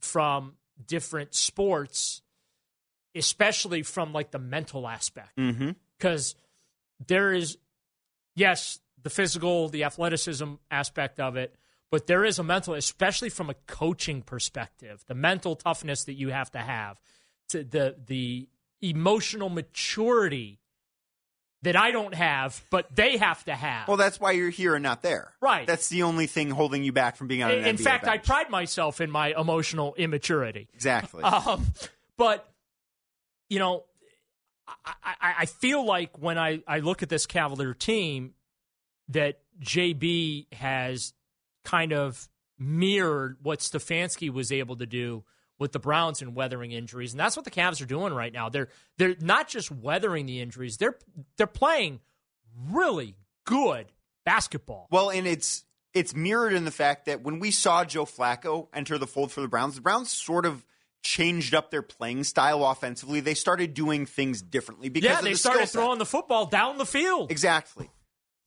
from 0.00 0.54
different 0.86 1.34
sports, 1.34 2.22
especially 3.14 3.82
from 3.82 4.12
like 4.12 4.30
the 4.30 4.38
mental 4.38 4.88
aspect, 4.88 5.36
Mm-hmm. 5.36 5.70
because 5.98 6.34
there 7.06 7.32
is 7.32 7.58
yes 8.34 8.80
the 9.02 9.10
physical, 9.10 9.68
the 9.68 9.84
athleticism 9.84 10.54
aspect 10.70 11.18
of 11.20 11.36
it. 11.36 11.54
But 11.90 12.06
there 12.06 12.24
is 12.24 12.38
a 12.38 12.42
mental, 12.42 12.72
especially 12.72 13.28
from 13.28 13.50
a 13.50 13.54
coaching 13.66 14.22
perspective, 14.22 15.04
the 15.08 15.14
mental 15.14 15.56
toughness 15.56 16.04
that 16.04 16.14
you 16.14 16.30
have 16.30 16.50
to 16.52 16.58
have, 16.58 16.98
to 17.50 17.64
the 17.64 17.96
the 18.06 18.48
emotional 18.80 19.50
maturity 19.50 20.58
that 21.62 21.76
I 21.76 21.92
don't 21.92 22.14
have, 22.14 22.62
but 22.70 22.94
they 22.94 23.16
have 23.18 23.44
to 23.44 23.54
have. 23.54 23.86
Well, 23.88 23.96
that's 23.96 24.18
why 24.18 24.32
you're 24.32 24.50
here 24.50 24.74
and 24.74 24.82
not 24.82 25.02
there. 25.02 25.32
Right. 25.40 25.66
That's 25.66 25.88
the 25.88 26.02
only 26.02 26.26
thing 26.26 26.50
holding 26.50 26.82
you 26.82 26.92
back 26.92 27.16
from 27.16 27.28
being 27.28 27.42
on 27.42 27.50
an 27.50 27.64
in 27.64 27.76
NBA 27.76 27.84
fact, 27.84 28.08
I 28.08 28.18
pride 28.18 28.50
myself 28.50 29.00
in 29.00 29.10
my 29.10 29.32
emotional 29.38 29.94
immaturity. 29.94 30.68
Exactly. 30.74 31.22
Um, 31.32 31.72
but 32.16 32.48
you 33.48 33.58
know, 33.58 33.84
I, 34.84 34.94
I, 35.04 35.34
I 35.40 35.46
feel 35.46 35.84
like 35.84 36.18
when 36.18 36.38
I, 36.38 36.62
I 36.68 36.78
look 36.78 37.02
at 37.02 37.08
this 37.08 37.26
Cavalier 37.26 37.74
team, 37.74 38.34
that 39.08 39.40
JB 39.60 40.52
has 40.54 41.12
kind 41.64 41.92
of 41.92 42.28
mirrored 42.58 43.38
what 43.42 43.60
Stefanski 43.60 44.30
was 44.30 44.52
able 44.52 44.76
to 44.76 44.86
do 44.86 45.24
with 45.62 45.72
the 45.72 45.78
Browns 45.78 46.20
and 46.20 46.34
weathering 46.34 46.72
injuries, 46.72 47.12
and 47.12 47.20
that's 47.20 47.36
what 47.36 47.44
the 47.46 47.50
Cavs 47.50 47.80
are 47.80 47.86
doing 47.86 48.12
right 48.12 48.32
now. 48.32 48.50
They're 48.50 48.68
they're 48.98 49.16
not 49.20 49.48
just 49.48 49.70
weathering 49.70 50.26
the 50.26 50.40
injuries; 50.40 50.76
they're 50.76 50.98
they're 51.38 51.46
playing 51.46 52.00
really 52.70 53.16
good 53.46 53.86
basketball. 54.26 54.88
Well, 54.90 55.10
and 55.10 55.26
it's 55.26 55.64
it's 55.94 56.14
mirrored 56.14 56.52
in 56.52 56.64
the 56.64 56.70
fact 56.70 57.06
that 57.06 57.22
when 57.22 57.38
we 57.38 57.50
saw 57.50 57.84
Joe 57.84 58.04
Flacco 58.04 58.68
enter 58.74 58.98
the 58.98 59.06
fold 59.06 59.32
for 59.32 59.40
the 59.40 59.48
Browns, 59.48 59.76
the 59.76 59.80
Browns 59.80 60.10
sort 60.10 60.44
of 60.44 60.64
changed 61.02 61.54
up 61.54 61.70
their 61.70 61.82
playing 61.82 62.24
style 62.24 62.64
offensively. 62.64 63.20
They 63.20 63.34
started 63.34 63.74
doing 63.74 64.06
things 64.06 64.40
differently 64.40 64.88
because 64.88 65.10
yeah, 65.10 65.20
they 65.20 65.32
the 65.32 65.38
started 65.38 65.68
throwing 65.68 65.98
the 65.98 66.06
football 66.06 66.46
down 66.46 66.78
the 66.78 66.86
field. 66.86 67.30
Exactly. 67.30 67.90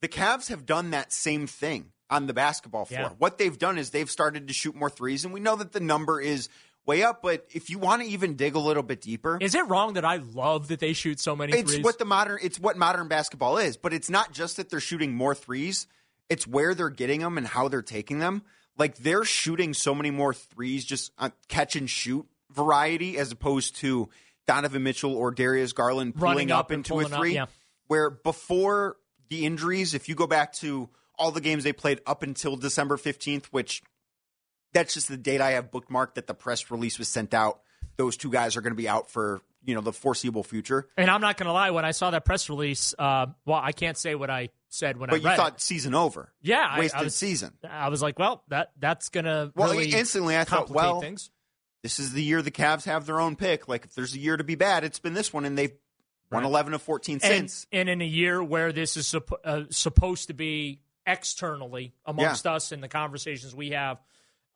The 0.02 0.08
Cavs 0.08 0.48
have 0.48 0.66
done 0.66 0.90
that 0.90 1.12
same 1.12 1.46
thing 1.46 1.92
on 2.08 2.26
the 2.26 2.34
basketball 2.34 2.84
floor. 2.84 3.00
Yeah. 3.00 3.10
What 3.18 3.38
they've 3.38 3.58
done 3.58 3.78
is 3.78 3.90
they've 3.90 4.10
started 4.10 4.48
to 4.48 4.54
shoot 4.54 4.74
more 4.74 4.90
threes, 4.90 5.24
and 5.24 5.34
we 5.34 5.40
know 5.40 5.56
that 5.56 5.72
the 5.72 5.80
number 5.80 6.20
is 6.20 6.48
way 6.86 7.02
up. 7.02 7.20
But 7.22 7.46
if 7.52 7.68
you 7.68 7.78
want 7.78 8.02
to 8.02 8.08
even 8.08 8.36
dig 8.36 8.54
a 8.54 8.58
little 8.58 8.82
bit 8.82 9.00
deeper, 9.00 9.38
Is 9.40 9.54
it 9.54 9.66
wrong 9.68 9.94
that 9.94 10.04
I 10.04 10.16
love 10.16 10.68
that 10.68 10.80
they 10.80 10.92
shoot 10.92 11.20
so 11.20 11.36
many 11.36 11.52
it's 11.52 11.72
threes? 11.72 11.84
what 11.84 11.98
the 11.98 12.04
modern 12.04 12.38
it's 12.42 12.58
what 12.58 12.76
modern 12.76 13.08
basketball 13.08 13.58
is. 13.58 13.76
But 13.76 13.92
it's 13.92 14.08
not 14.08 14.32
just 14.32 14.56
that 14.56 14.70
they're 14.70 14.80
shooting 14.80 15.14
more 15.14 15.34
threes. 15.34 15.86
It's 16.28 16.46
where 16.46 16.74
they're 16.74 16.90
getting 16.90 17.20
them 17.20 17.38
and 17.38 17.46
how 17.46 17.68
they're 17.68 17.82
taking 17.82 18.18
them. 18.18 18.42
Like 18.78 18.96
they're 18.96 19.24
shooting 19.24 19.74
so 19.74 19.94
many 19.94 20.10
more 20.10 20.34
threes, 20.34 20.84
just 20.84 21.12
uh, 21.18 21.30
catch 21.48 21.76
and 21.76 21.88
shoot 21.88 22.26
variety, 22.52 23.16
as 23.18 23.32
opposed 23.32 23.76
to 23.76 24.08
Donovan 24.46 24.82
Mitchell 24.82 25.14
or 25.14 25.30
Darius 25.30 25.72
Garland 25.72 26.14
pulling 26.14 26.50
up, 26.50 26.66
up 26.66 26.72
into 26.72 26.92
a 26.94 26.96
pulling 26.96 27.12
up, 27.12 27.20
three. 27.20 27.34
yeah. 27.34 27.46
Where 27.86 28.10
before 28.10 28.96
the 29.28 29.44
injuries, 29.46 29.94
if 29.94 30.08
you 30.08 30.14
go 30.14 30.26
back 30.26 30.52
to 30.54 30.88
all 31.18 31.30
the 31.30 31.40
games 31.40 31.64
they 31.64 31.72
played 31.72 32.00
up 32.06 32.22
until 32.22 32.56
December 32.56 32.96
15th, 32.96 33.46
which 33.46 33.82
that's 34.76 34.94
just 34.94 35.08
the 35.08 35.16
date 35.16 35.40
I 35.40 35.52
have 35.52 35.70
bookmarked 35.70 36.14
that 36.14 36.26
the 36.26 36.34
press 36.34 36.70
release 36.70 36.98
was 36.98 37.08
sent 37.08 37.34
out. 37.34 37.60
Those 37.96 38.16
two 38.16 38.30
guys 38.30 38.56
are 38.56 38.60
going 38.60 38.72
to 38.72 38.76
be 38.76 38.88
out 38.88 39.10
for 39.10 39.40
you 39.64 39.74
know 39.74 39.80
the 39.80 39.92
foreseeable 39.92 40.42
future. 40.44 40.86
And 40.96 41.10
I'm 41.10 41.20
not 41.20 41.36
going 41.36 41.46
to 41.46 41.52
lie, 41.52 41.70
when 41.70 41.84
I 41.84 41.90
saw 41.90 42.10
that 42.10 42.24
press 42.24 42.48
release, 42.48 42.94
uh, 42.98 43.26
well, 43.44 43.60
I 43.62 43.72
can't 43.72 43.96
say 43.98 44.14
what 44.14 44.30
I 44.30 44.50
said 44.68 44.96
when 44.98 45.10
But 45.10 45.24
I 45.24 45.30
you 45.30 45.36
thought 45.36 45.54
it. 45.54 45.60
season 45.60 45.94
over. 45.94 46.32
Yeah, 46.42 46.58
I- 46.68 46.76
I 46.76 46.78
wasted 46.80 47.04
was- 47.04 47.14
season. 47.16 47.52
I 47.68 47.88
was 47.88 48.02
like, 48.02 48.18
well, 48.18 48.44
that 48.48 48.70
that's 48.78 49.08
going 49.08 49.24
to 49.24 49.50
Well, 49.56 49.70
really 49.72 49.90
instantly 49.92 50.36
I 50.36 50.44
thought, 50.44 50.68
well, 50.70 51.00
things. 51.00 51.30
this 51.82 51.98
is 51.98 52.12
the 52.12 52.22
year 52.22 52.42
the 52.42 52.50
Cavs 52.50 52.84
have 52.84 53.06
their 53.06 53.20
own 53.20 53.34
pick. 53.34 53.66
Like 53.66 53.84
if 53.86 53.94
there's 53.94 54.14
a 54.14 54.18
year 54.20 54.36
to 54.36 54.44
be 54.44 54.54
bad, 54.54 54.84
it's 54.84 54.98
been 55.00 55.14
this 55.14 55.32
one, 55.32 55.44
and 55.44 55.56
they've 55.58 55.72
won 56.30 56.44
11 56.44 56.74
of 56.74 56.82
14 56.82 57.18
since. 57.20 57.66
and 57.72 57.88
in 57.88 58.00
a 58.02 58.06
year 58.06 58.42
where 58.42 58.72
this 58.72 58.96
is 58.96 59.06
suppo- 59.06 59.38
uh, 59.44 59.64
supposed 59.70 60.26
to 60.28 60.34
be 60.34 60.80
externally 61.06 61.94
amongst 62.04 62.46
us 62.46 62.72
and 62.72 62.82
the 62.82 62.88
conversations 62.88 63.54
we 63.54 63.70
have 63.70 63.98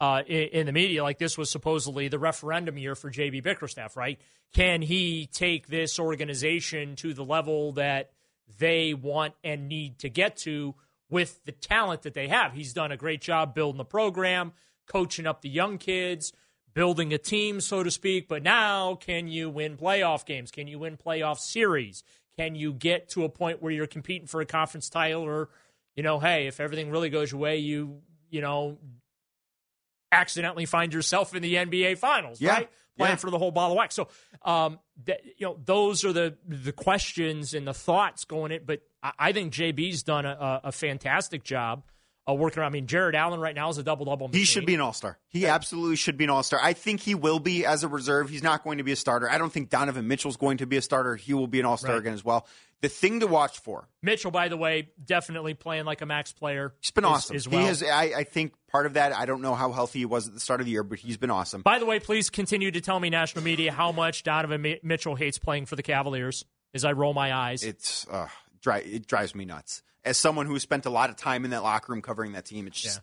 uh, 0.01 0.23
in, 0.27 0.49
in 0.49 0.67
the 0.67 0.73
media, 0.73 1.03
like 1.03 1.19
this 1.19 1.37
was 1.37 1.51
supposedly 1.51 2.09
the 2.09 2.19
referendum 2.19 2.79
year 2.79 2.95
for 2.95 3.11
JB 3.11 3.43
Bickerstaff, 3.43 3.97
right? 3.97 4.19
Can 4.55 4.83
he 4.83 5.29
take 5.33 5.69
this 5.69 5.99
organization 5.99 6.97
to 6.97 7.15
the 7.15 7.25
level 7.25 7.73
that 7.73 8.11
they 8.59 8.95
want 8.95 9.35
and 9.45 9.69
need 9.69 9.99
to 10.01 10.09
get 10.09 10.37
to 10.39 10.75
with 11.11 11.45
the 11.45 11.53
talent 11.53 12.03
that 12.03 12.15
they 12.15 12.29
have? 12.29 12.53
He's 12.53 12.73
done 12.73 12.91
a 12.91 12.97
great 12.97 13.21
job 13.21 13.55
building 13.55 13.79
the 13.79 13.85
program, 13.85 14.53
coaching 14.87 15.27
up 15.27 15.43
the 15.43 15.51
young 15.51 15.77
kids, 15.77 16.33
building 16.73 17.13
a 17.13 17.19
team, 17.19 17.61
so 17.61 17.83
to 17.83 17.91
speak. 17.91 18.27
But 18.27 18.43
now, 18.43 18.95
can 18.95 19.29
you 19.29 19.51
win 19.51 19.77
playoff 19.77 20.25
games? 20.25 20.51
Can 20.51 20.67
you 20.67 20.79
win 20.79 20.97
playoff 20.97 21.39
series? 21.39 22.03
Can 22.37 22.55
you 22.55 22.73
get 22.73 23.11
to 23.11 23.25
a 23.25 23.29
point 23.29 23.61
where 23.61 23.71
you're 23.71 23.87
competing 23.87 24.27
for 24.27 24.41
a 24.41 24.47
conference 24.47 24.89
title 24.89 25.23
or, 25.23 25.51
you 25.95 26.03
know, 26.03 26.19
hey, 26.19 26.47
if 26.47 26.59
everything 26.59 26.91
really 26.91 27.11
goes 27.11 27.33
your 27.33 27.41
way, 27.41 27.59
you, 27.59 28.01
you 28.31 28.41
know, 28.41 28.79
accidentally 30.13 30.67
find 30.67 30.93
yourself 30.93 31.35
in 31.35 31.43
the 31.43 31.55
NBA 31.57 31.99
finals, 31.99 32.41
Yeah. 32.41 32.53
right? 32.55 32.69
Playing 32.97 33.13
Yeah. 33.13 33.17
for 33.17 33.31
the 33.31 33.39
whole 33.39 33.51
ball 33.51 33.71
of 33.71 33.77
wax. 33.77 33.95
So, 33.95 34.09
um, 34.43 34.79
that, 35.05 35.21
you 35.25 35.47
know, 35.47 35.59
those 35.65 36.05
are 36.05 36.13
the 36.13 36.37
the 36.47 36.73
questions 36.73 37.55
and 37.55 37.67
the 37.67 37.75
thoughts 37.75 38.25
going 38.25 38.53
in. 38.53 38.65
But 38.65 38.81
I, 39.03 39.13
I 39.19 39.33
think 39.33 39.53
JB's 39.53 40.03
done 40.03 40.27
a, 40.27 40.61
a 40.65 40.73
fantastic 40.73 41.45
job 41.45 41.85
uh, 42.31 42.35
working 42.35 42.61
around. 42.61 42.69
I 42.69 42.73
mean, 42.73 42.87
Jarrett 42.87 43.15
Allen 43.15 43.41
right 43.41 43.55
now 43.55 43.69
is 43.69 43.79
a 43.79 43.83
double 43.83 44.05
double. 44.07 44.29
He 44.29 44.45
should 44.45 44.67
be 44.67 44.75
an 44.75 44.81
all 44.81 44.93
star. 44.93 45.19
He 45.29 45.47
absolutely 45.47 45.97
should 45.97 46.17
be 46.17 46.25
an 46.25 46.31
all 46.31 46.43
star. 46.43 46.61
I 46.63 46.73
think 46.73 47.01
he 47.01 47.15
will 47.15 47.41
be 47.41 47.65
as 47.67 47.83
a 47.85 47.89
reserve. 47.89 48.29
He's 48.31 48.43
not 48.43 48.65
going 48.65 48.79
to 48.79 48.85
be 48.85 48.93
a 48.93 48.97
starter. 48.97 49.31
I 49.31 49.39
don't 49.39 49.53
think 49.53 49.71
Donovan 49.71 50.07
Mitchell's 50.09 50.37
going 50.37 50.59
to 50.59 50.67
be 50.67 50.77
a 50.77 50.83
starter. 50.83 51.17
He 51.17 51.35
will 51.35 51.47
be 51.47 51.61
an 51.61 51.67
all 51.67 51.77
star 51.77 51.93
Right. 51.93 52.01
again 52.01 52.15
as 52.15 52.25
well. 52.25 52.47
The 52.83 52.89
thing 52.89 53.21
to 53.21 53.27
watch 53.27 53.59
for, 53.59 53.87
Mitchell, 54.03 54.31
by 54.31 54.49
the 54.49 54.57
way, 54.57 54.89
definitely 55.05 55.53
playing 55.53 55.85
like 55.85 56.01
a 56.01 56.07
max 56.07 56.33
player. 56.33 56.73
he's 56.81 56.91
been 56.91 57.05
as- 57.05 57.11
awesome. 57.11 57.37
as 57.37 57.47
well. 57.47 57.61
He 57.61 57.67
has. 57.67 57.83
I, 57.83 58.05
I 58.05 58.25
think 58.25 58.55
part 58.73 58.87
of 58.87 58.95
that. 58.95 59.13
I 59.15 59.27
don't 59.27 59.43
know 59.43 59.55
how 59.55 59.71
healthy 59.71 59.99
he 59.99 60.07
was 60.07 60.27
at 60.29 60.33
the 60.33 60.41
start 60.41 60.61
of 60.61 60.65
the 60.67 60.73
year, 60.73 60.83
but 60.83 60.99
he's 60.99 61.19
been 61.19 61.31
awesome. 61.31 61.61
By 61.61 61.79
the 61.79 61.85
way, 61.85 62.01
please 62.01 62.31
continue 62.31 62.71
to 62.71 62.81
tell 62.81 62.99
me, 62.99 63.11
national 63.11 63.45
media, 63.45 63.71
how 63.71 63.93
much 63.93 64.23
Donovan 64.23 64.79
Mitchell 64.83 65.15
hates 65.15 65.39
playing 65.39 65.67
for 65.67 65.77
the 65.77 65.83
Cavaliers 65.83 66.47
as 66.73 66.87
I 66.87 66.93
roll 66.93 67.13
my 67.13 67.35
eyes. 67.35 67.63
It's 67.65 68.07
uh, 68.09 68.29
dri- 68.63 68.81
it 68.85 69.07
drives 69.07 69.35
me 69.35 69.45
nuts. 69.45 69.83
As 70.05 70.17
someone 70.17 70.47
who 70.47 70.59
spent 70.59 70.87
a 70.87 70.91
lot 70.91 71.11
of 71.11 71.17
time 71.17 71.45
in 71.45 71.51
that 71.51 71.63
locker 71.63 71.93
room 71.93 72.01
covering 72.03 72.33
that 72.33 72.45
team, 72.47 72.67
it's 72.67 72.81
just 72.81 73.01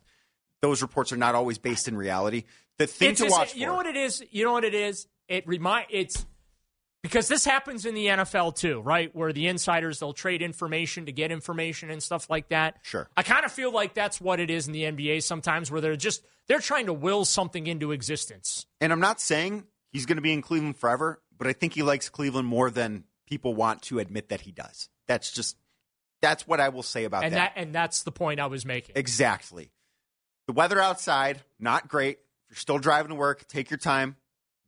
those 0.61 0.81
reports 0.81 1.11
are 1.11 1.17
not 1.17 1.35
always 1.35 1.57
based 1.59 1.87
in 1.87 1.95
reality. 1.95 2.43
The 2.77 2.87
thing 2.87 3.11
It's 3.11 3.19
to 3.19 3.25
just- 3.27 3.37
watch 3.37 3.55
You 3.55 3.61
for, 3.61 3.67
know 3.71 3.75
what 3.75 3.85
it 3.85 3.95
is? 3.97 4.23
You 4.31 4.45
know 4.45 4.51
what 4.53 4.63
it 4.63 4.73
is? 4.73 5.07
It 5.27 5.47
remind 5.47 5.87
it's 5.89 6.25
because 7.03 7.27
this 7.27 7.45
happens 7.45 7.85
in 7.85 7.93
the 7.95 8.07
NFL 8.07 8.55
too, 8.55 8.81
right? 8.81 9.15
Where 9.15 9.31
the 9.31 9.47
insiders 9.47 9.99
they'll 9.99 10.13
trade 10.13 10.41
information 10.41 11.05
to 11.05 11.11
get 11.11 11.31
information 11.31 11.89
and 11.91 12.01
stuff 12.01 12.29
like 12.29 12.49
that. 12.49 12.77
Sure. 12.81 13.07
I 13.15 13.23
kind 13.23 13.45
of 13.45 13.51
feel 13.51 13.71
like 13.71 13.93
that's 13.93 14.19
what 14.19 14.39
it 14.39 14.49
is 14.49 14.67
in 14.67 14.73
the 14.73 14.83
NBA 14.83 15.21
sometimes, 15.23 15.69
where 15.71 15.81
they're 15.81 15.95
just 15.95 16.23
they're 16.47 16.59
trying 16.59 16.85
to 16.87 16.93
will 16.93 17.25
something 17.25 17.67
into 17.67 17.91
existence. 17.91 18.65
and 18.81 18.91
I'm 18.91 18.99
not 18.99 19.19
saying 19.21 19.65
he's 19.91 20.05
going 20.05 20.15
to 20.17 20.21
be 20.21 20.33
in 20.33 20.41
Cleveland 20.41 20.77
forever, 20.77 21.21
but 21.37 21.45
I 21.47 21.53
think 21.53 21.73
he 21.73 21.83
likes 21.83 22.09
Cleveland 22.09 22.47
more 22.47 22.71
than 22.71 23.03
people 23.27 23.53
want 23.53 23.81
to 23.83 23.99
admit 23.99 24.29
that 24.29 24.41
he 24.41 24.51
does. 24.51 24.89
That's 25.07 25.31
just 25.31 25.57
that's 26.22 26.47
what 26.47 26.59
I 26.59 26.70
will 26.70 26.84
say 26.84 27.03
about 27.03 27.24
and 27.24 27.34
that. 27.34 27.53
that 27.55 27.61
and 27.61 27.74
that's 27.74 28.03
the 28.03 28.11
point 28.11 28.39
I 28.39 28.47
was 28.47 28.65
making. 28.65 28.93
Exactly. 28.95 29.72
The 30.47 30.53
weather 30.53 30.80
outside, 30.80 31.41
not 31.59 31.88
great. 31.88 32.20
If 32.49 32.55
you're 32.55 32.57
still 32.57 32.80
driving 32.80 33.09
to 33.09 33.15
work, 33.15 33.47
take 33.47 33.70
your 33.70 33.78
time. 33.78 34.15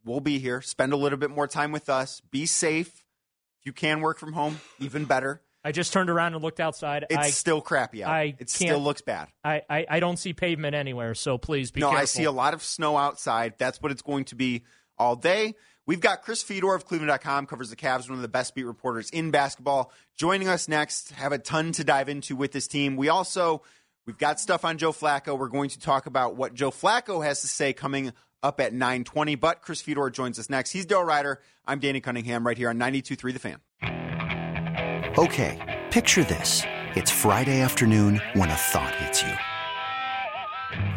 We'll 0.04 0.20
be 0.20 0.40
here. 0.40 0.62
Spend 0.62 0.94
a 0.94 0.98
little 0.98 1.18
bit 1.18 1.30
more 1.30 1.48
time 1.48 1.72
with 1.72 1.90
us. 1.90 2.22
Be 2.32 2.46
safe. 2.46 2.88
If 2.88 3.66
you 3.66 3.74
can 3.74 4.02
work 4.02 4.20
from 4.20 4.34
home, 4.34 4.60
even 4.80 5.06
better. 5.06 5.42
I 5.64 5.74
just 5.74 5.92
turned 5.92 6.10
around 6.10 6.34
and 6.34 6.44
looked 6.44 6.62
outside. 6.62 7.06
It's 7.10 7.18
I, 7.18 7.30
still 7.32 7.62
crappy 7.62 8.04
out. 8.04 8.12
I 8.12 8.36
it 8.40 8.50
still 8.50 8.80
looks 8.80 9.02
bad. 9.02 9.28
I, 9.44 9.62
I, 9.70 9.86
I 9.90 10.00
don't 10.00 10.18
see 10.18 10.34
pavement 10.34 10.74
anywhere, 10.74 11.14
so 11.16 11.38
please 11.38 11.72
be 11.72 11.82
no, 11.82 11.88
careful. 11.88 12.02
I 12.02 12.06
see 12.06 12.24
a 12.24 12.32
lot 12.32 12.54
of 12.54 12.64
snow 12.64 12.98
outside. 12.98 13.56
That's 13.58 13.82
what 13.82 13.92
it's 13.92 14.02
going 14.02 14.26
to 14.26 14.36
be 14.36 14.64
all 14.98 15.18
day. 15.18 15.56
We've 15.90 16.00
got 16.00 16.22
Chris 16.22 16.44
Fedor 16.44 16.76
of 16.76 16.86
Cleveland.com, 16.86 17.48
covers 17.48 17.72
the 17.72 17.76
Cavs, 17.76 18.08
one 18.08 18.20
of 18.20 18.22
the 18.22 18.28
best 18.28 18.54
beat 18.54 18.68
reporters 18.68 19.10
in 19.10 19.32
basketball. 19.32 19.92
Joining 20.18 20.48
us 20.48 20.68
next, 20.68 21.14
have 21.14 21.32
a 21.32 21.40
ton 21.40 21.72
to 21.72 21.84
dive 21.84 22.10
into 22.10 22.36
with 22.36 22.52
this 22.52 22.68
team. 22.68 22.96
We 22.96 23.10
also, 23.10 23.64
we've 24.06 24.20
got 24.20 24.40
stuff 24.40 24.64
on 24.64 24.78
Joe 24.78 24.92
Flacco. 24.92 25.36
We're 25.36 25.48
going 25.48 25.70
to 25.72 25.80
talk 25.80 26.06
about 26.06 26.36
what 26.36 26.54
Joe 26.54 26.70
Flacco 26.70 27.26
has 27.26 27.42
to 27.42 27.48
say 27.48 27.74
coming 27.74 28.14
up 28.44 28.60
at 28.60 28.72
920. 28.72 29.34
But 29.34 29.64
Chris 29.64 29.82
Fedor 29.82 30.12
joins 30.12 30.38
us 30.38 30.48
next. 30.48 30.70
He's 30.70 30.86
Dale 30.86 31.02
Ryder. 31.02 31.42
I'm 31.66 31.80
Danny 31.80 32.02
Cunningham 32.02 32.46
right 32.46 32.56
here 32.56 32.70
on 32.70 32.78
92.3 32.78 33.34
The 33.34 33.40
Fan. 33.40 35.18
Okay, 35.18 35.82
picture 35.90 36.24
this. 36.24 36.62
It's 36.94 37.10
Friday 37.10 37.62
afternoon 37.62 38.22
when 38.34 38.52
a 38.52 38.56
thought 38.56 38.94
hits 38.94 39.24
you. 39.24 39.34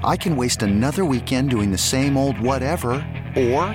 I 0.07 0.19
can 0.19 0.37
waste 0.37 0.63
another 0.63 1.07
weekend 1.07 1.49
doing 1.49 1.71
the 1.73 1.79
same 1.79 2.19
old 2.19 2.39
whatever, 2.39 2.93
or 3.35 3.75